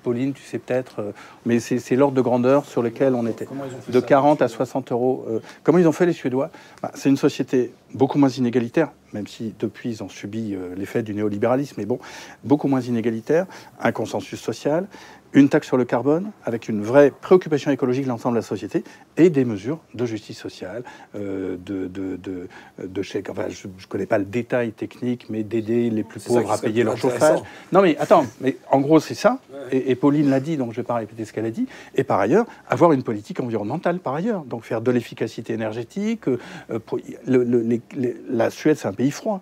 Pauline, 0.04 0.34
tu 0.34 0.44
sais 0.44 0.60
peut-être, 0.60 1.00
euh, 1.00 1.12
mais 1.46 1.60
c'est 1.60 1.96
l'ordre 1.96 2.16
de 2.16 2.22
grandeur 2.22 2.66
sur 2.66 2.82
lequel 2.82 3.16
on 3.16 3.26
était. 3.26 3.48
De 3.90 4.00
40 4.00 4.42
à 4.42 4.48
60 4.48 4.92
euros. 4.92 5.26
Euh, 5.30 5.40
comment 5.64 5.78
ils 5.78 5.88
ont 5.88 5.94
fait 5.94 6.06
les 6.06 6.14
Suédois? 6.14 6.50
Bah, 6.82 6.92
C'est 6.96 7.10
une 7.10 7.18
société 7.18 7.74
beaucoup 7.94 8.18
moins 8.18 8.30
inégalitaire, 8.30 8.92
même 9.14 9.28
si 9.28 9.54
depuis 9.60 9.90
ils 9.90 10.04
ont 10.04 10.10
subi 10.10 10.54
euh, 10.54 10.76
l'effet 10.76 11.04
du 11.04 11.14
néolibéralisme, 11.14 11.76
mais 11.78 11.86
bon, 11.86 12.00
beaucoup 12.44 12.68
moins 12.68 12.82
inégalitaire, 12.82 13.46
un 13.80 13.92
consensus 13.92 14.40
social, 14.40 14.88
une 15.34 15.50
taxe 15.50 15.68
sur 15.68 15.78
le 15.78 15.86
carbone, 15.86 16.32
avec 16.46 16.70
une 16.70 16.84
vraie 16.84 17.12
préoccupation 17.12 17.72
écologique 17.72 18.04
de 18.04 18.10
l'ensemble 18.10 18.36
de 18.36 18.40
la 18.40 18.46
société, 18.46 18.84
et 19.18 19.30
des 19.30 19.46
mesures 19.46 19.80
de 19.94 20.06
justice 20.06 20.38
sociale, 20.38 20.84
euh, 21.16 21.58
de, 21.58 21.88
de, 21.88 22.18
de, 22.18 22.48
de 22.84 23.02
chèques. 23.02 23.30
Enfin, 23.30 23.48
je 23.50 23.68
ne 23.68 23.88
connais 23.88 24.06
pas 24.06 24.18
le 24.18 24.26
détail 24.26 24.72
technique, 24.72 25.30
mais 25.30 25.44
d'aider 25.44 25.90
les 25.90 26.04
plus 26.04 26.24
pauvres 26.24 26.52
à 26.52 26.58
payer 26.58 26.84
leur 26.84 26.98
chauffage. 26.98 27.40
Non, 27.72 27.82
mais 27.82 27.98
attends, 27.98 28.26
mais 28.42 28.58
en 28.70 28.80
gros, 28.80 29.00
c'est 29.00 29.16
ça. 29.16 29.40
Et, 29.72 29.92
et, 29.92 29.96
Pauline 29.96 30.30
l'a 30.30 30.40
dit, 30.40 30.58
donc 30.58 30.72
je 30.72 30.80
ne 30.80 30.84
vais 30.84 30.88
pas 30.88 30.96
répéter 30.96 31.26
ce 31.26 31.34
qu'elle 31.34 31.46
a 31.46 31.52
dit. 31.52 31.68
Et 31.96 32.04
par 32.04 32.20
ailleurs, 32.20 32.46
avoir 32.68 32.92
une 32.92 33.04
politique 33.04 33.40
environnementale, 33.40 34.00
par 34.00 34.14
ailleurs. 34.16 34.44
Donc 34.44 34.64
faire 34.64 34.82
de 34.82 34.92
l'efficacité 34.92 35.54
énergétique. 35.54 36.28
Euh, 36.28 36.38
pour, 36.86 37.00
le, 37.26 37.44
le, 37.44 37.62
les, 37.62 37.82
les, 37.96 38.16
la 38.30 38.50
Suède, 38.50 38.78
c'est 38.78 38.88
un 38.88 38.94
pays 38.94 39.12
froid 39.12 39.42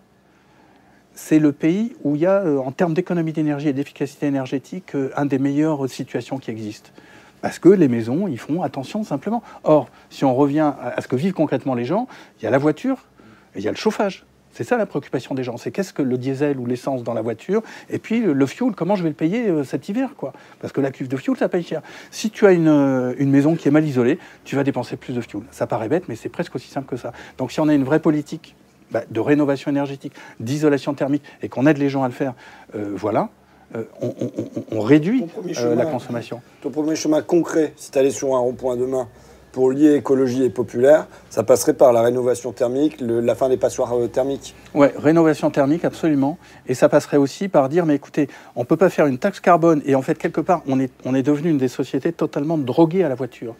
c'est 1.13 1.39
le 1.39 1.51
pays 1.51 1.95
où 2.03 2.15
il 2.15 2.21
y 2.21 2.25
a, 2.25 2.41
euh, 2.41 2.57
en 2.57 2.71
termes 2.71 2.93
d'économie 2.93 3.33
d'énergie 3.33 3.69
et 3.69 3.73
d'efficacité 3.73 4.27
énergétique, 4.27 4.95
euh, 4.95 5.11
un 5.15 5.25
des 5.25 5.39
meilleures 5.39 5.89
situations 5.89 6.37
qui 6.37 6.51
existent. 6.51 6.89
Parce 7.41 7.59
que 7.59 7.69
les 7.69 7.87
maisons, 7.87 8.27
ils 8.27 8.39
font 8.39 8.61
attention 8.61 9.03
simplement. 9.03 9.41
Or, 9.63 9.89
si 10.09 10.25
on 10.25 10.35
revient 10.35 10.73
à 10.79 11.01
ce 11.01 11.07
que 11.07 11.15
vivent 11.15 11.33
concrètement 11.33 11.73
les 11.73 11.85
gens, 11.85 12.07
il 12.39 12.45
y 12.45 12.47
a 12.47 12.51
la 12.51 12.59
voiture 12.59 13.05
et 13.55 13.59
il 13.59 13.65
y 13.65 13.67
a 13.67 13.71
le 13.71 13.77
chauffage. 13.77 14.25
C'est 14.53 14.63
ça 14.63 14.77
la 14.77 14.85
préoccupation 14.85 15.33
des 15.33 15.43
gens. 15.43 15.57
C'est 15.57 15.71
qu'est-ce 15.71 15.93
que 15.93 16.01
le 16.01 16.17
diesel 16.17 16.59
ou 16.59 16.65
l'essence 16.65 17.03
dans 17.03 17.13
la 17.13 17.21
voiture 17.21 17.63
et 17.89 17.99
puis 17.99 18.19
le, 18.19 18.45
fuel, 18.45 18.73
comment 18.75 18.95
je 18.95 19.03
vais 19.03 19.09
le 19.09 19.15
payer 19.15 19.47
euh, 19.47 19.63
cet 19.63 19.89
hiver 19.89 20.11
quoi 20.15 20.33
Parce 20.59 20.73
que 20.73 20.81
la 20.81 20.91
cuve 20.91 21.07
de 21.07 21.17
fuel, 21.17 21.37
ça 21.37 21.49
paye 21.49 21.63
cher. 21.63 21.81
Si 22.11 22.29
tu 22.29 22.45
as 22.45 22.51
une, 22.51 22.67
une, 23.17 23.31
maison 23.31 23.55
qui 23.55 23.67
est 23.67 23.71
mal 23.71 23.85
isolée, 23.85 24.19
tu 24.43 24.55
vas 24.55 24.63
dépenser 24.63 24.97
plus 24.97 25.13
de 25.13 25.21
fuel. 25.21 25.43
Ça 25.51 25.67
paraît 25.67 25.89
bête, 25.89 26.03
mais 26.09 26.15
c'est 26.15 26.29
presque 26.29 26.53
aussi 26.55 26.69
simple 26.69 26.87
que 26.87 26.97
ça. 26.97 27.11
Donc 27.37 27.51
si 27.51 27.59
on 27.59 27.67
a 27.69 27.73
une 27.73 27.85
vraie 27.85 28.01
politique 28.01 28.55
bah, 28.91 29.03
de 29.09 29.19
rénovation 29.19 29.71
énergétique, 29.71 30.13
d'isolation 30.39 30.93
thermique, 30.93 31.23
et 31.41 31.49
qu'on 31.49 31.65
aide 31.67 31.77
les 31.77 31.89
gens 31.89 32.03
à 32.03 32.07
le 32.07 32.13
faire, 32.13 32.33
euh, 32.75 32.91
voilà, 32.95 33.29
euh, 33.75 33.83
on, 34.01 34.07
on- 34.07 34.31
on- 34.71 34.77
on 34.77 34.81
réduit 34.81 35.25
euh, 35.59 35.75
la 35.75 35.85
consommation. 35.85 36.41
Ton 36.61 36.69
premier 36.71 36.95
chemin 36.95 37.21
concret, 37.21 37.73
si 37.77 37.91
tu 37.91 37.97
allais 37.97 38.09
sur 38.11 38.35
un 38.35 38.39
rond-point 38.39 38.75
demain, 38.75 39.07
pour 39.53 39.69
lier 39.69 39.95
écologie 39.95 40.43
et 40.45 40.49
populaire, 40.49 41.07
ça 41.29 41.43
passerait 41.43 41.73
par 41.73 41.91
la 41.91 42.01
rénovation 42.01 42.53
thermique, 42.53 43.01
le- 43.01 43.19
la 43.19 43.35
fin 43.35 43.49
des 43.49 43.57
passoires 43.57 43.91
thermiques. 44.11 44.55
Ouais, 44.73 44.93
rénovation 44.97 45.49
thermique, 45.51 45.83
absolument. 45.83 46.37
Et 46.67 46.73
ça 46.73 46.87
passerait 46.87 47.17
aussi 47.17 47.49
par 47.49 47.67
dire, 47.67 47.85
mais 47.85 47.95
écoutez, 47.95 48.29
on 48.55 48.61
ne 48.61 48.65
peut 48.65 48.77
pas 48.77 48.89
faire 48.89 49.07
une 49.07 49.17
taxe 49.17 49.41
carbone. 49.41 49.81
Et 49.85 49.93
en 49.95 50.01
fait, 50.01 50.17
quelque 50.17 50.39
part, 50.39 50.61
on 50.67 50.79
est, 50.79 50.91
on 51.03 51.13
est 51.15 51.23
devenu 51.23 51.49
une 51.49 51.57
des 51.57 51.67
sociétés 51.67 52.13
totalement 52.13 52.57
droguées 52.57 53.03
à 53.03 53.09
la 53.09 53.15
voiture. 53.15 53.55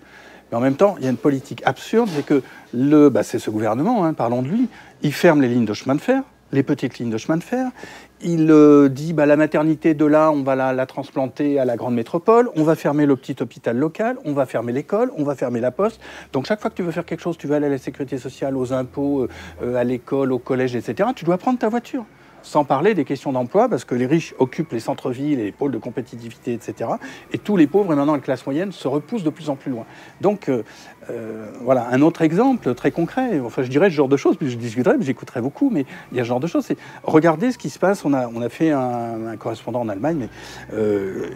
Mais 0.52 0.58
en 0.58 0.62
même 0.62 0.76
temps, 0.76 0.95
il 0.97 1.06
y 1.06 1.08
a 1.08 1.10
une 1.10 1.18
politique 1.18 1.62
absurde, 1.66 2.10
c'est 2.14 2.26
que 2.26 2.41
le, 2.74 3.10
bah, 3.10 3.24
c'est 3.24 3.39
ce 3.39 3.49
gouvernement, 3.49 4.06
hein, 4.06 4.14
parlons 4.14 4.41
de 4.41 4.49
lui, 4.49 4.68
il 5.02 5.14
ferme 5.14 5.41
les 5.41 5.47
lignes 5.47 5.66
de 5.66 5.74
chemin 5.74 5.95
de 5.95 6.02
fer, 6.02 6.24
les 6.52 6.64
petites 6.64 6.99
lignes 6.99 7.10
de 7.10 7.18
chemin 7.18 7.38
de 7.38 7.43
fer. 7.43 7.70
Il 8.22 8.52
euh, 8.52 8.89
dit, 8.89 9.14
bah, 9.14 9.26
la 9.26 9.38
maternité 9.38 9.93
de 9.93 10.06
là, 10.06 10.30
on 10.30 10.43
va 10.43 10.56
la, 10.56 10.74
la 10.74 10.86
transplanter 10.86 11.58
à 11.58 11.66
la 11.66 11.78
grande 11.78 11.95
métropole, 11.95 12.49
on 12.56 12.64
va 12.64 12.76
fermer 12.76 13.06
le 13.06 13.16
petit 13.16 13.36
hôpital 13.41 13.78
local, 13.78 14.18
on 14.26 14.34
va 14.34 14.45
fermer 14.45 14.74
l'école, 14.74 15.12
on 15.18 15.24
va 15.24 15.36
fermer 15.36 15.62
la 15.62 15.72
poste. 15.72 16.02
Donc 16.34 16.45
chaque 16.45 16.60
fois 16.60 16.70
que 16.70 16.76
tu 16.76 16.84
veux 16.84 16.91
faire 16.91 17.06
quelque 17.06 17.22
chose, 17.22 17.38
tu 17.38 17.47
vas 17.47 17.56
aller 17.56 17.68
à 17.68 17.70
la 17.70 17.78
sécurité 17.78 18.18
sociale, 18.18 18.58
aux 18.58 18.74
impôts, 18.74 19.22
euh, 19.22 19.30
euh, 19.64 19.76
à 19.76 19.84
l'école, 19.84 20.34
au 20.34 20.39
collège, 20.39 20.76
etc., 20.76 21.10
tu 21.16 21.24
dois 21.24 21.38
prendre 21.38 21.60
ta 21.60 21.70
voiture. 21.70 22.06
Sans 22.44 22.64
parler 22.64 22.94
des 22.94 23.06
questions 23.06 23.32
d'emploi, 23.32 23.70
parce 23.70 23.86
que 23.86 23.96
les 23.96 24.06
riches 24.06 24.34
occupent 24.39 24.72
les 24.72 24.80
centres-villes 24.80 25.42
les 25.44 25.52
pôles 25.52 25.72
de 25.72 25.78
compétitivité, 25.78 26.54
etc. 26.54 26.92
Et 27.34 27.38
tous 27.38 27.58
les 27.58 27.68
pauvres 27.68 27.94
et 27.94 27.96
maintenant 27.96 28.14
la 28.14 28.20
classe 28.20 28.46
moyenne 28.46 28.72
se 28.72 28.88
repoussent 28.88 29.24
de 29.24 29.30
plus 29.30 29.50
en 29.50 29.56
plus 29.56 29.72
loin. 29.72 29.86
Donc 30.22 30.50
euh, 30.50 30.64
euh, 31.10 31.52
voilà, 31.62 31.88
un 31.92 32.02
autre 32.02 32.22
exemple 32.22 32.74
très 32.74 32.92
concret, 32.92 33.39
enfin 33.39 33.64
je 33.64 33.70
dirais 33.70 33.89
ce 33.89 33.96
genre 33.96 34.08
de 34.08 34.18
choses, 34.18 34.38
puis 34.38 34.50
je 34.50 34.58
discuterai, 34.58 34.96
puis 34.98 35.06
j'écouterai 35.06 35.42
beaucoup, 35.42 35.70
mais 35.70 35.86
il 36.12 36.18
y 36.18 36.20
a 36.20 36.24
ce 36.24 36.30
genre 36.30 36.39
de 36.39 36.48
choses, 36.48 36.68
regardez 37.04 37.52
ce 37.52 37.58
qui 37.58 37.70
se 37.70 37.80
passe, 37.80 38.06
on 38.06 38.14
a, 38.14 38.28
on 38.28 38.42
a 38.42 38.50
fait 38.50 38.72
un, 38.72 39.36
correspondant 39.38 39.82
en 39.82 39.89
Allemagne, 39.89 40.18
mais 40.20 40.30
euh, 40.74 41.30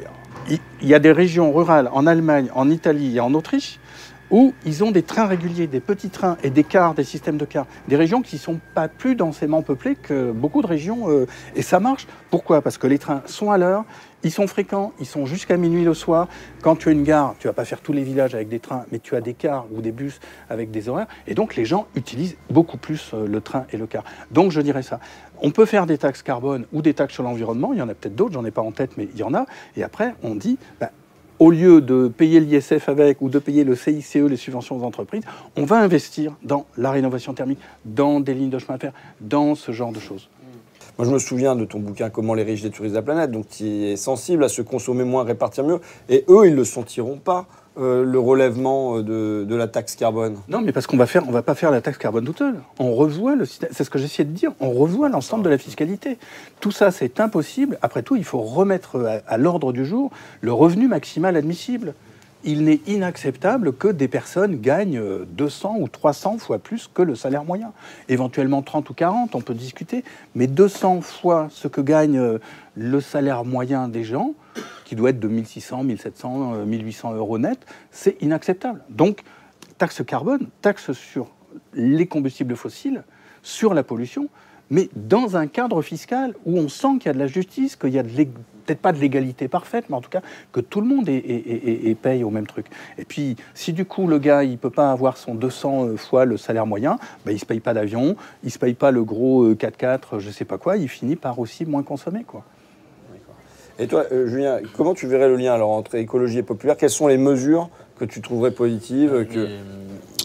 il 0.50 0.60
il 0.82 0.90
y 0.90 0.94
a 0.94 1.00
des 1.00 1.12
régions 1.12 1.52
rurales 1.52 1.90
en 1.94 2.06
Allemagne, 2.06 2.50
en 2.54 2.70
Italie 2.70 3.18
et 3.18 3.20
en 3.20 3.34
Autriche 3.34 3.80
où 4.36 4.54
ils 4.66 4.84
ont 4.84 4.92
des 4.92 5.02
trains 5.02 5.28
réguliers, 5.28 5.66
des 5.66 5.80
petits 5.80 6.10
trains 6.10 6.36
et 6.44 6.50
des 6.50 6.66
cars, 6.66 6.94
des 6.94 7.06
systèmes 7.06 7.38
de 7.38 7.46
cars. 7.46 7.68
Des 7.88 7.96
régions 7.96 8.22
qui 8.22 8.36
ne 8.36 8.42
sont 8.42 8.60
pas 8.74 8.90
plus 8.90 9.16
densément 9.16 9.62
peuplées 9.62 9.96
que 9.96 10.34
beaucoup 10.34 10.62
de 10.62 10.68
régions. 10.68 11.10
euh, 11.10 11.26
et 11.56 11.62
ça 11.62 11.80
marche. 11.80 12.06
Pourquoi? 12.32 12.62
Parce 12.62 12.78
que 12.78 12.86
les 12.86 13.00
trains 13.00 13.22
sont 13.28 13.50
à 13.50 13.58
l'heure, 13.58 13.86
ils 14.24 14.32
sont 14.32 14.46
fréquents, 14.48 14.92
ils 15.00 15.06
sont 15.06 15.26
jusqu'à 15.26 15.56
minuit 15.56 15.86
le 15.86 15.94
soir. 15.94 16.28
Quand 16.62 16.76
tu 16.76 16.90
as 16.90 16.92
une 16.92 17.04
gare, 17.04 17.36
tu 17.40 17.48
vas 17.48 17.54
pas 17.54 17.64
faire 17.64 17.80
tous 17.80 17.94
les 17.94 18.04
villages 18.04 18.36
avec 18.36 18.50
des 18.50 18.60
trains, 18.60 18.84
mais 18.92 19.00
tu 19.00 19.16
as 19.16 19.22
des 19.22 19.36
cars 19.36 19.68
ou 19.72 19.80
des 19.80 19.94
bus 19.94 20.20
avec 20.50 20.70
des 20.70 20.90
horaires. 20.90 21.08
Et 21.28 21.34
donc 21.34 21.56
les 21.56 21.64
gens 21.64 21.88
utilisent 21.96 22.36
beaucoup 22.50 22.78
plus 22.78 23.12
euh, 23.14 23.26
le 23.28 23.40
train 23.40 23.66
et 23.72 23.78
le 23.78 23.88
car. 23.88 24.04
Donc 24.32 24.52
je 24.52 24.60
dirais 24.60 24.84
ça. 24.84 25.00
On 25.42 25.52
peut 25.52 25.66
faire 25.66 25.86
des 25.86 25.98
taxes 25.98 26.24
carbone 26.24 26.66
ou 26.74 26.82
des 26.82 26.94
taxes 26.94 27.14
sur 27.14 27.24
l'environnement. 27.24 27.72
Il 27.72 27.80
y 27.80 27.82
en 27.82 27.88
a 27.88 27.94
peut-être 27.94 28.16
d'autres, 28.16 28.34
j'en 28.34 28.44
ai 28.44 28.52
pas 28.52 28.62
en 28.62 28.74
tête, 28.74 28.98
mais 28.98 29.08
il 29.14 29.18
y 29.18 29.24
en 29.24 29.34
a. 29.34 29.46
Et 29.78 29.84
après, 29.84 30.14
on 30.24 30.36
dit, 30.36 30.58
bah, 30.82 30.92
au 31.40 31.52
lieu 31.52 31.82
de 31.82 32.08
payer 32.08 32.40
l'ISF 32.40 32.90
avec 32.90 33.22
ou 33.22 33.30
de 33.30 33.40
payer 33.40 33.64
le 33.64 33.76
CICE, 33.76 34.16
les 34.16 34.38
subventions 34.38 34.78
aux 34.78 34.84
entreprises, 34.84 35.24
on 35.56 35.66
va 35.66 35.78
investir 35.78 36.34
dans 36.44 36.66
la 36.78 36.92
rénovation 36.92 37.34
thermique, 37.34 37.60
dans 37.84 38.20
des 38.20 38.34
lignes 38.34 38.50
de 38.50 38.60
chemin 38.60 38.76
de 38.76 38.82
fer, 38.82 38.94
dans 39.22 39.56
ce 39.56 39.72
genre 39.72 39.92
de 39.92 40.00
choses. 40.00 40.30
Moi, 40.98 41.06
je 41.06 41.12
me 41.12 41.20
souviens 41.20 41.56
de 41.56 41.66
ton 41.66 41.80
bouquin 41.80 42.10
Comment 42.10 42.34
les 42.34 42.44
riches 42.44 42.62
détruisent 42.62 42.94
la 42.94 43.02
planète, 43.02 43.32
donc 43.32 43.50
tu 43.50 43.66
es 43.66 43.98
sensible 43.98 44.46
à 44.46 44.50
se 44.50 44.62
consommer 44.62 45.04
moins, 45.04 45.26
répartir 45.26 45.66
mieux. 45.66 45.82
Et 46.08 46.24
eux, 46.30 46.48
ils 46.48 46.52
ne 46.52 46.58
le 46.58 46.64
sentiront 46.64 47.18
pas, 47.18 47.48
euh, 47.78 48.06
le 48.06 48.20
relèvement 48.20 48.98
euh, 48.98 49.46
de, 49.46 49.56
la 49.56 49.68
taxe 49.68 49.96
carbone. 49.96 50.38
Non, 50.48 50.62
mais 50.62 50.72
parce 50.72 50.88
qu'on 50.88 50.98
va 50.98 51.06
va 51.06 51.42
pas 51.42 51.56
faire 51.56 51.72
la 51.72 51.82
taxe 51.82 51.98
carbone 51.98 52.26
toute 52.26 52.38
seule. 52.38 52.56
On 52.80 52.94
revoit 52.94 53.36
le 53.36 53.46
système. 53.46 53.70
C'est 53.74 53.84
ce 53.84 53.90
que 53.90 54.00
j'essayais 54.00 54.24
de 54.24 54.34
dire. 54.34 54.52
On 54.60 54.72
revoit 54.72 55.10
l'ensemble 55.10 55.44
de 55.44 55.50
la 55.50 55.58
fiscalité. 55.58 56.18
Tout 56.60 56.72
ça, 56.72 56.92
c'est 56.92 57.20
impossible. 57.20 57.78
Après 57.82 58.02
tout, 58.02 58.16
il 58.16 58.24
faut 58.24 58.40
remettre 58.40 59.06
à, 59.06 59.34
à 59.34 59.38
l'ordre 59.38 59.74
du 59.74 59.86
jour 59.86 60.12
le 60.42 60.54
revenu 60.54 60.88
maximal 60.88 61.36
admissible. 61.36 61.94
Il 62.48 62.64
n'est 62.64 62.80
inacceptable 62.86 63.74
que 63.74 63.88
des 63.88 64.08
personnes 64.08 64.62
gagnent 64.62 65.00
euh, 65.00 65.26
200 65.30 65.78
ou 65.80 65.88
300 65.88 66.38
fois 66.38 66.60
plus 66.60 66.88
que 66.94 67.02
le 67.02 67.16
salaire 67.16 67.44
moyen. 67.44 67.74
Éventuellement 68.08 68.62
30 68.62 68.88
ou 68.92 68.94
40, 68.94 69.34
on 69.34 69.42
peut 69.42 69.56
discuter, 69.56 70.04
mais 70.36 70.46
200 70.46 71.02
fois 71.02 71.48
ce 71.50 71.68
que 71.68 71.82
gagne 71.82 72.20
euh, 72.20 72.38
le 72.76 73.02
salaire 73.02 73.46
moyen 73.46 73.88
des 73.88 74.04
gens, 74.04 74.36
qui 74.86 74.96
doit 74.96 75.10
être 75.10 75.20
de 75.20 75.28
1600, 75.28 75.84
1700, 75.84 76.54
euh, 76.54 76.66
1800 76.66 77.16
euros 77.16 77.40
net, 77.40 77.58
c'est 77.90 78.22
inacceptable. 78.22 78.84
Donc, 78.90 79.24
taxe 79.80 80.04
carbone, 80.06 80.48
taxe 80.62 80.92
sur 80.94 81.32
les 81.74 82.06
combustibles 82.06 82.56
fossiles, 82.56 83.04
sur 83.42 83.74
la 83.74 83.82
pollution, 83.82 84.30
mais 84.70 84.90
dans 84.96 85.38
un 85.38 85.48
cadre 85.48 85.82
fiscal 85.82 86.34
où 86.46 86.58
on 86.58 86.70
sent 86.70 86.98
qu'il 87.00 87.08
y 87.08 87.10
a 87.10 87.14
de 87.14 87.20
la 87.20 87.28
justice, 87.28 87.76
qu'il 87.76 87.90
y 87.94 88.00
a 88.00 88.04
peut-être 88.04 88.80
pas 88.82 88.92
de 88.94 89.00
l'égalité 89.00 89.48
parfaite, 89.48 89.86
mais 89.90 89.96
en 89.96 90.02
tout 90.02 90.10
cas 90.10 90.22
que 90.52 90.60
tout 90.60 90.82
le 90.82 90.88
monde 90.88 91.08
est, 91.08 91.16
est- 91.18 91.48
est- 91.52 91.88
est- 91.90 91.96
paye 91.96 92.24
au 92.24 92.32
même 92.32 92.48
truc. 92.48 92.66
Et 92.98 93.06
puis, 93.06 93.36
si 93.54 93.74
du 93.74 93.86
coup 93.86 94.08
le 94.08 94.18
gars 94.18 94.44
il 94.44 94.58
peut 94.58 94.72
pas 94.72 94.92
avoir 94.92 95.18
son 95.18 95.36
200 95.36 95.98
fois 95.98 96.26
le 96.26 96.38
salaire 96.38 96.66
moyen, 96.66 96.98
bah, 97.26 97.32
il 97.32 97.40
se 97.40 97.46
paye 97.46 97.60
pas 97.60 97.74
d'avion, 97.76 98.16
il 98.44 98.50
se 98.50 98.58
paye 98.58 98.74
pas 98.74 98.90
le 98.92 99.04
gros 99.04 99.44
euh, 99.44 99.54
4x4, 99.56 100.18
je 100.20 100.32
sais 100.32 100.46
pas 100.46 100.58
quoi, 100.58 100.78
il 100.78 100.88
finit 100.90 101.16
par 101.16 101.38
aussi 101.40 101.66
moins 101.66 101.84
consommer 101.84 102.24
quoi. 102.24 102.44
Et 103.78 103.88
toi, 103.88 104.06
euh, 104.12 104.26
Julien, 104.28 104.60
comment 104.78 104.94
tu 104.94 105.06
verrais 105.06 105.28
le 105.28 105.36
lien 105.36 105.54
alors 105.54 105.72
entre 105.72 105.96
écologie 105.96 106.38
et 106.38 106.44
populaire? 106.44 106.78
Quelles 106.78 106.90
sont 106.90 107.08
les 107.08 107.18
mesures 107.18 107.70
que 108.00 108.06
tu 108.06 108.22
trouverais 108.22 108.52
positives 108.52 109.14
euh, 109.14 109.24
que... 109.26 109.38
Euh, 109.40 109.46
les- 109.48 109.60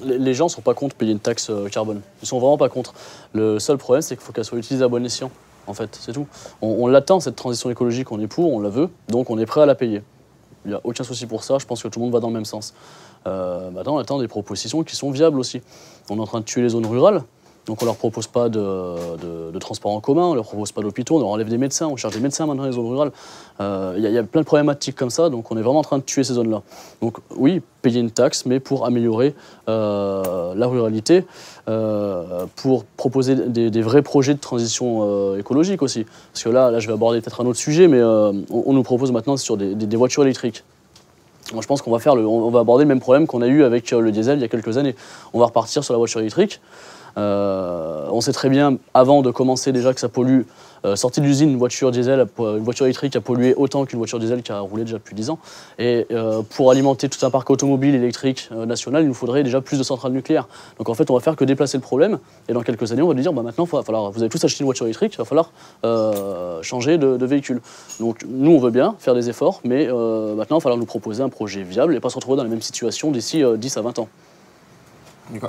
les 0.05 0.35
gens 0.35 0.49
sont 0.49 0.63
pas 0.63 0.75
contre 0.75 0.97
payer 0.97 1.13
une 1.13 1.21
taxe 1.21 1.51
euh, 1.51 1.69
carbone. 1.69 2.01
Ils 2.23 2.29
sont 2.29 2.39
vraiment 2.39 2.59
pas 2.59 2.69
contre. 2.69 2.95
Le 3.33 3.59
seul 3.59 3.79
problème, 3.79 4.03
c'est 4.03 4.17
qu'il 4.17 4.25
faut 4.25 4.33
qu'elle 4.33 4.45
soit 4.45 4.59
utilisée 4.59 4.85
à 4.85 4.89
bon 4.89 5.05
escient. 5.05 5.31
En 5.67 5.75
fait, 5.75 5.97
c'est 6.01 6.13
tout. 6.13 6.27
On, 6.63 6.87
l'attend, 6.87 7.21
cette 7.21 7.37
transition 7.37 7.71
écologique, 7.71 8.11
on 8.11 8.21
est 8.21 8.27
pour, 8.27 8.53
on 8.53 8.61
la 8.61 8.71
veut, 8.71 8.89
donc 9.09 9.31
on 9.31 9.39
est 9.39 9.47
prêt 9.47 9.61
à 9.61 9.67
la 9.67 9.75
payer. 9.75 10.03
Il 10.65 10.71
n'y 10.71 10.75
a 10.75 10.81
aucun 10.85 11.05
souci 11.05 11.27
pour 11.27 11.45
ça, 11.45 11.59
je 11.59 11.67
pense 11.67 11.83
que 11.83 11.89
tout 11.89 12.01
le 12.01 12.07
monde 12.07 12.13
va 12.13 12.21
dans 12.21 12.29
le 12.29 12.35
même 12.35 12.45
sens. 12.45 12.75
Euh, 13.27 13.71
maintenant, 13.71 13.97
on 13.97 13.99
attend 13.99 14.19
des 14.19 14.29
propositions 14.29 14.83
qui 14.83 14.97
sont 14.97 15.11
viables 15.11 15.39
aussi. 15.39 15.61
On 16.09 16.17
est 16.17 16.21
en 16.21 16.27
train 16.27 16.41
de 16.41 16.45
tuer 16.45 16.63
les 16.63 16.71
zones 16.71 16.87
rurales, 16.87 17.23
donc 17.67 17.83
on 17.83 17.85
leur 17.85 17.97
propose 17.97 18.27
pas 18.27 18.49
de, 18.49 19.59
transport 19.59 19.93
en 19.93 20.01
commun, 20.01 20.25
on 20.25 20.35
leur 20.35 20.45
propose 20.45 20.73
pas 20.73 20.81
d'hôpitaux, 20.81 21.17
on 21.17 21.21
leur 21.21 21.29
enlève 21.29 21.49
des 21.49 21.59
médecins, 21.59 21.87
on 21.87 21.97
cherche 21.97 22.15
des 22.15 22.21
médecins 22.21 22.47
maintenant 22.47 22.63
dans 22.63 22.69
les 22.69 22.75
zones 22.75 22.89
rurales. 22.89 23.13
Euh, 23.61 23.95
Il 23.97 24.03
y, 24.03 24.19
a- 24.19 24.23
plein 24.23 24.41
de 24.41 24.47
problématiques 24.47 24.97
comme 24.97 25.11
ça, 25.11 25.29
donc 25.29 25.51
on 25.51 25.57
est 25.57 25.63
vraiment 25.63 25.81
en 25.81 25.85
train 25.85 25.99
de 25.99 26.03
tuer 26.03 26.25
ces 26.25 26.35
zones-là. 26.35 26.63
Donc 27.03 27.19
oui, 27.37 27.61
payer 27.83 28.01
une 28.01 28.11
taxe, 28.11 28.47
mais 28.47 28.61
pour 28.61 28.87
améliorer 28.87 29.35
euh, 29.69 30.55
la 30.55 30.67
ruralité, 30.67 31.25
euh, 31.69 32.47
pour 32.57 32.85
proposer 32.85 33.35
des, 33.37 33.83
vrais 33.83 34.03
projets 34.03 34.35
de 34.35 34.41
transition 34.41 35.37
écologique 35.37 35.83
aussi. 35.83 36.07
Parce 36.33 36.45
que 36.45 36.49
là, 36.49 36.71
là, 36.71 36.79
je 36.79 36.87
vais 36.87 36.95
aborder 36.95 37.21
peut-être 37.21 37.43
un 37.43 37.47
autre 37.47 37.59
sujet, 37.59 37.89
mais 37.89 38.03
on, 38.03 38.73
nous 38.73 38.83
propose 38.83 39.13
maintenant 39.13 39.37
sur 39.37 39.57
des, 39.57 39.97
voitures 39.97 40.23
électriques. 40.23 40.65
Moi, 41.53 41.63
je 41.63 41.67
pense 41.67 41.83
qu'on 41.83 41.91
va 41.91 41.99
faire 41.99 42.15
on 42.15 42.51
va 42.51 42.61
aborder 42.61 42.85
le 42.85 42.89
même 42.89 43.01
problème 43.01 43.27
qu'on 43.27 43.43
a 43.43 43.49
eu 43.49 43.65
avec 43.65 43.91
le 43.91 44.13
diesel 44.13 44.39
il 44.39 44.43
y 44.43 44.45
a 44.45 44.49
quelques 44.49 44.79
années. 44.79 44.95
On 45.33 45.39
va 45.39 45.47
repartir 45.47 45.83
sur 45.85 45.93
la 45.93 45.99
voiture 45.99 46.21
électrique. 46.21 46.61
Euh, 47.17 48.09
on 48.11 48.21
sait 48.21 48.33
très 48.33 48.49
bien, 48.49 48.77
avant 48.95 49.23
de 49.23 49.31
commencer 49.31 49.73
déjà 49.73 49.93
que 49.95 50.01
ça 50.01 50.09
pollue, 50.09 50.43
euh, 50.85 50.97
sortie 50.97 51.21
de 51.21 51.27
l'usine, 51.27 51.51
une 51.51 51.59
voiture 51.59 51.91
diesel, 51.91 52.27
une 52.39 52.65
voiture 52.65 52.87
électrique 52.87 53.15
a 53.17 53.21
pollué 53.21 53.55
autant 53.55 53.85
qu'une 53.85 53.99
voiture 53.99 54.19
diesel 54.19 54.43
qui 54.43 54.53
a 54.53 54.61
roulé 54.61 54.85
déjà 54.85 54.97
depuis 54.97 55.15
10 55.15 55.31
ans. 55.31 55.39
Et 55.79 56.07
euh, 56.11 56.43
pour 56.57 56.71
alimenter 56.71 57.09
tout 57.09 57.25
un 57.25 57.31
parc 57.31 57.51
automobile 57.51 57.95
électrique 57.95 58.49
euh, 58.53 58.65
national, 58.67 59.03
il 59.03 59.09
nous 59.09 59.15
faudrait 59.15 59.43
déjà 59.43 59.61
plus 59.61 59.79
de 59.79 59.83
centrales 59.83 60.13
nucléaires. 60.13 60.49
Donc 60.79 60.89
en 60.89 60.95
fait, 60.95 61.11
on 61.11 61.15
va 61.15 61.21
faire 61.21 61.37
que 61.37 61.45
déplacer 61.45 61.77
le 61.77 61.83
problème. 61.83 62.19
Et 62.49 62.53
dans 62.53 62.63
quelques 62.63 62.93
années, 62.93 63.03
on 63.03 63.09
va 63.09 63.15
lui 63.15 63.23
dire, 63.23 63.33
bah, 63.33 63.43
maintenant, 63.43 63.65
va 63.65 63.83
falloir, 63.83 64.11
vous 64.11 64.21
avez 64.21 64.31
tous 64.31 64.43
acheté 64.43 64.61
une 64.61 64.67
voiture 64.67 64.87
électrique, 64.87 65.15
il 65.15 65.19
va 65.19 65.25
falloir 65.25 65.53
changer 66.63 66.99
de, 66.99 67.17
de 67.17 67.27
véhicule. 67.27 67.61
Donc 67.99 68.25
nous, 68.27 68.53
on 68.53 68.59
veut 68.59 68.71
bien 68.71 68.95
faire 68.99 69.15
des 69.15 69.29
efforts, 69.29 69.61
mais 69.65 69.87
maintenant, 69.87 70.57
il 70.57 70.61
va 70.61 70.61
falloir 70.61 70.79
nous 70.79 70.87
proposer 70.87 71.23
un 71.23 71.29
projet 71.29 71.63
viable 71.63 71.95
et 71.95 72.01
pas 72.01 72.11
se 72.11 72.17
retrouver 72.17 72.37
dans 72.37 72.43
la 72.43 72.49
même 72.49 72.63
situation 72.63 73.11
d'ici 73.11 73.43
euh, 73.45 73.57
10 73.57 73.77
à 73.77 73.83
20 73.83 73.99
ans. 73.99 74.09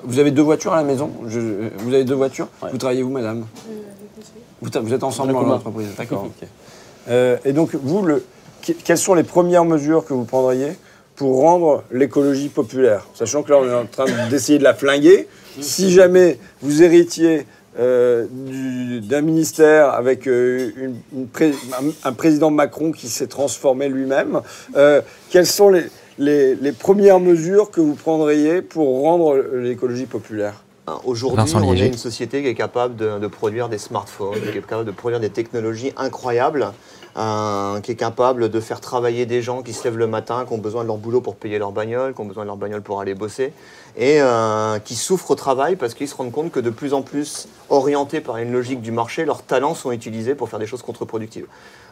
Vous 0.03 0.19
avez 0.19 0.31
deux 0.31 0.41
voitures 0.41 0.73
à 0.73 0.77
la 0.77 0.83
maison 0.83 1.09
Je- 1.27 1.39
je- 1.39 1.83
Vous 1.83 1.93
avez 1.93 2.03
deux 2.03 2.15
voitures 2.15 2.47
Ouais. 2.61 2.69
Vous 2.71 2.77
travaillez 2.77 3.03
où, 3.03 3.09
madame 3.09 3.45
vous, 4.61 4.69
tra- 4.69 4.81
vous 4.81 4.93
êtes 4.93 5.03
ensemble 5.03 5.31
En 5.31 5.33
dans 5.33 5.39
commun. 5.41 5.51
l'entreprise 5.55 5.87
D'accord. 5.97 6.25
ok. 6.25 6.47
Euh, 7.09 7.37
et 7.45 7.51
donc, 7.53 7.73
vous, 7.73 8.03
le, 8.03 8.23
que- 8.65 8.73
quelles 8.73 8.97
sont 8.99 9.15
les 9.15 9.23
premières 9.23 9.65
mesures 9.65 10.05
que 10.05 10.13
vous 10.13 10.23
prendriez 10.25 10.73
pour 11.15 11.41
rendre 11.41 11.83
l'écologie 11.91 12.49
populaire 12.49 13.07
Sachant 13.15 13.41
que 13.43 13.51
là, 13.51 13.57
on 13.59 13.65
est 13.67 13.73
en 13.73 13.85
train 13.85 14.05
d'essayer 14.29 14.59
de 14.59 14.63
la 14.63 14.73
flinguer. 14.75 15.27
Si 15.59 15.91
jamais 15.91 16.37
vous 16.61 16.83
héritiez 16.83 17.45
euh, 17.79 18.27
du- 18.29 18.99
d'un 18.99 19.21
ministère 19.21 19.91
avec 19.93 20.27
euh, 20.27 20.71
une- 20.75 20.97
une 21.15 21.27
pré- 21.27 21.53
un, 22.03 22.09
un 22.09 22.13
président 22.13 22.51
Macron 22.51 22.91
qui 22.91 23.07
s'est 23.07 23.27
transformé 23.27 23.87
lui-même, 23.87 24.41
euh, 24.75 25.01
quelles 25.29 25.47
sont 25.47 25.69
les, 25.69 25.83
les- 26.21 26.55
les 26.55 26.71
premières 26.71 27.19
mesures 27.19 27.71
que 27.71 27.81
vous 27.81 27.95
prendriez 27.95 28.61
pour 28.61 29.01
rendre 29.01 29.37
l'écologie 29.53 30.05
populaire 30.05 30.55
Aujourd'hui, 31.05 31.37
Vincent 31.37 31.61
on 31.63 31.73
est 31.73 31.87
une 31.87 31.93
société 31.97 32.41
qui 32.41 32.49
est 32.49 32.53
capable 32.55 32.95
de, 32.97 33.17
de 33.17 33.27
produire 33.27 33.69
des 33.69 33.77
smartphones, 33.77 34.41
qui 34.51 34.57
est 34.57 34.61
capable 34.61 34.83
de 34.85 34.91
produire 34.91 35.19
des 35.21 35.29
technologies 35.29 35.93
incroyables, 35.95 36.67
euh, 37.17 37.79
qui 37.81 37.91
est 37.91 37.95
capable 37.95 38.49
de 38.49 38.59
faire 38.59 38.81
travailler 38.81 39.25
des 39.25 39.41
gens 39.41 39.61
qui 39.61 39.73
se 39.73 39.83
lèvent 39.83 39.97
le 39.97 40.07
matin, 40.07 40.45
qui 40.47 40.53
ont 40.53 40.57
besoin 40.57 40.83
de 40.83 40.87
leur 40.87 40.97
boulot 40.97 41.21
pour 41.21 41.35
payer 41.35 41.57
leur 41.59 41.71
bagnole, 41.71 42.13
qui 42.13 42.21
ont 42.21 42.25
besoin 42.25 42.43
de 42.43 42.47
leur 42.47 42.57
bagnole 42.57 42.81
pour 42.81 43.01
aller 43.01 43.15
bosser, 43.15 43.53
et 43.97 44.21
euh, 44.21 44.79
qui 44.79 44.95
souffrent 44.95 45.31
au 45.31 45.35
travail 45.35 45.75
parce 45.75 45.93
qu'ils 45.93 46.07
se 46.07 46.15
rendent 46.15 46.31
compte 46.31 46.51
que 46.51 46.59
de 46.59 46.69
plus 46.69 46.93
en 46.93 47.01
plus 47.01 47.47
orientés 47.69 48.21
par 48.21 48.37
une 48.37 48.51
logique 48.51 48.81
du 48.81 48.91
marché, 48.91 49.25
leurs 49.25 49.43
talents 49.43 49.75
sont 49.75 49.91
utilisés 49.91 50.35
pour 50.35 50.49
faire 50.49 50.59
des 50.59 50.67
choses 50.67 50.81
contre-productives. 50.81 51.47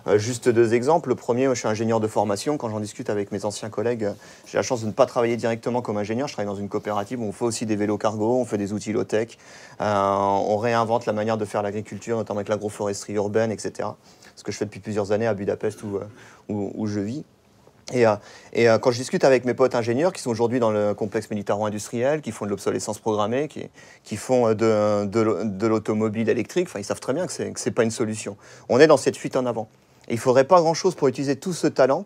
Euh, 0.08 0.18
juste 0.18 0.50
deux 0.50 0.74
exemples. 0.74 1.10
Le 1.10 1.16
premier, 1.16 1.48
je 1.50 1.56
suis 1.56 1.68
ingénieur 1.68 2.00
de 2.00 2.08
formation. 2.08 2.58
Quand 2.58 2.70
j'en 2.70 2.80
discute 2.80 3.10
avec 3.10 3.32
mes 3.32 3.46
anciens 3.46 3.70
collègues, 3.70 4.10
j'ai 4.46 4.58
la 4.58 4.64
chance 4.64 4.82
de 4.82 4.88
ne 4.88 4.92
pas 4.92 5.06
travailler 5.06 5.38
directement 5.38 5.82
comme 5.82 5.98
ingénieur. 5.98 6.28
Je 6.28 6.34
travaille 6.34 6.52
dans 6.52 6.60
une 6.60 6.70
coopérative 6.70 7.22
où 7.22 7.26
on 7.26 7.32
fait 7.32 7.46
aussi 7.46 7.66
des 7.66 7.76
vélos 7.76 7.98
cargo, 7.98 8.38
on 8.38 8.46
fait 8.46 8.58
des 8.58 8.74
outils 8.74 8.94
low-tech, 8.94 9.38
euh, 9.82 9.86
on 9.86 10.58
réinvente 10.58 11.06
la 11.06 11.14
manière 11.14 11.38
de 11.38 11.46
faire 11.46 11.62
l'agriculture, 11.62 12.18
notamment 12.18 12.40
avec 12.40 12.50
l'agroforesterie 12.50 13.14
urbaine, 13.14 13.52
etc. 13.52 13.90
Ce 14.40 14.44
que 14.46 14.54
je 14.54 14.58
fais 14.58 14.64
depuis 14.64 14.80
plusieurs 14.80 15.12
années 15.12 15.28
à 15.28 15.34
Budapest 15.34 15.84
où, 15.84 15.98
euh, 15.98 16.06
où, 16.48 16.88
je 16.88 17.02
vis. 17.02 17.26
Et, 17.92 18.08
euh, 18.08 18.16
et, 18.54 18.70
euh, 18.70 18.78
quand 18.78 18.92
je 18.92 18.98
discute 18.98 19.26
avec 19.26 19.44
mes 19.44 19.54
potes 19.54 19.76
ingénieurs 19.76 20.14
qui 20.14 20.22
sont 20.22 20.30
aujourd'hui 20.30 20.62
dans 20.62 20.72
le 20.72 20.94
complexe 20.94 21.30
militaro-industriel, 21.30 22.22
qui 22.22 22.32
font 22.32 22.46
de 22.46 22.50
l'obsolescence 22.50 23.00
programmée, 23.00 23.50
qui, 23.50 23.70
qui 24.06 24.16
font 24.16 24.54
de, 24.54 25.06
de 25.06 25.20
l'au- 25.20 25.44
de 25.44 25.68
l'automobile 25.68 26.30
électrique, 26.30 26.68
enfin, 26.70 26.80
ils 26.80 26.86
savent 26.86 27.02
très 27.02 27.12
bien 27.14 27.28
que 27.28 27.34
ce 27.34 27.44
n'est 27.44 27.74
pas 27.76 27.84
une 27.84 27.92
solution. 27.92 28.38
On 28.70 28.80
est 28.80 28.88
dans 28.88 28.96
cette 28.96 29.18
fuite 29.18 29.36
en 29.36 29.46
avant. 29.46 29.68
Il 30.08 30.16
ne 30.16 30.20
faudrait 30.20 30.46
pas 30.46 30.62
grand-chose 30.62 30.96
pour 30.96 31.10
utiliser 31.10 31.36
tout 31.36 31.52
ce 31.52 31.68
talent 31.68 32.06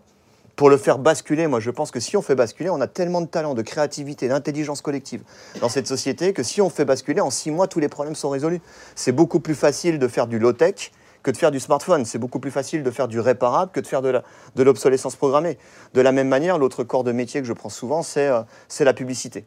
pour 0.55 0.71
le 0.71 0.77
faire 0.77 0.97
basculer. 0.97 1.45
Moi, 1.45 1.59
je 1.59 1.69
pense 1.69 1.91
que 1.91 1.99
si 1.99 2.17
on 2.17 2.23
fait 2.23 2.33
basculer, 2.33 2.71
on 2.71 2.81
a 2.81 2.87
tellement 2.87 3.21
de 3.21 3.27
talent, 3.27 3.53
de 3.53 3.61
créativité, 3.61 4.27
d'intelligence 4.27 4.81
collective 4.81 5.21
dans 5.61 5.69
cette 5.69 5.85
société 5.85 6.33
que 6.33 6.41
si 6.41 6.61
on 6.61 6.71
fait 6.71 6.85
basculer, 6.85 7.21
en 7.21 7.29
six 7.29 7.51
mois, 7.51 7.67
tous 7.67 7.79
les 7.79 7.89
problèmes 7.89 8.15
sont 8.15 8.31
résolus. 8.31 8.61
C'est 8.95 9.11
beaucoup 9.11 9.39
plus 9.39 9.55
facile 9.55 9.99
de 9.99 10.07
faire 10.07 10.25
du 10.25 10.39
low-tech 10.39 10.91
que 11.23 11.31
de 11.31 11.37
faire 11.37 11.51
du 11.51 11.59
smartphone. 11.59 12.05
C'est 12.05 12.19
beaucoup 12.19 12.39
plus 12.39 12.51
facile 12.51 12.83
de 12.83 12.91
faire 12.91 13.07
du 13.07 13.19
réparable 13.19 13.71
que 13.71 13.79
de 13.79 13.87
faire 13.87 14.01
de 14.01 14.63
l'obsolescence 14.63 15.15
programmée. 15.15 15.57
De 15.93 16.01
la 16.01 16.11
même 16.11 16.27
manière, 16.27 16.57
l'autre 16.57 16.83
corps 16.83 17.03
de 17.03 17.11
métier 17.11 17.41
que 17.41 17.47
je 17.47 17.53
prends 17.53 17.69
souvent, 17.69 18.03
c'est 18.03 18.27
euh, 18.27 18.41
la 18.81 18.93
publicité. 18.93 19.45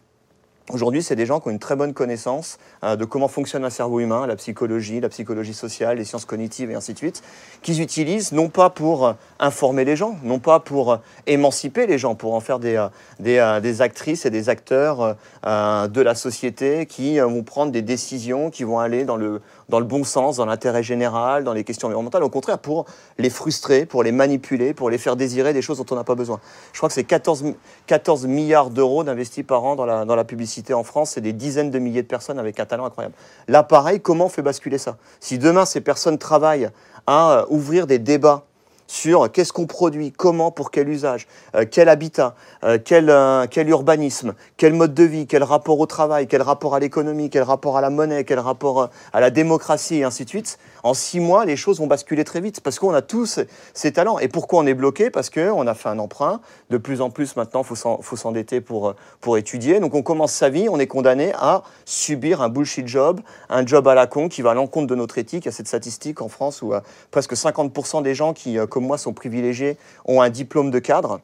Aujourd'hui, 0.72 1.00
c'est 1.00 1.14
des 1.14 1.26
gens 1.26 1.38
qui 1.38 1.46
ont 1.46 1.52
une 1.52 1.60
très 1.60 1.76
bonne 1.76 1.94
connaissance 1.94 2.58
euh, 2.82 2.96
de 2.96 3.04
comment 3.04 3.28
fonctionne 3.28 3.64
un 3.64 3.70
cerveau 3.70 4.00
humain, 4.00 4.26
la 4.26 4.34
psychologie, 4.34 4.98
la 4.98 5.08
psychologie 5.08 5.54
sociale, 5.54 5.98
les 5.98 6.04
sciences 6.04 6.24
cognitives 6.24 6.72
et 6.72 6.74
ainsi 6.74 6.92
de 6.92 6.98
suite, 6.98 7.22
qu'ils 7.62 7.80
utilisent 7.80 8.32
non 8.32 8.48
pas 8.48 8.68
pour 8.68 9.06
euh, 9.06 9.12
informer 9.38 9.84
les 9.84 9.94
gens, 9.94 10.16
non 10.24 10.40
pas 10.40 10.58
pour 10.58 10.94
euh, 10.94 10.96
émanciper 11.28 11.86
les 11.86 11.98
gens, 11.98 12.16
pour 12.16 12.34
en 12.34 12.40
faire 12.40 12.58
des, 12.58 12.84
des, 13.20 13.80
actrices 13.80 14.26
et 14.26 14.30
des 14.30 14.48
acteurs 14.48 15.16
de 15.44 16.00
la 16.00 16.14
société 16.14 16.86
qui 16.86 17.18
vont 17.20 17.42
prendre 17.42 17.70
des 17.70 17.82
décisions 17.82 18.50
qui 18.50 18.64
vont 18.64 18.78
aller 18.78 19.04
dans 19.04 19.16
le, 19.16 19.40
dans 19.68 19.78
le 19.80 19.84
bon 19.84 20.04
sens, 20.04 20.36
dans 20.36 20.46
l'intérêt 20.46 20.82
général, 20.82 21.44
dans 21.44 21.52
les 21.52 21.64
questions 21.64 21.88
environnementales. 21.88 22.22
Au 22.22 22.30
contraire, 22.30 22.58
pour 22.58 22.84
les 23.18 23.30
frustrer, 23.30 23.86
pour 23.86 24.02
les 24.02 24.12
manipuler, 24.12 24.74
pour 24.74 24.90
les 24.90 24.98
faire 24.98 25.16
désirer 25.16 25.52
des 25.52 25.62
choses 25.62 25.78
dont 25.78 25.86
on 25.90 25.96
n'a 25.96 26.04
pas 26.04 26.14
besoin. 26.14 26.40
Je 26.72 26.78
crois 26.78 26.88
que 26.88 26.94
c'est 26.94 27.04
14, 27.04 27.42
mi- 27.42 27.56
14 27.86 28.26
milliards 28.26 28.70
d'euros 28.70 29.02
d'investis 29.04 29.44
par 29.44 29.64
an 29.64 29.74
dans 29.76 29.86
la, 29.86 30.04
dans 30.04 30.16
la 30.16 30.24
publicité 30.24 30.72
en 30.74 30.84
France. 30.84 31.10
C'est 31.14 31.20
des 31.20 31.32
dizaines 31.32 31.70
de 31.70 31.78
milliers 31.78 32.02
de 32.02 32.08
personnes 32.08 32.38
avec 32.38 32.60
un 32.60 32.66
talent 32.66 32.86
incroyable. 32.86 33.14
Là, 33.48 33.62
pareil, 33.62 34.00
comment 34.00 34.26
on 34.26 34.28
fait 34.28 34.42
basculer 34.42 34.78
ça? 34.78 34.96
Si 35.20 35.38
demain, 35.38 35.64
ces 35.64 35.80
personnes 35.80 36.18
travaillent 36.18 36.70
à 37.06 37.46
ouvrir 37.48 37.86
des 37.86 37.98
débats 37.98 38.44
sur 38.86 39.30
qu'est-ce 39.30 39.52
qu'on 39.52 39.66
produit, 39.66 40.12
comment, 40.12 40.50
pour 40.50 40.70
quel 40.70 40.88
usage, 40.88 41.26
euh, 41.54 41.64
quel 41.70 41.88
habitat, 41.88 42.34
euh, 42.64 42.78
quel, 42.82 43.10
euh, 43.10 43.46
quel 43.50 43.68
urbanisme, 43.68 44.34
quel 44.56 44.72
mode 44.72 44.94
de 44.94 45.02
vie, 45.02 45.26
quel 45.26 45.42
rapport 45.42 45.78
au 45.78 45.86
travail, 45.86 46.26
quel 46.26 46.42
rapport 46.42 46.74
à 46.74 46.80
l'économie, 46.80 47.30
quel 47.30 47.42
rapport 47.42 47.76
à 47.76 47.80
la 47.80 47.90
monnaie, 47.90 48.24
quel 48.24 48.38
rapport 48.38 48.90
à 49.12 49.20
la 49.20 49.30
démocratie 49.30 49.96
et 49.96 50.04
ainsi 50.04 50.24
de 50.24 50.28
suite. 50.28 50.58
En 50.82 50.94
six 50.94 51.18
mois, 51.18 51.44
les 51.44 51.56
choses 51.56 51.80
vont 51.80 51.86
basculer 51.86 52.22
très 52.22 52.40
vite 52.40 52.60
parce 52.60 52.78
qu'on 52.78 52.94
a 52.94 53.02
tous 53.02 53.40
ces 53.74 53.92
talents. 53.92 54.18
Et 54.18 54.28
pourquoi 54.28 54.60
on 54.60 54.66
est 54.66 54.74
bloqué? 54.74 55.10
Parce 55.10 55.30
qu'on 55.30 55.66
a 55.66 55.74
fait 55.74 55.88
un 55.88 55.98
emprunt. 55.98 56.40
De 56.70 56.78
plus 56.78 57.00
en 57.00 57.10
plus 57.10 57.34
maintenant, 57.36 57.62
il 57.62 57.66
faut 57.66 57.74
s'en- 57.74 58.00
faut 58.02 58.16
s'endetter 58.16 58.60
pour, 58.60 58.94
pour 59.20 59.36
étudier. 59.36 59.80
Donc 59.80 59.94
on 59.94 60.02
commence 60.02 60.32
sa 60.32 60.48
vie, 60.48 60.68
on 60.68 60.78
est 60.78 60.86
condamné 60.86 61.32
à 61.38 61.62
subir 61.84 62.40
un 62.40 62.48
bullshit 62.48 62.86
job, 62.86 63.20
un 63.48 63.66
job 63.66 63.88
à 63.88 63.94
la 63.94 64.06
con 64.06 64.28
qui 64.28 64.42
va 64.42 64.52
à 64.52 64.54
l'encontre 64.54 64.86
de 64.86 64.94
notre 64.94 65.18
éthique. 65.18 65.44
Il 65.44 65.48
y 65.48 65.48
a 65.48 65.52
cette 65.52 65.68
statistique 65.68 66.22
en 66.22 66.28
France 66.28 66.62
où 66.62 66.72
presque 67.10 67.32
50% 67.32 68.02
des 68.02 68.14
gens 68.14 68.32
qui, 68.32 68.58
comme 68.76 68.86
moi, 68.86 68.98
sont 68.98 69.14
privilégiés, 69.14 69.78
ont 70.04 70.20
un 70.20 70.28
diplôme 70.28 70.70
de 70.70 70.78
cadre, 70.78 71.22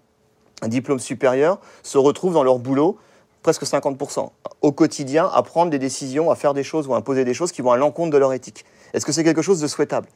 un 0.63 0.69
diplôme 0.69 0.99
supérieur, 0.99 1.61
se 1.83 1.99
retrouvent 1.99 2.33
dans 2.33 2.45
leur 2.45 2.59
boulot 2.59 2.97
presque 3.43 3.65
50%, 3.65 4.31
au 4.63 4.73
quotidien, 4.73 5.29
à 5.31 5.43
prendre 5.43 5.71
des 5.71 5.79
décisions, 5.79 6.31
à 6.31 6.35
faire 6.35 6.55
des 6.55 6.65
choses 6.65 6.87
ou 6.87 6.95
à 6.95 6.97
imposer 6.97 7.27
des 7.27 7.35
choses 7.35 7.53
qui 7.53 7.61
vont 7.61 7.73
à 7.73 7.77
l'encontre 7.77 8.11
de 8.11 8.17
leur 8.17 8.33
éthique. 8.33 8.65
Est-ce 8.95 9.05
que 9.05 9.13
c'est 9.13 9.23
quelque 9.23 9.43
chose 9.43 9.61
de 9.61 9.67
souhaitable? 9.67 10.09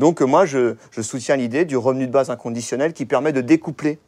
Donc 0.00 0.22
euh, 0.22 0.24
moi, 0.24 0.44
je, 0.44 0.74
je 0.90 1.02
soutiens 1.02 1.36
l'idée 1.36 1.64
du 1.64 1.76
revenu 1.76 2.08
de 2.08 2.12
base 2.12 2.30
inconditionnel 2.30 2.94
qui 2.94 3.06
permet 3.06 3.32
de 3.32 3.42
découpler 3.42 4.00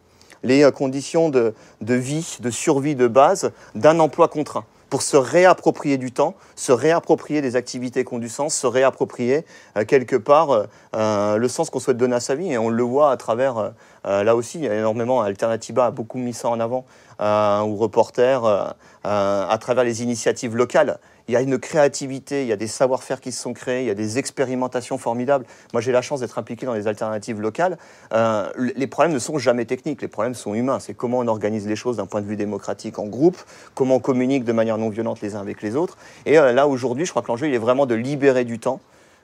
les 0.43 0.65
euh, 0.65 0.73
conditions 0.73 1.29
de, 1.29 1.55
de 1.81 1.95
vie, 1.95 2.39
de 2.41 2.51
survie 2.51 2.97
de 2.97 3.07
base 3.07 3.53
d'un 3.77 4.01
emploi 4.01 4.27
contraint 4.27 4.65
pour 4.95 5.03
se 5.03 5.17
réapproprier 5.17 5.99
du 5.99 6.13
temps, 6.13 6.37
se 6.55 6.71
réapproprier 6.71 7.43
des 7.43 7.57
activités 7.57 8.05
qui 8.05 8.17
du 8.21 8.29
sens, 8.29 8.55
se 8.55 8.69
réapproprier 8.69 9.45
euh, 9.77 9.85
quelque 9.85 10.15
part 10.15 10.53
euh, 10.53 10.67
euh, 10.95 11.37
le 11.37 11.49
sens 11.49 11.69
qu'on 11.69 11.81
souhaite 11.81 11.97
donner 11.97 12.15
à 12.15 12.21
sa 12.21 12.37
vie. 12.37 12.53
Et 12.53 12.59
on 12.59 12.69
le 12.69 12.83
voit 12.85 13.11
à 13.11 13.17
travers, 13.17 13.73
là 14.05 14.37
aussi, 14.37 14.59
il 14.59 14.67
y 14.67 14.69
a 14.69 14.75
énormément, 14.77 15.21
Alternativa 15.21 15.87
a 15.87 15.91
beaucoup 15.91 16.19
mis 16.19 16.33
ça 16.33 16.49
en 16.49 16.61
avant, 16.61 16.85
ou 17.19 17.75
Reporter, 17.75 18.77
à 19.03 19.59
travers 19.61 19.83
les 19.83 20.05
initiatives 20.05 20.55
locales. 20.55 21.01
Il 21.27 21.33
y 21.33 21.37
a 21.37 21.41
une 21.41 21.59
créativité, 21.59 22.43
il 22.43 22.49
y 22.49 22.53
a 22.53 22.57
des 22.57 22.67
savoir-faire 22.67 23.21
qui 23.21 23.33
se 23.33 23.41
sont 23.41 23.55
créés, 23.55 23.81
il 23.81 23.87
y 23.87 23.91
a 23.91 23.95
des 23.95 24.19
expérimentations 24.19 24.99
formidables. 24.99 25.47
Moi, 25.73 25.81
j'ai 25.81 25.91
la 25.91 26.03
chance 26.03 26.21
d'être 26.21 26.39
impliqué 26.39 26.67
dans 26.67 26.75
des 26.75 26.87
alternatives 26.87 27.41
locales. 27.41 27.79
Euh, 28.13 28.51
les 28.77 28.87
problèmes 28.87 29.15
ne 29.15 29.19
sont 29.19 29.39
jamais 29.39 29.65
techniques, 29.65 30.03
les 30.03 30.09
problèmes 30.09 30.35
sont 30.35 30.53
humains. 30.53 30.81
C'est 30.81 30.93
comment 30.93 31.21
on 31.21 31.27
organise 31.27 31.67
les 31.67 31.77
choses 31.77 31.97
d'un 31.97 32.05
point 32.05 32.21
de 32.21 32.27
vue 32.27 32.37
démocratique 32.37 32.99
en 32.99 33.07
groupe, 33.07 33.39
comment 33.75 33.97
on 33.97 34.01
communique 34.01 34.45
de 34.45 34.53
manière 34.53 34.77
non 34.77 34.91
violente 34.91 35.23
les 35.23 35.35
uns 35.35 35.41
avec 35.41 35.63
les 35.63 35.77
autres. 35.77 35.97
Et 36.27 36.39
euh, 36.39 36.53
là, 36.53 36.69
aujourd'hui, 36.69 37.07
je 37.07 37.11
crois 37.11 37.23
que 37.23 37.29
l'enjeu, 37.29 37.49
il 37.49 37.55
est 37.55 37.59
vraiment 37.59 37.87
de 37.87 37.95
libérer 37.95 38.45
du 38.45 38.59
temps, 38.59 38.81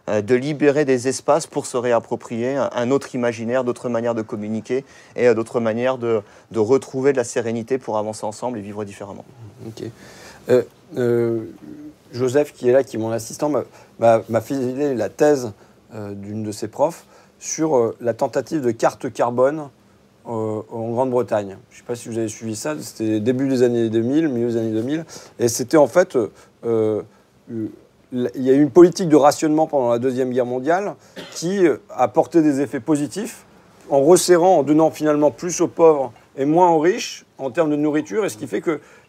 euh, 0.09 0.23
de 0.23 0.35
libérer 0.35 0.87
des 0.87 1.07
espaces 1.07 1.47
pour 1.47 1.67
se 1.67 1.77
réapproprier 1.77 2.57
un, 2.57 2.91
autre 2.91 3.15
imaginaire, 3.15 3.63
d'autres 3.63 3.91
manières 3.91 4.15
de 4.15 4.23
communiquer 4.23 4.87
et 5.17 5.35
d'autres 5.35 5.61
manières 5.61 5.99
de, 5.99 6.23
retrouver 6.57 7.13
de 7.13 7.19
la 7.19 7.25
sérénité 7.25 7.77
pour 7.77 7.99
avancer 7.99 8.25
ensemble 8.25 8.57
et 8.57 8.63
vivre 8.63 8.85
différemment. 8.85 9.27
Ok. 9.67 9.85
Joseph, 12.13 12.53
qui 12.53 12.69
est 12.69 12.73
là, 12.73 12.83
qui 12.85 12.97
est 12.97 12.99
mon 12.99 13.11
assistant, 13.11 13.51
m'a- 13.99 14.41
filé 14.41 14.95
la 14.95 15.09
thèse 15.09 15.53
euh, 15.95 16.13
d'une 16.15 16.43
de 16.43 16.53
ses 16.53 16.69
profs 16.69 17.05
sur 17.39 17.77
euh, 17.77 17.97
la 18.01 18.15
tentative 18.15 18.61
de 18.61 18.71
carte 18.71 19.13
carbone 19.13 19.69
euh, 20.29 20.61
en 20.71 20.91
Grande-Bretagne. 20.91 21.57
Je 21.71 21.77
ne 21.77 21.79
sais 21.81 21.87
pas 21.87 21.95
si 21.97 22.09
vous 22.09 22.19
avez 22.19 22.29
suivi 22.29 22.55
ça, 22.57 22.75
c'était 22.81 23.21
début 23.21 23.49
des 23.49 23.63
années 23.63 23.89
2000, 23.89 24.29
milieu 24.29 24.49
des 24.49 24.57
années 24.57 24.73
2000, 24.73 25.05
et 25.39 25.49
c'était 25.49 25.77
en 25.77 25.87
fait... 25.87 26.17
il 28.13 28.43
y 28.43 28.51
a 28.51 28.55
eu 28.55 28.61
une 28.63 28.71
politique 28.71 29.09
de 29.09 29.17
rationnement 29.17 29.67
pendant 29.67 29.91
la 29.91 29.99
Deuxième 29.99 30.31
Guerre 30.31 30.47
mondiale 30.47 30.95
qui 31.33 31.61
a 31.91 32.09
porté 32.09 32.43
des 32.43 32.61
effets 32.61 32.81
positifs 32.81 33.45
en 33.89 34.01
resserrant, 34.03 34.59
en 34.59 34.63
donnant 34.63 34.91
finalement 34.91 35.31
plus 35.31 35.61
aux 35.61 35.69
pauvres 35.69 36.13
et 36.37 36.45
moins 36.45 36.71
aux 36.71 36.79
riches 36.79 37.25
en 37.39 37.51
termes 37.51 37.71
de 37.71 37.77
nourriture, 37.77 38.25
et 38.25 38.29
ce 38.29 38.37
qui 38.37 38.47
fait 38.47 38.61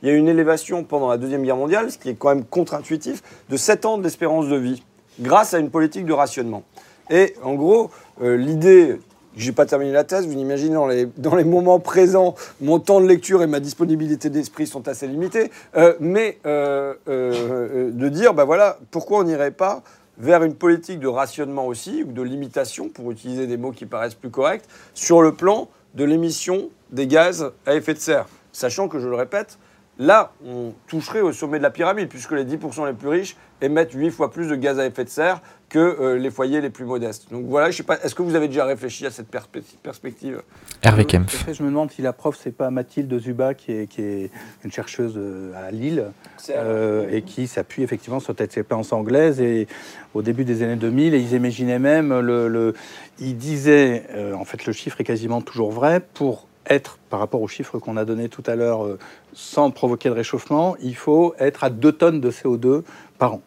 qu'il 0.02 0.10
y 0.10 0.12
a 0.12 0.16
eu 0.16 0.18
une 0.18 0.28
élévation 0.28 0.84
pendant 0.84 1.10
la 1.10 1.18
Deuxième 1.18 1.44
Guerre 1.44 1.56
mondiale, 1.56 1.90
ce 1.92 1.98
qui 1.98 2.10
est 2.10 2.16
quand 2.16 2.30
même 2.30 2.44
contre-intuitif, 2.44 3.24
de 3.50 3.56
7 3.56 3.86
ans 3.86 3.98
d'espérance 3.98 4.50
de 4.50 4.58
vie, 4.58 4.84
grâce 5.22 5.54
à 5.54 5.60
une 5.60 5.70
politique 5.70 6.06
de 6.06 6.14
rationnement. 6.14 6.64
Et 7.10 7.36
en 7.44 7.54
gros, 7.54 7.92
euh, 8.22 8.36
l'idée, 8.36 9.00
j'ai 9.38 9.52
pas 9.52 9.66
terminé 9.66 9.92
la 9.92 10.04
thèse, 10.04 10.28
vous 10.28 10.34
imaginez, 10.34 10.74
dans 10.74 10.88
les, 10.88 11.06
dans 11.18 11.36
les 11.36 11.44
moments 11.44 11.80
présents, 11.80 12.36
mon 12.60 12.80
temps 12.80 13.00
de 13.00 13.08
lecture 13.08 13.42
et 13.44 13.48
ma 13.48 13.60
disponibilité 13.60 14.30
d'esprit 14.30 14.68
sont 14.68 14.88
assez 14.88 15.08
limités, 15.08 15.52
euh, 15.78 15.96
mais 16.00 16.40
euh, 16.46 16.96
euh, 17.08 17.92
de 17.92 18.10
dire, 18.10 18.34
ben 18.34 18.44
voilà, 18.44 18.78
pourquoi 18.92 19.20
on 19.20 19.24
n'irait 19.24 19.52
pas 19.52 19.84
vers 20.18 20.44
une 20.44 20.56
politique 20.56 21.00
de 21.00 21.08
rationnement 21.08 21.66
aussi, 21.66 22.04
ou 22.04 22.12
de 22.12 22.22
limitation, 22.22 22.90
pour 22.90 23.12
utiliser 23.12 23.48
des 23.48 23.58
mots 23.58 23.72
qui 23.72 23.86
paraissent 23.86 24.16
plus 24.16 24.30
corrects, 24.30 24.66
sur 24.94 25.22
le 25.22 25.34
plan 25.34 25.70
de 25.96 26.04
l'émission 26.04 26.70
des 26.92 27.08
gaz 27.08 27.52
à 27.66 27.76
effet 27.76 27.94
de 27.94 28.00
serre. 28.00 28.28
Sachant 28.52 28.88
que, 28.88 29.00
je 29.00 29.08
le 29.08 29.16
répète, 29.16 29.58
là, 30.00 30.32
on 30.46 30.74
toucherait 30.88 31.22
au 31.22 31.32
sommet 31.32 31.58
de 31.58 31.64
la 31.64 31.70
pyramide, 31.72 32.08
puisque 32.10 32.32
les 32.32 32.46
10% 32.46 32.86
les 32.88 32.94
plus 32.94 33.08
riches 33.10 33.36
émettent 33.62 33.94
8 33.94 34.10
fois 34.12 34.32
plus 34.32 34.48
de 34.48 34.56
gaz 34.56 34.80
à 34.80 34.86
effet 34.88 35.04
de 35.04 35.10
serre 35.10 35.42
que 35.70 35.80
euh, 35.80 36.18
les 36.18 36.32
foyers 36.32 36.60
les 36.60 36.70
plus 36.72 36.84
modestes. 36.84 37.32
Donc 37.32 37.46
voilà, 37.46 37.72
je 37.72 37.78
sais 37.78 37.84
pas, 37.84 37.98
est-ce 38.04 38.14
que 38.16 38.24
vous 38.24 38.36
avez 38.36 38.48
déjà 38.48 38.66
réfléchi 38.66 39.06
à 39.06 39.12
cette 39.12 39.32
perspe- 39.32 39.62
perspective? 39.84 40.42
Hervé 40.82 41.06
Kempf. 41.06 41.34
fait, 41.46 41.54
Je 41.54 41.64
me 41.64 41.70
demande 41.70 41.92
si 41.92 42.02
la 42.02 42.12
prof, 42.12 42.38
c'est 42.42 42.52
pas 42.56 42.70
Mathilde 42.72 43.18
Zuba, 43.20 43.54
qui 43.54 43.72
est, 43.72 43.88
qui 43.88 44.02
est 44.02 44.32
une 44.66 44.72
chercheuse 44.72 45.14
euh, 45.16 45.54
à 45.68 45.72
Lille, 45.72 46.06
euh, 46.50 47.08
et 47.12 47.22
qui 47.22 47.48
s'appuie 47.48 47.84
effectivement 47.84 48.20
sur 48.20 48.34
cette 48.38 48.58
expérience 48.58 48.92
anglaise. 48.92 49.40
Et 49.40 49.68
au 50.14 50.22
début 50.22 50.44
des 50.44 50.62
années 50.64 50.76
2000, 50.76 51.14
et 51.14 51.20
ils 51.20 51.34
imaginaient 51.34 51.80
même, 51.80 52.20
le, 52.20 52.48
le- 52.50 52.74
ils 53.20 53.38
disaient, 53.38 54.04
euh, 54.16 54.34
en 54.34 54.44
fait 54.44 54.66
le 54.66 54.74
chiffre 54.74 55.00
est 55.00 55.06
quasiment 55.06 55.40
toujours 55.42 55.72
vrai, 55.72 56.02
pour 56.14 56.48
être, 56.70 56.98
par 57.10 57.20
rapport 57.20 57.42
aux 57.42 57.48
chiffres 57.48 57.80
qu'on 57.80 57.98
a 57.98 58.06
donnés 58.06 58.30
tout 58.30 58.44
à 58.46 58.56
l'heure, 58.56 58.86
euh, 58.86 59.00
sans 59.34 59.72
provoquer 59.72 60.10
de 60.10 60.14
réchauffement, 60.14 60.76
il 60.82 60.96
faut 60.96 61.34
être 61.40 61.64
à 61.64 61.70
2 61.70 61.92
tonnes 61.92 62.22
de 62.22 62.32
CO2 62.32 62.84
par 63.18 63.36
an. 63.36 63.42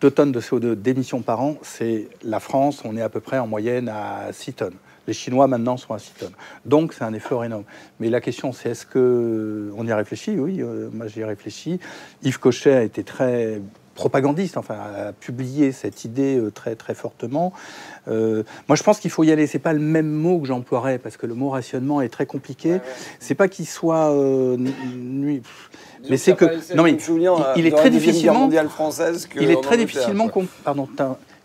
2 0.00 0.10
tonnes 0.10 0.32
de 0.32 0.40
CO2 0.40 0.74
d'émissions 0.74 1.22
par 1.22 1.40
an, 1.40 1.56
c'est 1.62 2.08
la 2.22 2.40
France, 2.40 2.82
on 2.84 2.96
est 2.96 3.02
à 3.02 3.08
peu 3.08 3.20
près 3.20 3.38
en 3.38 3.46
moyenne 3.46 3.88
à 3.88 4.32
6 4.32 4.52
tonnes. 4.54 4.74
Les 5.06 5.12
Chinois 5.12 5.46
maintenant 5.46 5.76
sont 5.76 5.94
à 5.94 5.98
6 5.98 6.12
tonnes. 6.14 6.34
Donc 6.64 6.92
c'est 6.92 7.04
un 7.04 7.14
effort 7.14 7.44
énorme. 7.44 7.64
Mais 8.00 8.10
la 8.10 8.20
question 8.20 8.52
c'est 8.52 8.70
est-ce 8.70 8.84
que 8.84 9.70
on 9.76 9.86
y 9.86 9.92
a 9.92 9.96
réfléchi? 9.96 10.38
Oui, 10.38 10.60
euh, 10.60 10.90
moi 10.92 11.06
j'y 11.06 11.20
ai 11.20 11.24
réfléchi. 11.24 11.78
Yves 12.22 12.38
Cochet 12.38 12.74
a 12.74 12.82
été 12.82 13.04
très 13.04 13.60
propagandiste, 13.96 14.56
enfin, 14.56 14.76
a 15.08 15.12
publié 15.12 15.72
cette 15.72 16.04
idée 16.04 16.38
euh, 16.38 16.52
très 16.52 16.76
très 16.76 16.94
fortement. 16.94 17.52
Euh, 18.06 18.44
moi, 18.68 18.76
je 18.76 18.84
pense 18.84 19.00
qu'il 19.00 19.10
faut 19.10 19.24
y 19.24 19.32
aller. 19.32 19.48
C'est 19.48 19.58
pas 19.58 19.72
le 19.72 19.80
même 19.80 20.08
mot 20.08 20.38
que 20.38 20.46
j'emploierais 20.46 20.98
parce 20.98 21.16
que 21.16 21.26
le 21.26 21.34
mot 21.34 21.48
rationnement 21.48 22.00
est 22.00 22.08
très 22.08 22.26
compliqué. 22.26 22.78
C'est 23.18 23.34
pas 23.34 23.48
qu'il 23.48 23.66
soit 23.66 24.12
euh, 24.12 24.56
nuit. 24.56 25.42
Mais 26.08 26.16
c'est 26.16 26.36
que 26.36 26.44
non 26.76 26.84
mais 26.84 26.96
il, 27.56 27.66
est 27.66 27.70
très 27.72 27.90
difficilement 27.90 28.48
française 28.68 29.28
il 29.40 29.50
est 29.50 29.60
très 29.60 29.76
difficilement 29.76 30.30
pardon 30.62 30.88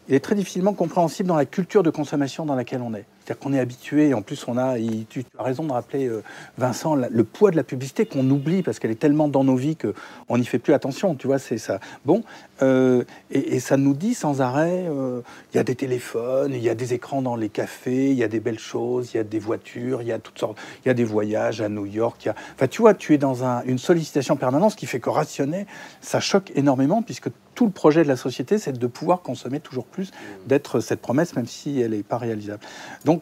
il 0.08 0.14
est 0.14 0.20
très 0.20 0.36
difficilement 0.36 0.74
compréhensible 0.74 1.28
dans 1.28 1.38
la 1.38 1.46
culture 1.46 1.82
de 1.82 1.90
consommation 1.90 2.46
dans 2.46 2.56
laquelle 2.56 2.82
on 2.82 2.94
est. 2.94 3.06
C'est-à-dire 3.32 3.48
qu'on 3.48 3.54
est 3.54 3.60
habitué, 3.60 4.14
en 4.14 4.22
plus 4.22 4.46
on 4.50 4.58
a, 4.58 4.76
tu, 5.08 5.24
as 5.40 5.44
raison 5.44 5.64
de 5.64 5.72
rappeler 5.72 6.06
euh, 6.06 6.22
Vincent, 6.58 6.96
le 6.96 7.24
poids 7.24 7.50
de 7.50 7.56
la 7.56 7.64
publicité 7.64 8.06
qu'on 8.06 8.30
oublie 8.30 8.62
parce 8.62 8.78
qu'elle 8.78 8.92
est 8.92 9.00
tellement 9.00 9.30
dans 9.30 9.46
nos 9.46 9.56
vies 9.56 9.78
qu'on 9.78 10.38
n'y 10.38 10.44
fait 10.44 10.60
plus 10.60 10.74
attention, 10.74 11.16
tu 11.16 11.28
vois, 11.28 11.40
c'est 11.40 11.58
ça. 11.58 11.80
Bon, 12.04 12.24
euh, 12.62 13.06
et, 13.30 13.62
ça 13.62 13.78
nous 13.78 13.94
dit 13.94 14.16
sans 14.16 14.42
arrêt, 14.42 14.86
euh, 14.90 15.22
il 15.54 15.58
y 15.58 15.60
a 15.62 15.64
des 15.64 15.76
téléphones, 15.76 16.52
il 16.54 16.62
y 16.62 16.68
a 16.68 16.76
des 16.76 16.94
écrans 16.94 17.22
dans 17.22 17.38
les 17.38 17.48
cafés, 17.48 18.12
il 18.12 18.18
y 18.18 18.24
a 18.24 18.28
des 18.28 18.42
belles 18.42 18.60
choses, 18.60 19.14
il 19.14 19.18
y 19.18 19.20
a 19.22 19.24
des 19.24 19.40
voitures, 19.40 20.02
il 20.02 20.10
y 20.10 20.12
a 20.12 20.20
toutes 20.20 20.40
sortes, 20.40 20.58
il 20.84 20.90
y 20.90 20.92
a 20.92 20.94
des 20.94 21.06
voyages 21.06 21.62
à 21.62 21.70
New 21.70 21.86
York, 21.86 22.26
il 22.26 22.34
enfin 22.56 22.68
tu 22.68 22.82
vois, 22.82 22.94
tu 22.96 23.14
es 23.14 23.18
dans 23.18 23.46
une 23.64 23.78
sollicitation 23.78 24.36
permanente, 24.36 24.72
ce 24.72 24.76
qui 24.76 24.88
fait 24.88 25.00
que 25.00 25.10
rationner, 25.10 25.68
ça 26.02 26.20
choque 26.20 26.52
énormément 26.56 27.02
puisque 27.02 27.30
tout 27.56 27.66
le 27.66 27.72
projet 27.72 28.04
de 28.04 28.08
la 28.08 28.16
société, 28.16 28.58
c'est 28.58 28.78
de 28.78 28.88
pouvoir 28.88 29.22
consommer 29.22 29.60
toujours 29.60 29.86
plus, 29.86 30.12
d'être 30.48 30.80
cette 30.80 31.02
promesse, 31.02 31.36
même 31.36 31.46
si 31.46 31.80
elle 31.80 31.92
n'est 31.92 32.04
pas 32.04 32.18
réalisable. 32.18 32.64
Donc, 33.06 33.21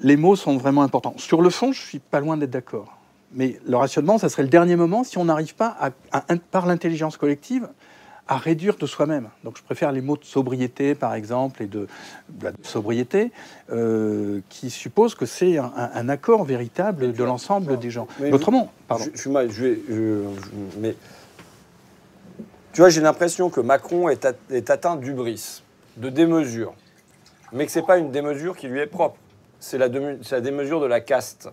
les 0.00 0.16
mots 0.16 0.36
sont 0.36 0.56
vraiment 0.56 0.82
importants. 0.82 1.14
Sur 1.16 1.42
le 1.42 1.50
fond, 1.50 1.72
je 1.72 1.80
suis 1.80 1.98
pas 1.98 2.20
loin 2.20 2.36
d'être 2.36 2.50
d'accord. 2.50 2.98
Mais 3.34 3.58
le 3.66 3.76
rationnement, 3.76 4.18
ça 4.18 4.28
serait 4.28 4.42
le 4.42 4.48
dernier 4.48 4.76
moment 4.76 5.04
si 5.04 5.18
on 5.18 5.24
n'arrive 5.24 5.54
pas, 5.54 5.76
à, 6.12 6.22
par 6.50 6.66
l'intelligence 6.66 7.16
collective, 7.16 7.68
à 8.28 8.36
réduire 8.36 8.76
de 8.76 8.86
soi-même. 8.86 9.28
Donc 9.42 9.56
je 9.56 9.62
préfère 9.62 9.90
les 9.90 10.00
mots 10.00 10.16
de 10.16 10.24
sobriété, 10.24 10.94
par 10.94 11.14
exemple, 11.14 11.62
et 11.62 11.66
de, 11.66 11.86
sobriété, 12.62 13.32
euh, 13.70 14.40
qui 14.48 14.70
suppose 14.70 15.14
que 15.14 15.26
c'est 15.26 15.58
un, 15.58 16.08
accord 16.08 16.44
véritable 16.44 17.12
de 17.12 17.24
l'ensemble 17.24 17.78
des 17.78 17.90
gens. 17.90 18.06
Mais 18.20 18.32
Autrement, 18.32 18.70
pardon. 18.86 19.04
Je, 19.14 20.24
mais 20.78 20.94
tu 22.72 22.80
vois, 22.80 22.90
j'ai 22.90 23.00
l'impression 23.00 23.50
que 23.50 23.60
Macron 23.60 24.08
est, 24.08 24.26
est 24.50 24.70
atteint 24.70 24.96
d'ubris, 24.96 25.62
de 25.96 26.08
démesure 26.08 26.74
mais 27.52 27.66
que 27.66 27.72
ce 27.72 27.78
n'est 27.78 27.86
pas 27.86 27.98
une 27.98 28.10
démesure 28.10 28.56
qui 28.56 28.68
lui 28.68 28.80
est 28.80 28.86
propre. 28.86 29.16
C'est 29.60 29.78
la, 29.78 29.88
démesure 29.88 30.80
de 30.80 30.86
la 30.86 31.00
caste 31.00 31.48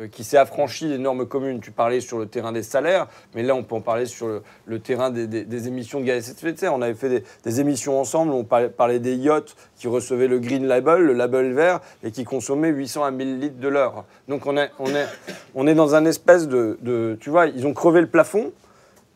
euh, 0.00 0.08
qui 0.08 0.24
s'est 0.24 0.38
affranchie 0.38 0.88
des 0.88 0.96
normes 0.96 1.26
communes. 1.26 1.60
Tu 1.60 1.72
parlais 1.72 2.00
sur 2.00 2.18
le 2.18 2.26
terrain 2.26 2.52
des 2.52 2.62
salaires, 2.62 3.06
mais 3.34 3.42
là, 3.42 3.54
on 3.54 3.62
peut 3.62 3.74
en 3.74 3.82
parler 3.82 4.06
sur 4.06 4.40
le, 4.64 4.78
terrain 4.78 5.10
des, 5.10 5.68
émissions 5.68 6.00
de 6.00 6.06
gaz 6.06 6.28
à 6.28 6.32
effet 6.32 6.52
de 6.52 6.58
serre. 6.58 6.74
On 6.74 6.80
avait 6.80 6.94
fait 6.94 7.22
des, 7.44 7.60
émissions 7.60 8.00
ensemble, 8.00 8.32
on 8.32 8.44
parlait, 8.44 8.98
des 8.98 9.14
yachts 9.14 9.54
qui 9.76 9.88
recevaient 9.88 10.28
le 10.28 10.38
Green 10.38 10.66
Label, 10.66 11.02
le 11.02 11.12
label 11.12 11.52
vert, 11.52 11.80
et 12.02 12.12
qui 12.12 12.24
consommaient 12.24 12.70
800 12.70 13.04
à 13.04 13.10
1000 13.10 13.40
litres 13.40 13.60
de 13.60 13.68
l'heure. 13.68 14.04
Donc 14.28 14.46
on 14.46 14.56
est, 14.56 15.74
dans 15.74 15.94
un 15.94 16.04
espèce 16.06 16.48
de, 16.48 16.78
de... 16.80 17.18
Tu 17.20 17.28
vois, 17.28 17.46
ils 17.46 17.66
ont 17.66 17.74
crevé 17.74 18.00
le 18.00 18.08
plafond. 18.08 18.52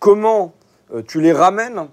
Comment 0.00 0.52
euh, 0.92 1.02
tu 1.06 1.22
les 1.22 1.32
ramènes 1.32 1.88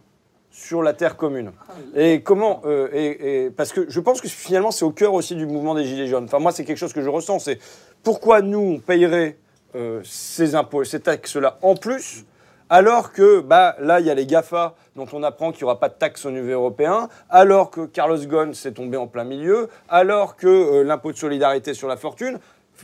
sur 0.52 0.84
la 0.84 0.94
terre 0.94 1.16
commune. 1.16 1.52
Et 1.96 2.22
comment 2.22 2.62
euh, 2.66 3.50
Parce 3.56 3.72
que 3.72 3.90
je 3.90 4.00
pense 4.00 4.22
que 4.22 4.28
finalement, 4.28 4.72
c'est 4.72 4.86
au 4.86 4.92
cœur 4.92 5.14
aussi 5.14 5.36
du 5.36 5.46
mouvement 5.46 5.74
des 5.74 5.86
Gilets 5.86 6.08
jaunes. 6.08 6.26
Enfin, 6.26 6.40
moi, 6.40 6.52
c'est 6.52 6.66
quelque 6.66 6.78
chose 6.78 6.94
que 6.94 7.02
je 7.02 7.10
ressens. 7.10 7.40
C'est 7.40 7.60
pourquoi 8.04 8.42
nous, 8.42 8.60
on 8.60 8.80
payerait 8.80 9.38
euh, 9.76 10.02
ces 10.04 10.56
impôts, 10.56 10.84
ces 10.84 11.00
taxes-là 11.00 11.58
en 11.62 11.76
plus, 11.76 12.26
alors 12.70 13.14
que 13.14 13.40
bah, 13.40 13.78
là, 13.80 14.02
il 14.02 14.06
y 14.06 14.10
a 14.10 14.14
les 14.14 14.26
GAFA 14.26 14.76
dont 14.98 15.08
on 15.14 15.24
apprend 15.24 15.54
qu'il 15.54 15.60
n'y 15.60 15.64
aura 15.64 15.80
pas 15.80 15.88
de 15.88 15.94
taxes 15.94 16.26
au 16.26 16.32
niveau 16.32 16.50
européen, 16.50 17.08
alors 17.30 17.72
que 17.72 17.86
Carlos 17.86 18.18
Ghosn 18.18 18.54
s'est 18.54 18.74
tombé 18.74 18.98
en 18.98 19.08
plein 19.08 19.24
milieu, 19.24 19.70
alors 19.88 20.36
que 20.36 20.48
euh, 20.48 20.84
l'impôt 20.84 21.14
de 21.14 21.18
solidarité 21.18 21.74
sur 21.74 21.88
la 21.88 21.96
fortune 21.96 22.38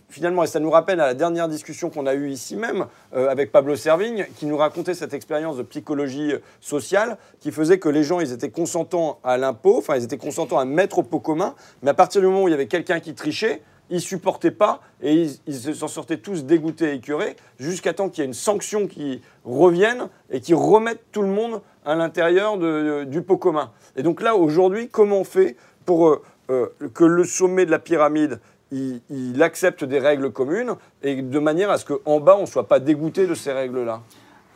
finalement, 0.09 0.43
et 0.43 0.47
ça 0.47 0.59
nous 0.59 0.69
rappelle 0.69 0.99
à 0.99 1.07
la 1.07 1.13
dernière 1.13 1.47
discussion 1.47 1.89
qu'on 1.89 2.05
a 2.05 2.13
eue 2.13 2.29
ici 2.29 2.55
même 2.55 2.87
euh, 3.13 3.29
avec 3.29 3.51
Pablo 3.51 3.75
Servigne, 3.75 4.27
qui 4.37 4.45
nous 4.45 4.57
racontait 4.57 4.93
cette 4.93 5.13
expérience 5.13 5.57
de 5.57 5.63
psychologie 5.63 6.33
euh, 6.33 6.39
sociale 6.61 7.17
qui 7.39 7.51
faisait 7.51 7.79
que 7.79 7.89
les 7.89 8.03
gens, 8.03 8.19
ils 8.19 8.31
étaient 8.31 8.51
consentants 8.51 9.19
à 9.23 9.37
l'impôt, 9.37 9.77
enfin, 9.77 9.95
ils 9.95 10.03
étaient 10.03 10.17
consentants 10.17 10.59
à 10.59 10.65
mettre 10.65 10.99
au 10.99 11.03
pot 11.03 11.19
commun, 11.19 11.55
mais 11.81 11.89
à 11.91 11.93
partir 11.93 12.21
du 12.21 12.27
moment 12.27 12.43
où 12.43 12.47
il 12.47 12.51
y 12.51 12.53
avait 12.53 12.67
quelqu'un 12.67 12.99
qui 12.99 13.13
trichait, 13.13 13.61
ils 13.89 14.01
supportaient 14.01 14.51
pas 14.51 14.81
et 15.01 15.27
ils 15.45 15.75
s'en 15.75 15.87
sortaient 15.87 16.17
tous 16.17 16.43
dégoûtés 16.43 16.91
et 16.91 16.95
écœurés 16.95 17.37
jusqu'à 17.57 17.93
temps 17.93 18.09
qu'il 18.09 18.21
y 18.21 18.25
ait 18.25 18.27
une 18.27 18.33
sanction 18.33 18.85
qui 18.85 19.21
revienne 19.45 20.09
et 20.29 20.41
qui 20.41 20.53
remette 20.53 21.05
tout 21.13 21.21
le 21.21 21.29
monde 21.29 21.61
à 21.85 21.95
l'intérieur 21.95 22.57
du 23.05 23.21
pot 23.21 23.37
commun. 23.37 23.71
Et 23.95 24.03
donc 24.03 24.21
là, 24.21 24.35
aujourd'hui, 24.35 24.89
comment 24.89 25.19
on 25.19 25.23
fait 25.23 25.55
pour 25.85 26.21
euh, 26.49 26.73
que 26.93 27.03
le 27.03 27.23
sommet 27.23 27.65
de 27.65 27.71
la 27.71 27.79
pyramide 27.79 28.39
il, 28.71 29.41
accepte 29.41 29.83
des 29.83 29.99
règles 29.99 30.31
communes 30.31 30.75
et 31.03 31.21
de 31.21 31.39
manière 31.39 31.69
à 31.69 31.77
ce 31.77 31.85
qu'en 31.85 32.19
bas, 32.19 32.35
on 32.37 32.41
ne 32.41 32.47
soit 32.47 32.67
pas 32.67 32.79
dégoûté 32.79 33.27
de 33.27 33.33
ces 33.33 33.51
règles-là 33.51 34.01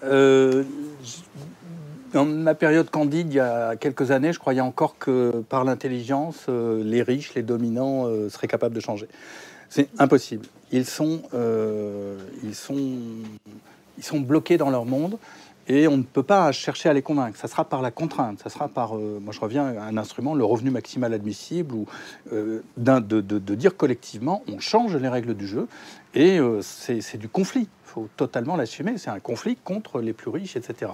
euh, 0.03 0.63
Dans 2.13 2.25
ma 2.25 2.55
période 2.55 2.89
candide, 2.89 3.27
il 3.31 3.35
y 3.35 3.39
a 3.39 3.75
quelques 3.75 4.11
années, 4.11 4.33
je 4.33 4.39
croyais 4.39 4.61
encore 4.61 4.97
que 4.97 5.43
par 5.49 5.63
l'intelligence, 5.63 6.45
euh, 6.49 6.83
les 6.83 7.03
riches, 7.03 7.33
les 7.35 7.43
dominants 7.43 8.07
euh, 8.07 8.29
seraient 8.29 8.47
capables 8.47 8.75
de 8.75 8.81
changer. 8.81 9.07
C'est 9.69 9.87
impossible. 9.99 10.45
Ils 10.73 10.85
sont, 10.85 11.21
ils, 12.43 12.55
sont, 12.55 12.77
ils 13.97 14.03
sont 14.03 14.19
bloqués 14.19 14.57
dans 14.57 14.69
leur 14.69 14.85
monde 14.85 15.17
et 15.71 15.87
on 15.87 15.95
ne 15.95 16.03
peut 16.03 16.23
pas 16.23 16.51
chercher 16.51 16.89
à 16.89 16.93
les 16.93 17.01
convaincre. 17.01 17.37
Ça 17.37 17.47
sera 17.47 17.63
par 17.63 17.81
la 17.81 17.91
contrainte, 17.91 18.39
ça 18.43 18.49
sera 18.49 18.67
par, 18.67 18.97
euh, 18.97 19.19
moi 19.21 19.33
je 19.33 19.39
reviens 19.39 19.67
à 19.67 19.83
un 19.83 19.95
instrument, 19.95 20.35
le 20.35 20.43
revenu 20.43 20.69
maximal 20.69 21.13
admissible, 21.13 21.73
ou 21.73 21.85
euh, 22.33 22.61
de, 22.75 23.55
dire 23.55 23.77
collectivement, 23.77 24.43
on 24.51 24.59
change 24.59 24.97
les 24.97 25.07
règles 25.07 25.33
du 25.33 25.47
jeu, 25.47 25.67
et 26.13 26.39
euh, 26.39 26.61
c'est 26.61 27.17
du 27.17 27.29
conflit. 27.29 27.69
Il 27.85 27.93
faut 27.93 28.09
totalement 28.17 28.57
l'assumer. 28.57 28.97
C'est 28.97 29.09
un 29.09 29.19
conflit 29.19 29.57
contre 29.63 30.01
les 30.01 30.13
plus 30.13 30.29
riches, 30.29 30.55
etc. 30.57 30.91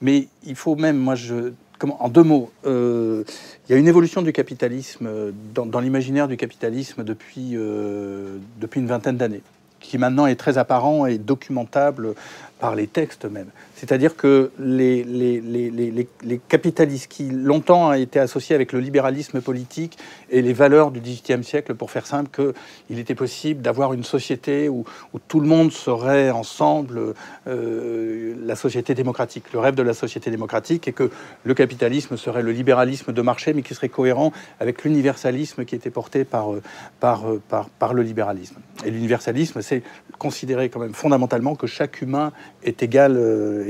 Mais 0.00 0.28
il 0.44 0.56
faut 0.56 0.76
même, 0.76 0.98
moi 0.98 1.14
en 1.98 2.08
deux 2.08 2.22
mots, 2.22 2.52
il 2.64 3.24
y 3.70 3.72
a 3.72 3.76
une 3.76 3.88
évolution 3.88 4.22
du 4.22 4.32
capitalisme 4.32 5.32
dans, 5.52 5.66
dans 5.66 5.80
l'imaginaire 5.80 6.28
du 6.28 6.36
capitalisme 6.36 7.02
depuis 7.02 7.56
depuis 8.60 8.80
une 8.80 8.86
vingtaine 8.86 9.16
d'années 9.16 9.42
qui 9.82 9.98
maintenant 9.98 10.26
est 10.26 10.36
très 10.36 10.56
apparent 10.56 11.06
et 11.06 11.18
documentable 11.18 12.14
par 12.58 12.74
les 12.74 12.86
textes 12.86 13.26
même. 13.26 13.48
C'est-à-dire 13.82 14.14
que 14.14 14.52
les, 14.60 15.02
les, 15.02 16.40
capitalistes 16.46 17.10
qui 17.10 17.24
longtemps 17.24 17.88
ont 17.88 17.92
été 17.92 18.20
associés 18.20 18.54
avec 18.54 18.70
le 18.72 18.78
libéralisme 18.78 19.40
politique 19.40 19.98
et 20.30 20.40
les 20.40 20.52
valeurs 20.52 20.92
du 20.92 21.00
XVIIIe 21.00 21.42
siècle, 21.42 21.74
pour 21.74 21.90
faire 21.90 22.06
simple, 22.06 22.30
qu'il 22.30 23.00
était 23.00 23.16
possible 23.16 23.60
d'avoir 23.60 23.92
une 23.92 24.04
société 24.04 24.68
où, 24.68 24.84
tout 25.26 25.40
le 25.40 25.48
monde 25.48 25.72
serait 25.72 26.30
ensemble 26.30 27.14
euh, 27.48 28.34
la 28.44 28.54
société 28.54 28.94
démocratique, 28.94 29.52
le 29.52 29.58
rêve 29.58 29.74
de 29.74 29.82
la 29.82 29.94
société 29.94 30.30
démocratique, 30.30 30.86
et 30.86 30.92
que 30.92 31.10
le 31.42 31.54
capitalisme 31.54 32.16
serait 32.16 32.42
le 32.42 32.52
libéralisme 32.52 33.12
de 33.12 33.22
marché, 33.22 33.52
mais 33.52 33.62
qui 33.62 33.74
serait 33.74 33.88
cohérent 33.88 34.32
avec 34.60 34.84
l'universalisme 34.84 35.64
qui 35.64 35.74
était 35.74 35.90
porté 35.90 36.24
par, 36.24 36.52
euh, 36.52 36.62
euh, 37.02 37.92
le 37.92 38.02
libéralisme. 38.02 38.56
Et 38.84 38.92
l'universalisme, 38.92 39.60
c'est 39.60 39.82
considérer 40.18 40.68
quand 40.68 40.78
même 40.78 40.94
fondamentalement 40.94 41.56
que 41.56 41.66
chaque 41.66 42.00
humain 42.00 42.30
est 42.62 42.80
égal 42.84 43.18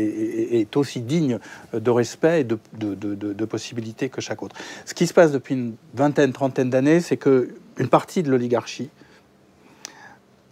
est 0.03 0.76
aussi 0.76 1.00
digne 1.00 1.38
de 1.72 1.90
respect 1.90 2.40
et 2.40 2.44
de, 2.44 2.59
de, 2.72 3.44
possibilités 3.44 4.09
que 4.09 4.20
chaque 4.20 4.42
autre. 4.42 4.57
Ce 4.84 4.94
qui 4.94 5.07
se 5.07 5.14
passe 5.14 5.32
depuis 5.32 5.55
une 5.55 5.74
vingtaine, 5.94 6.32
trentaine 6.32 6.70
d'années, 6.70 7.00
c'est 7.00 7.16
que 7.16 7.50
une 7.78 7.88
partie 7.88 8.22
de 8.22 8.30
l'oligarchie 8.30 8.90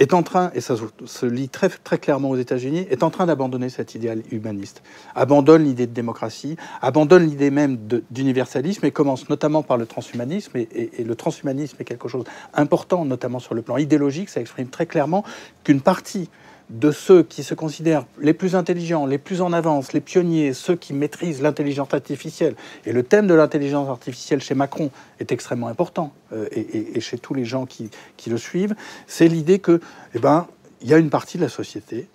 est 0.00 0.14
en 0.14 0.22
train, 0.22 0.50
et 0.54 0.62
ça 0.62 0.74
se 1.04 1.26
lit 1.26 1.50
très, 1.50 1.68
très 1.68 1.98
clairement 1.98 2.30
aux 2.30 2.36
États-Unis, 2.36 2.86
est 2.90 3.02
en 3.02 3.10
train 3.10 3.26
d'abandonner 3.26 3.68
cet 3.68 3.94
idéal 3.94 4.22
humaniste, 4.32 4.82
abandonne 5.14 5.64
l'idée 5.64 5.86
de 5.86 5.92
démocratie, 5.92 6.56
abandonne 6.80 7.26
l'idée 7.26 7.50
même 7.50 7.76
d'universalisme 8.10 8.86
et 8.86 8.90
commence 8.92 9.28
notamment 9.28 9.62
par 9.62 9.76
le 9.76 9.84
transhumanisme. 9.84 10.56
Et, 10.56 10.90
et, 10.98 11.04
le 11.04 11.14
transhumanisme 11.14 11.76
est 11.80 11.84
quelque 11.84 12.08
chose 12.08 12.24
d'important, 12.56 13.04
notamment 13.04 13.40
sur 13.40 13.54
le 13.54 13.60
plan 13.60 13.76
idéologique. 13.76 14.30
Ça 14.30 14.40
exprime 14.40 14.68
très 14.68 14.86
clairement 14.86 15.22
qu'une 15.64 15.82
partie 15.82 16.30
de 16.70 16.92
ceux 16.92 17.24
qui 17.24 17.42
se 17.42 17.54
considèrent 17.54 18.06
les 18.20 18.32
plus 18.32 18.54
intelligents, 18.54 19.04
les 19.04 19.18
plus 19.18 19.42
en 19.42 19.52
avance, 19.52 19.92
les 19.92 20.00
pionniers, 20.00 20.52
ceux 20.54 20.76
qui 20.76 20.94
maîtrisent 20.94 21.42
l'intelligence 21.42 21.92
artificielle. 21.92 22.54
Et 22.86 22.92
le 22.92 23.02
thème 23.02 23.26
de 23.26 23.34
l'intelligence 23.34 23.88
artificielle 23.88 24.40
chez 24.40 24.54
Macron 24.54 24.90
est 25.18 25.32
extrêmement 25.32 25.66
important, 25.66 26.12
euh, 26.32 26.48
et, 26.52 27.00
chez 27.00 27.18
tous 27.18 27.34
les 27.34 27.44
gens 27.44 27.66
qui, 27.66 27.90
le 28.28 28.38
suivent, 28.38 28.76
c'est 29.08 29.26
l'idée 29.26 29.58
que, 29.58 29.80
eh 30.14 30.20
ben, 30.20 30.46
il 30.80 30.88
y 30.88 30.94
a 30.94 30.98
une 30.98 31.10
partie 31.10 31.38
de 31.38 31.42
la 31.42 31.48
société 31.48 32.08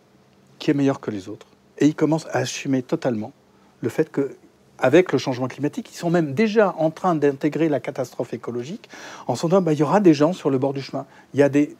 qui 0.57 0.71
est 0.71 0.73
meilleure 0.73 1.01
que 1.01 1.11
les 1.11 1.27
autres, 1.27 1.47
et 1.79 1.87
ils 1.87 1.95
commencent 1.95 2.27
à 2.27 2.37
assumer 2.37 2.81
totalement 2.81 3.33
le 3.81 3.89
fait 3.89 4.09
que 4.09 4.35
avec 4.77 5.13
le 5.13 5.17
changement 5.17 5.47
climatique, 5.47 5.89
ils 5.91 5.97
sont 5.97 6.09
même 6.09 6.33
déjà 6.33 6.75
en 6.77 6.91
train 6.91 7.15
d'intégrer 7.15 7.69
la 7.69 7.79
catastrophe 7.79 8.33
écologique 8.33 8.89
en 9.27 9.35
se 9.35 9.45
disant 9.45 9.61
bah, 9.61 9.71
il 9.71 9.79
y 9.79 9.83
aura 9.83 10.01
des 10.01 10.13
gens 10.13 10.33
sur 10.33 10.49
le 10.49 10.57
bord 10.57 10.73
du 10.73 10.81
chemin. 10.81 11.05
Il 11.33 11.39
y 11.39 11.43
a 11.43 11.49
des, 11.49 11.75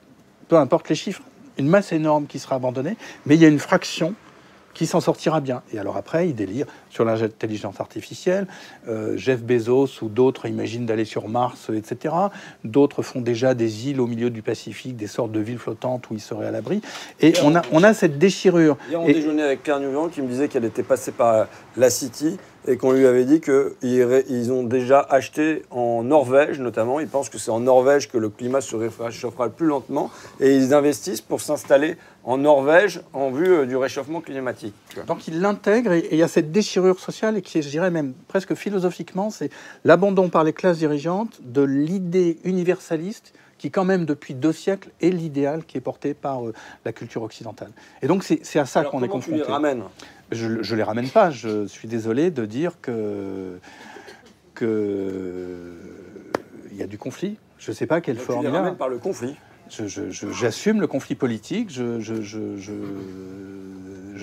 peu 0.48 0.56
importe 0.56 0.88
les 0.88 0.96
chiffres, 0.96 1.22
une 1.58 1.68
masse 1.68 1.92
énorme 1.92 2.28
qui 2.28 2.40
sera 2.40 2.56
abandonnée, 2.56 2.98
mais 3.26 3.36
il 3.36 3.42
y 3.42 3.46
a 3.46 3.50
une 3.50 3.60
fraction 3.60 4.16
qui 4.76 4.86
s'en 4.86 5.00
sortira 5.00 5.40
bien. 5.40 5.64
Et 5.74 5.80
alors 5.80 5.98
après, 5.98 6.30
il 6.30 6.36
délire 6.36 6.68
sur 6.90 7.06
l'intelligence 7.06 7.80
artificielle. 7.80 8.46
Euh, 8.88 9.18
Jeff 9.18 9.42
Bezos 9.42 10.04
ou 10.04 10.10
d'autres 10.10 10.46
imaginent 10.46 10.86
d'aller 10.86 11.06
sur 11.06 11.28
Mars, 11.28 11.72
etc. 11.74 12.14
D'autres 12.64 13.02
font 13.02 13.22
déjà 13.22 13.56
des 13.56 13.88
îles 13.88 14.00
au 14.00 14.06
milieu 14.06 14.30
du 14.30 14.44
Pacifique, 14.44 14.98
des 14.98 15.08
sortes 15.08 15.32
de 15.32 15.40
villes 15.40 15.58
flottantes 15.58 16.10
où 16.12 16.14
ils 16.14 16.20
seraient 16.20 16.48
à 16.48 16.52
l'abri. 16.52 16.82
Et 17.22 17.34
on 17.44 17.56
a, 17.56 17.62
on 17.72 17.84
a 17.84 17.94
cette 17.94 18.20
déchirure. 18.20 18.78
Hier, 18.90 19.02
on 19.02 19.06
déjeunait 19.06 19.44
avec 19.44 19.64
Claire 19.64 19.80
Nugent 19.80 20.10
qui 20.12 20.22
me 20.22 20.28
disait 20.28 20.50
qu'elle 20.50 20.66
était 20.66 20.84
passée 20.84 21.14
par 21.14 21.48
la 21.78 21.90
City 21.90 22.38
et 22.68 22.78
qu'on 22.78 22.92
lui 22.92 23.06
avait 23.06 23.26
dit 23.26 23.42
qu'ils 23.42 24.52
ont 24.52 24.64
déjà 24.64 25.00
acheté 25.00 25.64
en 25.70 26.04
Norvège 26.04 26.60
notamment. 26.60 27.00
Ils 27.00 27.08
pensent 27.08 27.30
que 27.30 27.38
c'est 27.38 27.52
en 27.52 27.60
Norvège 27.60 28.10
que 28.10 28.18
le 28.18 28.30
climat 28.30 28.62
se 28.62 28.76
réchauffera 28.76 29.46
le 29.46 29.52
plus 29.52 29.68
lentement 29.68 30.10
et 30.40 30.56
ils 30.56 30.74
investissent 30.74 31.22
pour 31.22 31.42
s'installer 31.42 31.98
en 32.24 32.38
Norvège 32.38 33.02
en 33.14 33.32
vue 33.32 33.52
euh, 33.52 33.66
du 33.66 33.78
réchauffement 33.78 34.22
climatique. 34.22 34.74
Donc 35.08 35.28
ils 35.28 35.40
l'intègrent 35.40 35.94
et 35.94 36.08
il 36.12 36.18
y 36.18 36.24
a 36.24 36.28
cette 36.28 36.52
déchirure 36.52 37.00
sociale 37.00 37.38
et 37.38 37.42
qui, 37.42 37.62
je 37.62 37.70
dirais 37.70 37.92
même 37.92 38.14
presque 38.28 38.56
philosophiquement, 38.56 39.30
c'est 39.30 39.52
l'abandon 39.84 40.30
par 40.30 40.44
les 40.44 40.54
classes 40.54 40.80
dirigeantes 40.80 41.40
de 41.44 41.62
l'idée 41.62 42.40
universaliste 42.44 43.34
qui 43.58 43.72
quand 43.72 43.86
même 43.86 44.06
depuis 44.06 44.34
deux 44.34 44.52
siècles 44.52 44.90
est 45.02 45.10
l'idéal 45.10 45.64
qui 45.66 45.78
est 45.78 45.82
porté 45.82 46.14
par 46.14 46.46
euh, 46.46 46.54
la 46.84 46.92
culture 46.92 47.24
occidentale. 47.24 47.72
Et 48.02 48.08
donc 48.08 48.24
c'est 48.24 48.60
à 48.60 48.66
ça 48.66 48.84
qu'on 48.84 49.02
est 49.04 49.08
confronté. 49.08 49.40
Tu 49.40 49.46
les 49.46 49.52
ramènes? 49.52 49.84
Je 50.32 50.48
ne 50.48 50.76
les 50.76 50.84
ramène 50.84 51.10
pas. 51.10 51.30
Je 51.30 51.66
suis 51.68 51.88
désolé 51.88 52.32
de 52.32 52.46
dire 52.46 52.82
que 52.82 53.60
que 54.54 55.74
il 56.72 56.78
y 56.78 56.84
a 56.84 56.88
du 56.88 56.98
conflit. 56.98 57.38
Je 57.58 57.72
ne 57.72 57.76
sais 57.76 57.88
pas 57.88 58.02
quelle 58.02 58.18
forme. 58.18 58.42
Tu 58.42 58.48
les 58.48 58.58
ramènes 58.58 58.76
par 58.76 58.90
le 58.90 58.98
conflit. 58.98 59.36
J'assume 59.70 60.82
le 60.82 60.88
conflit 60.88 61.16
politique. 61.16 61.72
Je, 61.72 62.00
je, 62.02 62.22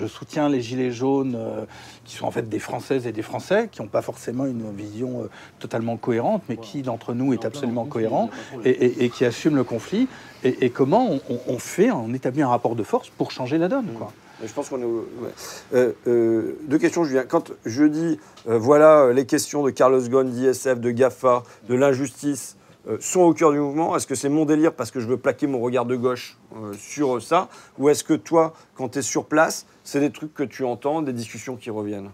soutiens 0.07 0.49
les 0.49 0.61
gilets 0.61 0.91
jaunes, 0.91 1.35
euh, 1.35 1.65
qui 2.03 2.15
sont 2.15 2.25
en 2.25 2.31
fait 2.31 2.49
des 2.49 2.59
Françaises 2.59 3.07
et 3.07 3.13
des 3.13 3.21
Français, 3.21 3.69
qui 3.71 3.81
n'ont 3.81 3.87
pas 3.87 4.01
forcément 4.01 4.45
une 4.45 4.69
vision 4.75 5.21
euh, 5.21 5.29
totalement 5.59 5.95
cohérente, 5.95 6.43
mais 6.49 6.57
qui 6.57 6.81
d'entre 6.81 7.13
nous 7.13 7.33
est 7.33 7.45
absolument 7.45 7.85
cohérent 7.85 8.29
et, 8.65 9.09
qui 9.09 9.23
assume 9.23 9.55
le 9.55 9.63
conflit. 9.63 10.09
Et, 10.43 10.69
comment 10.69 11.19
on, 11.29 11.39
on, 11.47 11.57
fait, 11.57 11.89
on 11.89 12.13
établit 12.13 12.41
un 12.41 12.49
rapport 12.49 12.75
de 12.75 12.83
force 12.83 13.09
pour 13.09 13.31
changer 13.31 13.57
la 13.57 13.69
donne. 13.69 13.93
Quoi. 13.97 14.11
Je 14.45 14.53
pense 14.53 14.69
qu'on 14.69 14.79
est. 14.79 15.73
Euh, 15.73 15.93
euh, 16.07 16.57
deux 16.67 16.77
questions, 16.77 17.03
Julien. 17.03 17.23
Quand 17.23 17.51
je 17.65 17.85
dis, 17.85 18.19
euh, 18.47 18.57
voilà, 18.57 19.13
les 19.13 19.25
questions 19.25 19.63
de 19.63 19.69
Carlos 19.69 20.01
Ghosn, 20.01 20.29
d'ISF, 20.29 20.79
de 20.79 20.91
GAFA, 20.91 21.43
de 21.69 21.75
l'injustice 21.75 22.57
sont 22.99 23.21
au 23.21 23.33
cœur 23.33 23.53
du 23.53 23.59
mouvement, 23.59 23.95
est-ce 23.95 24.05
que 24.05 24.13
c'est 24.13 24.27
mon 24.27 24.43
délire 24.43 24.73
parce 24.73 24.91
que 24.91 24.99
je 24.99 25.07
veux 25.07 25.15
plaquer 25.15 25.47
mon 25.47 25.61
regard 25.61 25.85
de 25.85 25.95
gauche 25.95 26.37
sur 26.77 27.21
ça 27.21 27.47
Ou 27.77 27.87
est-ce 27.87 28.03
que 28.03 28.13
toi, 28.13 28.53
quand 28.75 28.89
tu 28.89 28.99
es 28.99 29.01
sur 29.01 29.23
place, 29.23 29.65
c'est 29.85 30.01
des 30.01 30.11
trucs 30.11 30.33
que 30.33 30.43
tu 30.43 30.65
entends, 30.65 31.01
des 31.01 31.13
discussions 31.13 31.55
qui 31.55 31.69
reviennent? 31.69 32.09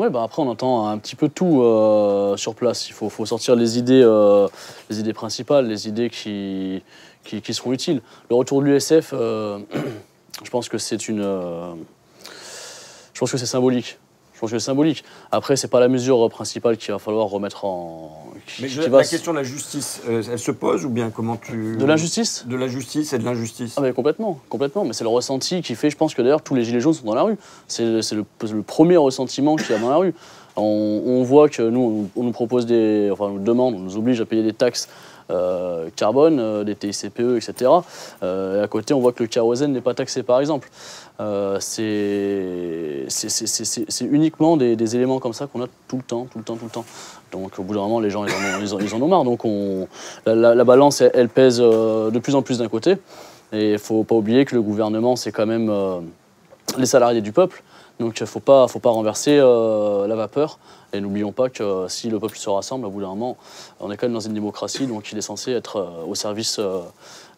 Oui, 0.00 0.08
bah 0.10 0.24
après 0.24 0.42
on 0.42 0.48
entend 0.48 0.88
un 0.88 0.98
petit 0.98 1.14
peu 1.14 1.28
tout 1.28 1.62
sur 2.36 2.56
place. 2.56 2.88
Il 2.88 2.94
faut, 2.94 3.26
sortir 3.26 3.54
les 3.54 3.78
idées, 3.78 4.02
les 4.90 4.98
idées 4.98 5.12
principales, 5.12 5.68
les 5.68 5.86
idées 5.86 6.10
qui 6.10 6.82
seront 7.52 7.72
utiles. 7.72 8.02
Le 8.28 8.34
retour 8.34 8.60
de 8.60 8.66
l'USF, 8.66 9.14
je 10.44 10.50
pense 10.50 10.68
que 10.68 10.78
c'est 10.78 11.08
une. 11.08 11.22
Euh, 11.22 11.72
je 13.14 13.20
pense 13.20 13.30
que 13.30 13.38
c'est 13.38 13.46
symbolique. 13.46 13.98
Je 14.34 14.40
pense 14.40 14.50
que 14.50 14.58
c'est 14.58 14.66
symbolique. 14.66 15.02
Après, 15.32 15.56
c'est 15.56 15.68
pas 15.68 15.80
la 15.80 15.88
mesure 15.88 16.28
principale 16.28 16.76
qu'il 16.76 16.92
va 16.92 16.98
falloir 16.98 17.26
remettre 17.28 17.64
en. 17.64 18.34
Mais 18.60 18.68
la 18.68 19.02
question 19.02 19.32
de 19.32 19.38
la 19.38 19.42
justice, 19.42 20.02
euh, 20.08 20.22
elle 20.30 20.38
se 20.38 20.50
pose 20.50 20.84
ou 20.84 20.90
bien 20.90 21.10
comment 21.10 21.36
tu. 21.36 21.76
De 21.76 21.86
l'injustice? 21.86 22.44
De 22.46 22.54
la 22.54 22.68
justice 22.68 23.14
et 23.14 23.18
de 23.18 23.24
l'injustice. 23.24 23.74
Ah, 23.78 23.80
mais 23.80 23.94
complètement, 23.94 24.38
complètement. 24.50 24.84
Mais 24.84 24.92
c'est 24.92 25.04
le 25.04 25.10
ressenti 25.10 25.62
qui 25.62 25.74
fait, 25.74 25.88
je 25.88 25.96
pense 25.96 26.14
que 26.14 26.20
d'ailleurs, 26.20 26.42
tous 26.42 26.54
les 26.54 26.64
Gilets 26.64 26.80
jaunes 26.80 26.92
sont 26.92 27.06
dans 27.06 27.14
la 27.14 27.22
rue. 27.22 27.38
C'est 27.66 27.84
le, 27.84 28.02
le, 28.42 28.62
premier 28.62 28.98
ressentiment 28.98 29.56
qu'il 29.56 29.70
y 29.70 29.74
a 29.74 29.78
dans 29.78 29.90
la 29.90 29.96
rue. 29.96 30.14
On, 30.58 31.22
voit 31.22 31.48
que 31.48 31.62
nous, 31.62 32.08
on, 32.16 32.22
nous 32.22 32.32
propose 32.32 32.66
des. 32.66 33.08
Enfin, 33.10 33.24
on 33.24 33.34
nous 33.34 33.44
demande, 33.44 33.74
on 33.74 33.78
nous 33.78 33.96
oblige 33.96 34.20
à 34.20 34.26
payer 34.26 34.42
des 34.42 34.54
taxes 34.54 34.88
euh, 35.28 35.88
carbone, 35.96 36.38
euh, 36.38 36.62
des 36.62 36.76
TICPE, 36.76 37.36
etc. 37.36 37.68
Euh, 38.22 38.60
et 38.60 38.62
à 38.62 38.68
côté, 38.68 38.94
on 38.94 39.00
voit 39.00 39.12
que 39.12 39.24
le 39.24 39.26
kérosène 39.28 39.72
n'est 39.72 39.80
pas 39.80 39.94
taxé, 39.94 40.22
par 40.22 40.38
exemple. 40.38 40.70
c'est 41.58 43.06
uniquement 44.02 44.56
des, 44.56 44.96
éléments 44.96 45.18
comme 45.18 45.32
ça 45.32 45.48
qu'on 45.48 45.62
a 45.64 45.66
tout 45.88 45.96
le 45.96 46.02
temps, 46.02 46.26
tout 46.30 46.38
le 46.38 46.44
temps, 46.44 46.54
tout 46.54 46.66
le 46.66 46.70
temps. 46.70 46.84
Donc 47.32 47.58
au 47.58 47.64
bout 47.64 47.74
d'un 47.74 47.80
moment, 47.80 47.98
les 47.98 48.10
gens, 48.10 48.24
ils 48.24 48.94
en 48.94 49.02
ont, 49.02 49.08
marre. 49.08 49.24
Donc 49.24 49.44
on, 49.44 49.88
la, 50.26 50.64
balance, 50.64 51.00
elle, 51.00 51.28
pèse 51.28 51.58
de 51.58 52.18
plus 52.20 52.36
en 52.36 52.42
plus 52.42 52.58
d'un 52.58 52.68
côté. 52.68 52.96
Et 53.52 53.70
il 53.70 53.72
ne 53.72 53.78
faut 53.78 54.04
pas 54.04 54.14
oublier 54.14 54.44
que 54.44 54.54
le 54.54 54.62
gouvernement, 54.62 55.16
c'est 55.16 55.32
quand 55.32 55.46
même 55.46 55.72
les 56.78 56.86
salariés 56.86 57.20
du 57.20 57.32
peuple. 57.32 57.64
Donc 57.98 58.20
il 58.20 58.22
ne 58.22 58.28
faut 58.28 58.38
pas 58.40 58.68
renverser 58.84 59.38
la 59.38 60.14
vapeur. 60.14 60.60
Et 60.92 61.00
n'oublions 61.00 61.32
pas 61.32 61.48
que 61.48 61.86
si 61.88 62.08
le 62.08 62.18
peuple 62.18 62.36
se 62.36 62.48
rassemble, 62.48 62.86
au 62.86 62.90
bout 62.90 63.00
d'un 63.00 63.08
moment, 63.08 63.36
on 63.80 63.90
est 63.90 63.96
quand 63.96 64.06
même 64.06 64.14
dans 64.14 64.20
une 64.20 64.34
démocratie, 64.34 64.86
donc 64.86 65.10
il 65.12 65.18
est 65.18 65.22
censé 65.22 65.52
être 65.52 65.76
euh, 65.76 66.06
au 66.06 66.14
service 66.14 66.58
euh, 66.58 66.80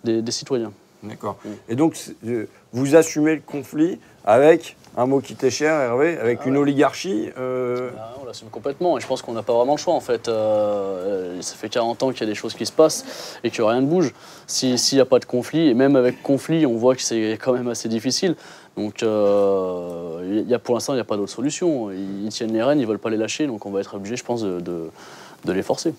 des, 0.04 0.30
citoyens. 0.30 0.72
D'accord. 1.02 1.38
Et 1.68 1.76
donc, 1.76 1.96
euh, 2.26 2.48
vous 2.72 2.96
assumez 2.96 3.36
le 3.36 3.40
conflit 3.40 3.98
avec 4.24 4.76
un 4.96 5.06
mot 5.06 5.20
qui 5.20 5.34
t'est 5.36 5.50
cher, 5.50 5.80
Hervé, 5.80 6.18
avec 6.18 6.40
ah 6.42 6.48
une 6.48 6.56
oligarchie 6.56 7.30
ah, 7.36 8.14
On 8.20 8.26
l'assume 8.26 8.48
complètement 8.48 8.98
et 8.98 9.00
je 9.00 9.06
pense 9.06 9.22
qu'on 9.22 9.32
n'a 9.32 9.44
pas 9.44 9.54
vraiment 9.54 9.74
le 9.74 9.78
choix 9.78 9.94
en 9.94 10.00
fait. 10.00 10.26
ça 10.26 11.54
fait 11.54 11.68
40 11.68 12.02
ans 12.02 12.10
qu'il 12.10 12.20
y 12.20 12.24
a 12.24 12.26
des 12.26 12.34
choses 12.34 12.54
qui 12.54 12.66
se 12.66 12.72
passent 12.72 13.38
et 13.44 13.50
que 13.50 13.62
rien 13.62 13.80
ne 13.80 13.86
bouge. 13.86 14.12
S'il 14.48 14.76
n'y 14.92 15.00
a 15.00 15.04
pas 15.04 15.20
de 15.20 15.24
conflit, 15.24 15.68
et 15.68 15.74
même 15.74 15.94
avec 15.94 16.20
conflit, 16.22 16.66
on 16.66 16.76
voit 16.76 16.96
que 16.96 17.02
c'est 17.02 17.38
quand 17.40 17.52
même 17.52 17.68
assez 17.68 17.88
difficile. 17.88 18.34
Donc, 18.78 19.02
euh, 19.02 20.58
pour 20.62 20.76
l'instant, 20.76 20.92
il 20.92 20.96
n'y 20.96 21.00
a 21.00 21.04
pas 21.04 21.16
d'autre 21.16 21.32
solution. 21.32 21.90
Ils, 21.90 22.28
tiennent 22.28 22.52
les 22.52 22.62
rênes, 22.62 22.78
ils 22.78 22.82
ne 22.82 22.86
veulent 22.86 23.00
pas 23.00 23.10
les 23.10 23.16
lâcher, 23.16 23.48
donc 23.48 23.66
on 23.66 23.72
va 23.72 23.80
être 23.80 23.94
obligé, 23.96 24.14
je 24.14 24.24
pense, 24.24 24.42
de 24.42 24.90
les 25.44 25.62
forcer. 25.62 25.94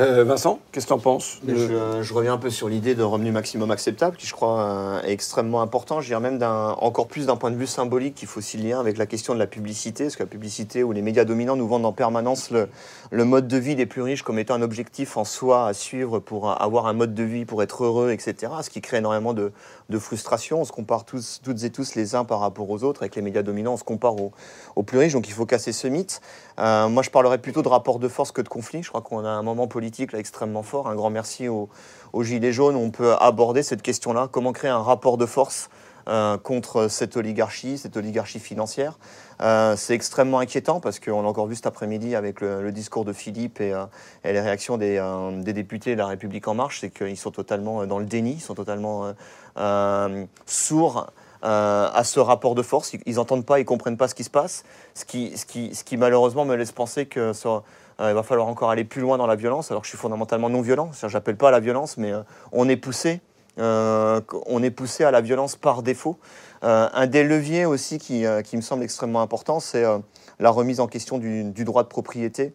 Euh, 0.00 0.22
Vincent, 0.22 0.60
qu'est-ce 0.70 0.86
que 0.86 0.90
tu 0.90 0.94
en 0.94 1.00
penses 1.00 1.40
je, 1.44 2.14
reviens 2.14 2.34
un 2.34 2.38
peu 2.38 2.50
sur 2.50 2.68
l'idée 2.68 2.94
de 2.94 3.02
revenu 3.02 3.32
maximum 3.32 3.72
acceptable, 3.72 4.16
qui 4.16 4.28
je 4.28 4.32
crois 4.32 4.60
euh, 4.60 5.02
est 5.02 5.10
extrêmement 5.10 5.60
important. 5.60 6.00
Je 6.00 6.06
dirais 6.06 6.20
même 6.20 6.40
encore 6.42 7.08
plus 7.08 7.26
d'un 7.26 7.34
point 7.34 7.50
de 7.50 7.56
vue 7.56 7.66
symbolique 7.66 8.14
qu'il 8.14 8.28
faut 8.28 8.38
aussi 8.38 8.58
lien 8.58 8.78
avec 8.78 8.96
la 8.96 9.06
question 9.06 9.34
de 9.34 9.40
la 9.40 9.48
publicité, 9.48 10.04
parce 10.04 10.14
que 10.14 10.22
la 10.22 10.28
publicité 10.28 10.84
ou 10.84 10.92
les 10.92 11.02
médias 11.02 11.24
dominants 11.24 11.56
nous 11.56 11.66
vendent 11.66 11.86
en 11.86 11.92
permanence 11.92 12.52
le, 12.52 12.68
le, 13.10 13.24
mode 13.24 13.48
de 13.48 13.56
vie 13.56 13.74
des 13.74 13.86
plus 13.86 14.02
riches 14.02 14.22
comme 14.22 14.38
étant 14.38 14.54
un 14.54 14.62
objectif 14.62 15.16
en 15.16 15.24
soi 15.24 15.66
à 15.66 15.74
suivre 15.74 16.20
pour 16.20 16.48
avoir 16.62 16.86
un 16.86 16.92
mode 16.92 17.14
de 17.14 17.24
vie, 17.24 17.44
pour 17.44 17.64
être 17.64 17.82
heureux, 17.82 18.12
etc. 18.12 18.52
Ce 18.62 18.70
qui 18.70 18.80
crée 18.80 18.98
énormément 18.98 19.34
de, 19.34 19.50
de 19.88 19.98
frustration. 19.98 20.60
On 20.60 20.64
se 20.64 20.72
compare 20.72 21.04
tous, 21.06 21.40
toutes 21.42 21.64
et 21.64 21.70
tous 21.70 21.96
les 21.96 22.14
uns 22.14 22.24
par 22.24 22.38
rapport 22.38 22.70
aux 22.70 22.84
autres. 22.84 23.02
Avec 23.02 23.16
les 23.16 23.22
médias 23.22 23.42
dominants, 23.42 23.72
on 23.72 23.76
se 23.76 23.84
compare 23.84 24.14
aux, 24.16 24.82
plus 24.84 24.98
riches. 24.98 25.14
Donc 25.14 25.26
il 25.28 25.32
faut 25.32 25.46
casser 25.46 25.72
ce 25.72 25.88
mythe. 25.88 26.20
Euh, 26.60 26.88
moi, 26.88 27.02
je 27.02 27.10
parlerais 27.10 27.38
plutôt 27.38 27.62
de 27.62 27.68
rapport 27.68 27.98
de 27.98 28.06
force 28.06 28.30
que 28.30 28.42
de 28.42 28.48
conflit. 28.48 28.84
Je 28.84 28.90
crois 28.90 29.00
qu'on 29.00 29.24
a 29.24 29.30
un 29.30 29.42
moment 29.42 29.66
politique 29.66 29.87
là 30.12 30.18
extrêmement 30.18 30.62
fort. 30.62 30.88
Un 30.88 30.94
grand 30.94 31.10
merci 31.10 31.48
aux, 31.48 31.68
Gilets 32.20 32.52
jaunes. 32.52 32.76
On 32.76 32.90
peut 32.90 33.14
aborder 33.20 33.62
cette 33.62 33.82
question-là. 33.82 34.28
Comment 34.30 34.52
créer 34.52 34.70
un 34.70 34.82
rapport 34.82 35.18
de 35.18 35.26
force 35.26 35.70
euh, 36.08 36.38
contre 36.38 36.88
cette 36.88 37.16
oligarchie, 37.16 37.78
cette 37.78 37.96
oligarchie 37.96 38.40
financière? 38.40 38.98
Euh, 39.40 39.76
c'est 39.76 39.94
extrêmement 39.94 40.40
inquiétant 40.40 40.80
parce 40.80 40.98
qu'on 40.98 41.22
l'a 41.22 41.28
encore 41.28 41.46
vu 41.46 41.54
cet 41.54 41.66
après-midi 41.66 42.14
avec 42.16 42.40
le, 42.40 42.72
discours 42.72 43.04
de 43.04 43.12
Philippe 43.12 43.60
et, 43.60 43.72
les 44.24 44.40
réactions 44.40 44.78
des, 44.78 45.00
des, 45.42 45.52
députés 45.52 45.92
de 45.92 45.98
la 45.98 46.06
République 46.06 46.48
en 46.48 46.54
marche, 46.54 46.80
c'est 46.80 46.90
qu'ils 46.90 47.18
sont 47.18 47.30
totalement 47.30 47.86
dans 47.86 47.98
le 47.98 48.06
déni, 48.06 48.32
ils 48.32 48.40
sont 48.40 48.54
totalement 48.54 49.12
euh, 49.58 50.26
sourds 50.46 51.10
euh, 51.44 51.88
à 51.92 52.02
ce 52.02 52.18
rapport 52.18 52.54
de 52.54 52.62
force. 52.62 52.92
Ils 53.06 53.14
n'entendent 53.14 53.46
pas, 53.46 53.60
ils 53.60 53.64
comprennent 53.64 53.96
pas 53.96 54.08
ce 54.08 54.14
qui 54.14 54.24
se 54.24 54.30
passe, 54.30 54.64
ce 54.94 55.04
qui, 55.04 55.36
ce 55.36 55.46
qui, 55.46 55.72
ce 55.74 55.84
qui 55.84 55.96
malheureusement 55.96 56.44
me 56.44 56.56
laisse 56.56 56.72
penser 56.72 57.06
qu'il 57.06 57.32
euh, 58.00 58.12
va 58.14 58.22
falloir 58.22 58.46
encore 58.48 58.70
aller 58.70 58.84
plus 58.84 59.00
loin 59.00 59.18
dans 59.18 59.26
la 59.26 59.36
violence. 59.36 59.70
Alors 59.70 59.82
que 59.82 59.86
je 59.86 59.90
suis 59.90 59.98
fondamentalement 59.98 60.48
non 60.48 60.60
violent, 60.60 60.90
j'appelle 61.06 61.36
pas 61.36 61.48
à 61.48 61.52
la 61.52 61.60
violence, 61.60 61.96
mais 61.96 62.12
on 62.52 62.68
est 62.68 62.76
poussé, 62.76 63.20
on 63.58 64.62
est 64.62 64.70
poussé 64.70 65.04
à 65.04 65.10
la 65.10 65.20
violence 65.20 65.56
par 65.56 65.82
défaut. 65.82 66.18
un 66.62 67.06
des 67.06 67.24
leviers 67.24 67.66
aussi 67.66 67.98
qui, 67.98 68.24
qui 68.44 68.56
me 68.56 68.62
semble 68.62 68.84
extrêmement 68.84 69.20
important, 69.20 69.60
c'est 69.60 69.84
la 70.38 70.50
remise 70.50 70.80
en 70.80 70.86
question 70.86 71.18
du, 71.18 71.44
du, 71.44 71.64
droit 71.64 71.82
de 71.82 71.88
propriété 71.88 72.54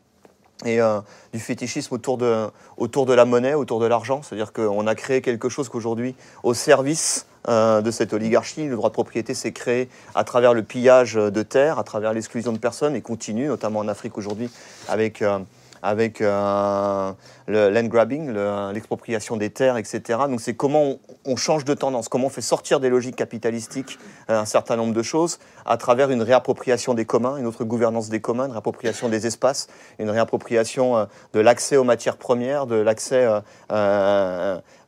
et 0.66 0.82
euh, 0.82 1.02
du 1.34 1.40
fétichisme 1.40 1.94
autour 1.94 2.18
de, 2.18 2.48
autour 2.78 3.06
de 3.06 3.14
la 3.14 3.26
monnaie, 3.26 3.54
autour 3.54 3.80
de 3.80 3.86
l'argent. 3.86 4.22
C'est-à-dire 4.22 4.54
qu'on 4.54 4.88
a 4.88 4.96
créé 4.96 5.22
quelque 5.22 5.50
chose 5.50 5.70
qu'aujourd'hui, 5.70 6.16
au 6.44 6.54
service 6.54 7.28
euh, 7.50 7.82
de 7.82 7.92
cette 7.92 8.14
oligarchie, 8.14 8.68
le 8.68 8.76
droit 8.76 8.90
de 8.90 8.94
propriété 8.94 9.34
s'est 9.34 9.52
créé 9.52 9.90
à 10.16 10.24
travers 10.24 10.54
le 10.54 10.64
pillage 10.64 11.16
de 11.16 11.44
terres, 11.44 11.78
à 11.78 11.84
travers 11.84 12.14
l'exclusion 12.14 12.54
de 12.54 12.58
personnes 12.58 12.96
et 12.96 13.02
continue, 13.02 13.48
notamment 13.48 13.80
en 13.80 13.88
Afrique 13.88 14.18
aujourd'hui, 14.18 14.50
avec... 14.88 15.22
Euh, 15.22 15.40
avec 15.86 16.22
euh, 16.22 17.12
le 17.46 17.70
land 17.70 17.84
grabbing, 17.88 18.34
l'expropriation 18.74 19.36
des 19.36 19.50
terres, 19.50 19.76
etc. 19.76 20.18
Donc 20.30 20.40
c'est 20.40 20.54
comment 20.54 20.96
on, 21.26 21.36
change 21.36 21.66
de 21.66 21.74
tendance, 21.74 22.08
comment 22.08 22.28
on 22.28 22.30
fait 22.30 22.40
sortir 22.40 22.80
des 22.80 22.90
logiques 22.90 23.18
capitalistiques 23.18 24.00
un 24.30 24.46
certain 24.46 24.78
nombre 24.78 24.94
de 24.94 25.04
choses 25.04 25.40
à 25.66 25.76
travers 25.76 26.10
une 26.10 26.22
réappropriation 26.22 26.94
des 26.94 27.04
communs, 27.04 27.36
une 27.36 27.46
autre 27.46 27.66
gouvernance 27.66 28.08
des 28.08 28.22
communs, 28.22 28.46
une 28.46 28.54
réappropriation 28.54 29.10
des 29.10 29.28
espaces, 29.28 29.68
une 30.00 30.10
réappropriation 30.10 31.06
de 31.34 31.40
l'accès 31.42 31.76
aux 31.76 31.84
matières 31.84 32.16
premières, 32.16 32.66
de 32.66 32.76
l'accès 32.76 33.28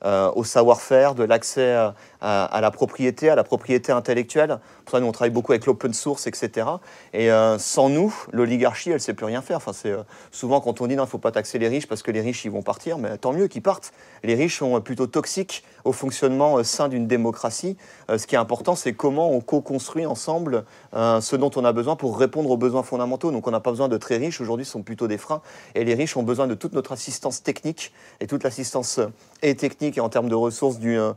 au 0.06 0.44
savoir-faire, 0.44 1.16
de 1.16 1.24
l'accès 1.24 1.76
à, 2.22 2.60
la 2.62 2.72
propriété, 2.72 3.30
à 3.30 3.36
la 3.36 3.44
propriété 3.44 3.92
intellectuelle. 3.92 4.60
Pour 4.84 4.92
ça, 4.92 5.00
nous, 5.00 5.08
on 5.08 5.12
travaille 5.12 5.32
beaucoup 5.32 5.52
avec 5.52 5.66
l'open 5.66 5.94
source, 5.94 6.28
etc. 6.28 6.68
Et 7.14 7.30
sans 7.58 7.90
nous, 7.90 8.16
l'oligarchie, 8.32 8.90
elle 8.90 8.96
ne 8.96 9.00
sait 9.00 9.14
plus 9.14 9.26
rien 9.26 9.42
faire. 9.42 9.58
Enfin, 9.58 9.74
c'est 9.74 9.96
souvent 10.32 10.62
quand 10.62 10.82
on 10.82 10.88
dit 10.88 10.96
non, 10.96 11.04
il 11.04 11.08
ne 11.08 11.10
faut 11.10 11.18
pas 11.18 11.32
taxer 11.32 11.58
les 11.58 11.68
riches 11.68 11.88
parce 11.88 12.04
que 12.04 12.12
les 12.12 12.22
riches, 12.22 12.46
ils 12.46 12.52
vont 12.52 12.62
partir, 12.62 12.98
mais 12.98 13.18
tant 13.18 13.34
mieux 13.34 13.48
qu'ils 13.48 13.64
partent. 13.64 13.94
Les 14.24 14.36
riches 14.36 14.60
sont 14.60 14.80
plutôt 14.82 15.08
toxiques 15.08 15.64
au 15.84 15.92
fonctionnement 15.92 16.58
euh, 16.58 16.64
sain 16.64 16.90
d'une 16.90 17.08
démocratie. 17.08 17.78
Euh, 18.10 18.18
ce 18.18 18.28
qui 18.28 18.36
est 18.36 18.38
important, 18.38 18.76
c'est 18.76 18.94
comment 18.94 19.32
on 19.32 19.40
co-construit 19.40 20.06
ensemble 20.06 20.66
euh, 20.94 21.22
ce 21.22 21.36
dont 21.36 21.52
on 21.56 21.64
a 21.64 21.72
besoin 21.72 21.96
pour 21.96 22.18
répondre 22.18 22.50
aux 22.50 22.58
besoins 22.58 22.84
fondamentaux. 22.84 23.32
Donc 23.32 23.48
on 23.48 23.52
n'a 23.52 23.60
pas 23.60 23.72
besoin 23.72 23.88
de 23.88 23.98
très 23.98 24.18
riches, 24.18 24.42
aujourd'hui 24.42 24.66
ce 24.66 24.72
sont 24.72 24.84
plutôt 24.84 25.08
des 25.08 25.18
freins. 25.18 25.42
Et 25.76 25.84
les 25.84 25.94
riches 25.94 26.18
ont 26.18 26.24
besoin 26.24 26.48
de 26.48 26.56
toute 26.56 26.74
notre 26.74 26.92
assistance 26.92 27.44
technique 27.44 27.94
et 28.20 28.28
toute 28.28 28.44
l'assistance 28.44 29.00
et 29.50 29.56
technique 29.56 29.98
et 29.98 30.02
en 30.02 30.10
termes 30.10 30.30
de 30.30 30.36
ressources 30.36 30.80
d'une 30.80 31.16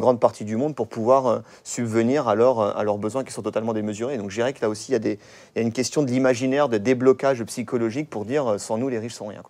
grande 0.00 0.20
partie 0.20 0.44
du 0.44 0.56
monde 0.56 0.74
pour 0.74 0.88
pouvoir 0.88 1.42
subvenir 1.62 2.28
à, 2.28 2.32
à 2.32 2.84
leurs 2.84 2.98
besoins 2.98 3.24
qui 3.24 3.32
sont 3.32 3.42
totalement 3.42 3.72
démesurés. 3.72 4.16
Donc 4.16 4.30
je 4.30 4.36
dirais 4.36 4.52
que 4.52 4.60
là 4.60 4.68
aussi, 4.68 4.92
il 4.92 5.06
y 5.06 5.58
a, 5.58 5.60
une 5.60 5.72
question 5.72 6.02
de 6.02 6.10
l'imaginaire, 6.10 6.68
de 6.68 6.78
déblocage 6.78 7.42
psychologique 7.44 8.08
pour 8.10 8.24
dire 8.24 8.54
sans 8.58 8.78
nous, 8.78 8.88
les 8.88 8.98
riches 8.98 9.14
sont 9.14 9.26
rien. 9.26 9.42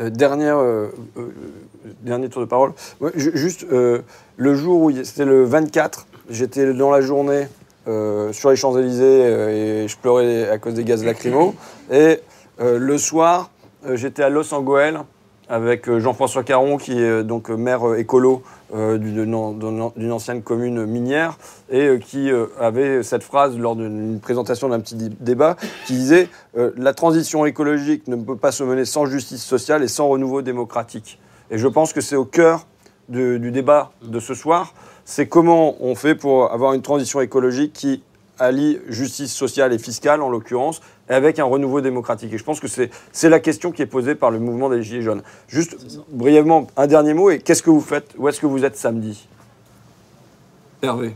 Euh, 0.00 0.10
euh, 0.20 0.88
euh, 1.16 1.30
dernier 2.00 2.28
tour 2.28 2.40
de 2.40 2.46
parole. 2.46 2.72
juste, 3.14 3.66
le 3.70 4.54
jour 4.54 4.82
où 4.82 5.04
c'était 5.04 5.24
le 5.24 5.44
24, 5.44 6.06
j'étais 6.30 6.72
dans 6.72 6.90
la 6.90 7.00
journée 7.00 7.46
sur 7.86 8.50
les 8.50 8.56
Champs-Élysées 8.56 9.82
et 9.84 9.88
je 9.88 9.96
pleurais 9.96 10.48
à 10.48 10.58
cause 10.58 10.74
des 10.74 10.84
gaz 10.84 11.04
lacrymaux. 11.04 11.54
Et 11.90 12.20
le 12.58 12.98
soir, 12.98 13.50
j'étais 13.94 14.22
à 14.22 14.28
Los 14.28 14.52
Angeles 14.54 15.02
avec 15.48 15.90
Jean-François 15.98 16.44
Caron, 16.44 16.76
qui 16.76 16.92
est 16.92 17.24
donc 17.24 17.50
maire 17.50 17.94
écolo 17.96 18.42
euh, 18.74 18.96
d'une 18.96 20.12
ancienne 20.12 20.42
commune 20.42 20.86
minière 20.86 21.36
et 21.68 21.88
euh, 21.88 21.98
qui 21.98 22.30
euh, 22.30 22.46
avait 22.58 23.02
cette 23.02 23.22
phrase 23.22 23.58
lors 23.58 23.76
d'une 23.76 24.18
présentation 24.18 24.70
d'un 24.70 24.80
petit 24.80 24.96
débat 25.20 25.56
qui 25.86 25.92
disait 25.92 26.30
La 26.54 26.94
transition 26.94 27.44
écologique 27.44 28.08
ne 28.08 28.16
peut 28.16 28.36
pas 28.36 28.50
se 28.50 28.64
mener 28.64 28.86
sans 28.86 29.04
justice 29.04 29.44
sociale 29.44 29.82
et 29.82 29.88
sans 29.88 30.08
renouveau 30.08 30.40
démocratique. 30.40 31.18
Et 31.50 31.58
je 31.58 31.68
pense 31.68 31.92
que 31.92 32.00
c'est 32.00 32.16
au 32.16 32.24
cœur 32.24 32.66
du 33.10 33.50
débat 33.50 33.92
de 34.02 34.20
ce 34.20 34.32
soir. 34.32 34.72
C'est 35.04 35.26
comment 35.26 35.76
on 35.84 35.94
fait 35.94 36.14
pour 36.14 36.50
avoir 36.50 36.72
une 36.72 36.80
transition 36.80 37.20
écologique 37.20 37.74
qui 37.74 38.02
allie 38.38 38.78
justice 38.88 39.34
sociale 39.34 39.74
et 39.74 39.78
fiscale, 39.78 40.22
en 40.22 40.30
l'occurrence, 40.30 40.80
avec 41.08 41.38
un 41.38 41.44
renouveau 41.44 41.80
démocratique. 41.80 42.32
Et 42.32 42.38
je 42.38 42.44
pense 42.44 42.60
que 42.60 42.68
c'est 42.68 43.28
la 43.28 43.40
question 43.40 43.72
qui 43.72 43.82
est 43.82 43.86
posée 43.86 44.14
par 44.14 44.30
le 44.30 44.38
mouvement 44.38 44.70
des 44.70 44.82
Gilets 44.82 45.02
jaunes. 45.02 45.22
Juste 45.48 45.76
brièvement, 46.10 46.66
un 46.76 46.86
dernier 46.86 47.14
mot, 47.14 47.30
et 47.30 47.38
qu'est-ce 47.38 47.62
que 47.62 47.70
vous 47.70 47.80
faites? 47.80 48.14
Où 48.18 48.28
est-ce 48.28 48.40
que 48.40 48.46
vous 48.46 48.64
êtes 48.64 48.76
samedi? 48.76 49.28
Hervé 50.82 51.14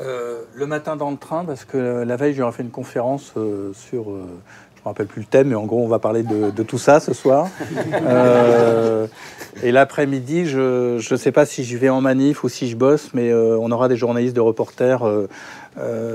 euh, 0.00 0.42
Le 0.54 0.66
matin 0.66 0.96
dans 0.96 1.10
le 1.10 1.16
train, 1.16 1.44
parce 1.44 1.64
que 1.64 2.04
la 2.04 2.16
veille, 2.16 2.34
j'aurais 2.34 2.52
fait 2.52 2.62
une 2.62 2.70
conférence 2.70 3.32
euh, 3.36 3.72
sur... 3.74 4.10
Euh, 4.10 4.26
je 4.74 4.80
ne 4.80 4.84
me 4.84 4.94
rappelle 4.94 5.06
plus 5.06 5.22
le 5.22 5.26
thème, 5.26 5.48
mais 5.48 5.56
en 5.56 5.64
gros, 5.64 5.82
on 5.82 5.88
va 5.88 5.98
parler 5.98 6.22
de, 6.22 6.62
tout 6.62 6.78
ça 6.78 7.00
ce 7.00 7.12
soir. 7.12 7.48
et 9.64 9.72
l'après-midi, 9.72 10.46
je 10.46 10.96
ne 10.96 11.16
sais 11.16 11.32
pas 11.32 11.44
si 11.44 11.64
je 11.64 11.76
vais 11.76 11.88
en 11.88 12.00
manif 12.00 12.44
ou 12.44 12.48
si 12.48 12.68
je 12.68 12.76
bosse, 12.76 13.10
mais 13.12 13.34
on 13.34 13.68
aura 13.72 13.88
des 13.88 13.96
journalistes, 13.96 14.36
de 14.36 14.40
reporters 14.40 15.00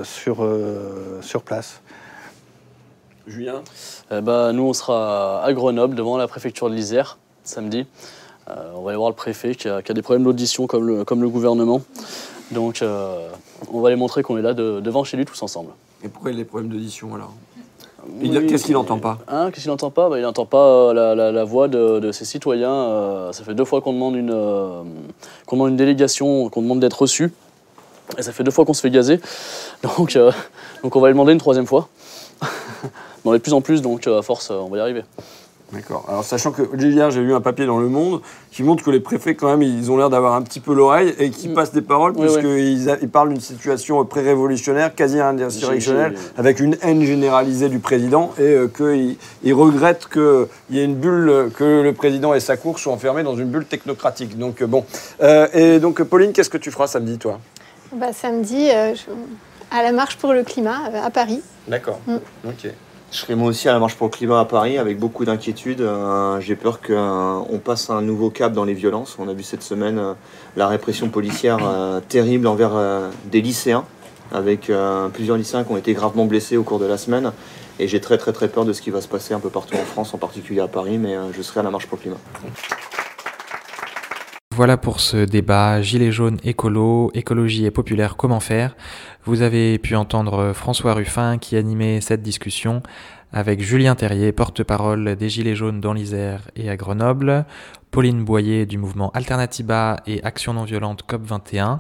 sur, 0.03 0.47
sur 1.19 1.41
place. 1.41 1.82
Julien 3.32 3.61
eh 4.11 4.21
ben, 4.21 4.51
Nous, 4.53 4.63
on 4.63 4.73
sera 4.73 5.43
à 5.43 5.53
Grenoble, 5.53 5.95
devant 5.95 6.17
la 6.17 6.27
préfecture 6.27 6.69
de 6.69 6.75
l'Isère, 6.75 7.17
samedi. 7.43 7.86
Euh, 8.49 8.73
on 8.75 8.82
va 8.82 8.89
aller 8.89 8.97
voir 8.97 9.09
le 9.09 9.15
préfet 9.15 9.55
qui 9.55 9.67
a, 9.67 9.82
des 9.82 10.01
problèmes 10.01 10.23
d'audition 10.23 10.67
comme 10.67 10.86
le, 10.86 11.05
comme 11.05 11.21
le 11.21 11.29
gouvernement. 11.29 11.82
Donc, 12.51 12.82
euh, 12.82 13.29
on 13.71 13.79
va 13.79 13.88
aller 13.88 13.95
montrer 13.97 14.23
qu'on 14.23 14.38
est 14.38 14.41
là 14.41 14.53
devant 14.53 15.03
chez 15.03 15.17
lui 15.17 15.25
tous 15.25 15.41
ensemble. 15.41 15.71
Et 16.03 16.09
pourquoi 16.09 16.32
il 16.32 16.36
a 16.36 16.38
des 16.38 16.45
problèmes 16.45 16.69
d'audition 16.69 17.15
alors? 17.15 17.34
Qu'est-ce 18.19 18.65
qu'il 18.65 18.73
n'entend 18.73 18.97
pas? 18.97 19.19
hein, 19.27 19.51
Qu'est-ce 19.51 19.61
qu'il 19.61 19.71
n'entend 19.71 19.91
pas? 19.91 20.09
Bah, 20.09 20.17
Il 20.17 20.23
n'entend 20.23 20.47
pas 20.47 20.57
euh, 20.57 21.32
la, 21.32 21.43
voix 21.43 21.67
de, 21.67 22.11
ses 22.11 22.25
citoyens. 22.25 23.29
ça 23.32 23.43
fait 23.43 23.53
deux 23.53 23.65
fois 23.65 23.82
qu'on 23.82 23.93
demande, 23.93 24.15
une, 24.15 24.36
demande 25.49 25.69
une 25.69 25.77
délégation, 25.77 26.49
qu'on 26.49 26.63
demande 26.63 26.79
d'être 26.79 27.01
reçu. 27.01 27.32
Et 28.17 28.23
ça 28.23 28.34
fait 28.34 28.43
deux 28.43 28.51
fois 28.51 28.65
qu'on 28.65 28.73
se 28.73 28.82
fait 28.82 28.89
gazer. 28.89 29.21
Donc, 29.84 30.17
donc 30.84 30.95
on 30.95 30.99
va 30.99 31.07
lui 31.07 31.13
demander 31.13 31.32
une 31.32 31.39
troisième 31.39 31.67
fois. 31.67 31.88
On 33.26 33.34
est 33.34 33.38
de 33.38 33.43
plus 33.43 33.53
en 33.53 33.61
plus, 33.61 33.82
donc 33.82 34.07
euh, 34.07 34.19
à 34.19 34.22
force, 34.22 34.51
euh, 34.51 34.55
on 34.55 34.69
va 34.69 34.78
y 34.78 34.80
arriver. 34.80 35.03
D'accord. 35.72 36.03
Alors, 36.09 36.26
sachant 36.26 36.51
que 36.51 36.63
hier, 36.76 37.11
j'ai 37.11 37.22
lu 37.22 37.34
un 37.34 37.39
papier 37.39 37.65
dans 37.65 37.80
Le 37.80 37.88
Monde 37.88 38.22
qui 38.51 38.61
montre 38.61 38.84
que 38.84 38.91
les 38.91 38.99
préfets, 38.99 39.36
quand 39.36 39.47
même, 39.47 39.61
ils 39.61 39.89
ont 39.89 39.95
l'air 39.95 40.09
d'avoir 40.09 40.34
un 40.34 40.41
petit 40.41 40.59
peu 40.59 40.74
l'oreille 40.74 41.15
et 41.17 41.30
qui 41.30 41.47
mm. 41.47 41.53
passent 41.53 41.72
des 41.72 41.82
paroles, 41.82 42.11
puisqu'ils 42.13 42.93
ils 43.01 43.09
parlent 43.09 43.30
d'une 43.30 43.39
situation 43.39 44.03
pré-révolutionnaire, 44.03 44.93
quasi 44.93 45.22
insurrectionnelle, 45.22 46.15
avec 46.36 46.59
une 46.59 46.76
haine 46.82 47.03
généralisée 47.03 47.69
du 47.69 47.80
président 47.80 48.34
et 48.38 48.41
euh, 48.41 48.67
qu'ils 48.67 49.53
regrettent 49.53 50.09
qu'il 50.09 50.47
y 50.72 50.80
ait 50.80 50.84
une 50.84 50.95
bulle, 50.95 51.51
que 51.55 51.82
le 51.82 51.93
président 51.93 52.34
et 52.34 52.41
sa 52.41 52.57
cour 52.57 52.78
soient 52.78 52.91
enfermés 52.91 53.24
dans 53.24 53.38
une 53.38 53.47
bulle 53.47 53.65
technocratique. 53.65 54.38
Donc, 54.38 54.61
bon. 54.63 54.84
et 55.53 55.80
donc, 55.80 56.03
Pauline, 56.03 56.34
qu'est-ce 56.34 56.49
que 56.49 56.57
tu 56.57 56.72
feras 56.72 56.88
samedi, 56.88 57.17
toi? 57.17 57.39
Bah, 57.93 58.11
Samedi, 58.11 58.69
à 58.72 59.84
la 59.84 59.93
marche 59.93 60.17
pour 60.17 60.34
le 60.34 60.43
climat 60.43 60.80
à 61.01 61.09
Paris. 61.11 61.41
D'accord. 61.65 62.01
Mm. 62.07 62.15
Ok. 62.49 62.72
Je 63.12 63.18
serai 63.18 63.36
moi 63.36 63.49
aussi 63.49 63.68
à 63.68 63.74
la 63.74 63.80
marche 63.80 63.95
pour 63.95 64.07
le 64.07 64.12
climat 64.12 64.39
à 64.39 64.45
Paris 64.45 64.78
avec 64.78 64.97
beaucoup 64.97 65.26
d'inquiétude. 65.26 65.82
Euh, 65.82 66.39
j'ai 66.39 66.55
peur 66.55 66.80
qu'on 66.80 66.93
euh, 66.93 67.57
passe 67.62 67.89
un 67.89 68.01
nouveau 68.01 68.30
cap 68.30 68.53
dans 68.53 68.64
les 68.64 68.74
violences. 68.74 69.18
On 69.20 69.28
a 69.28 69.34
vu 69.34 69.43
cette 69.43 69.64
semaine 69.64 69.99
euh, 69.99 70.14
la 70.55 70.70
répression 70.70 71.09
policière 71.09 71.59
terrible 72.07 72.47
envers 72.47 72.72
des 73.26 73.41
lycéens, 73.41 73.84
avec 74.32 74.72
plusieurs 75.14 75.38
lycéens 75.38 75.64
qui 75.64 75.72
ont 75.72 75.78
été 75.78 75.93
gravement 75.93 76.26
blessés 76.26 76.55
au 76.55 76.64
cours 76.64 76.80
de 76.80 76.86
la 76.86 76.97
semaine. 76.97 77.32
Et 77.80 77.88
j'ai 77.88 77.99
très 77.99 78.18
très 78.18 78.32
très 78.32 78.47
peur 78.47 78.64
de 78.64 78.74
ce 78.74 78.82
qui 78.82 78.91
va 78.91 79.01
se 79.01 79.07
passer 79.07 79.34
un 79.34 79.39
peu 79.39 79.49
partout 79.49 79.76
en 79.76 79.86
France, 79.86 80.14
en 80.14 80.18
particulier 80.18 80.62
à 80.62 80.68
Paris, 80.68 80.97
mais 80.97 81.16
je 81.34 81.41
serai 81.41 81.62
à 81.62 81.64
la 81.64 81.72
marche 81.72 81.88
pour 81.88 81.97
le 81.97 82.01
climat. 82.01 82.18
Voilà 84.54 84.76
pour 84.76 84.99
ce 84.99 85.24
débat 85.24 85.82
Gilets 85.82 86.12
jaunes 86.12 86.38
écolo, 86.43 87.10
écologie 87.14 87.66
et 87.66 87.72
populaire, 87.72 88.18
comment 88.18 88.41
faire? 88.41 88.76
Vous 89.24 89.43
avez 89.43 89.80
pu 89.80 89.95
entendre 89.95 90.52
François 90.52 90.93
Ruffin 90.93 91.38
qui 91.38 91.56
animait 91.56 92.02
cette 92.02 92.22
discussion 92.22 92.84
avec 93.32 93.62
Julien 93.62 93.95
Terrier, 93.95 94.34
porte-parole 94.34 95.16
des 95.16 95.30
Gilets 95.30 95.56
jaunes 95.56 95.80
dans 95.80 95.93
l'Isère 95.93 96.49
et 96.58 96.70
à 96.70 96.76
Grenoble, 96.76 97.45
Pauline 97.91 98.26
Boyer 98.26 98.66
du 98.66 98.78
mouvement 98.78 99.10
Alternatiba 99.12 100.02
et 100.06 100.22
Action 100.24 100.54
non 100.54 100.66
violente 100.66 101.04
COP21, 101.08 101.80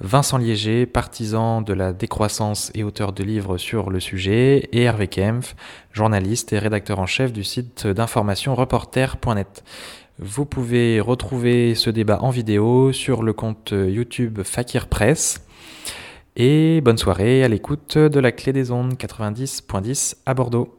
Vincent 0.00 0.38
Liéger, 0.38 0.86
partisan 0.86 1.62
de 1.62 1.72
la 1.72 1.92
décroissance 1.92 2.72
et 2.74 2.82
auteur 2.82 3.12
de 3.12 3.22
livres 3.22 3.56
sur 3.56 3.88
le 3.88 4.00
sujet, 4.00 4.68
et 4.72 4.82
Hervé 4.82 5.06
Kempf, 5.06 5.54
journaliste 5.92 6.52
et 6.52 6.58
rédacteur 6.58 6.98
en 6.98 7.06
chef 7.06 7.32
du 7.32 7.44
site 7.44 7.86
d'information 7.86 8.56
reporter.net. 8.56 9.62
Vous 10.22 10.44
pouvez 10.44 11.00
retrouver 11.00 11.74
ce 11.74 11.88
débat 11.88 12.18
en 12.20 12.28
vidéo 12.28 12.92
sur 12.92 13.22
le 13.22 13.32
compte 13.32 13.72
YouTube 13.72 14.40
Fakir 14.42 14.86
Press. 14.86 15.46
Et 16.36 16.82
bonne 16.82 16.98
soirée 16.98 17.42
à 17.42 17.48
l'écoute 17.48 17.96
de 17.96 18.20
la 18.20 18.30
clé 18.30 18.52
des 18.52 18.70
ondes 18.70 18.92
90.10 18.92 20.16
à 20.26 20.34
Bordeaux. 20.34 20.76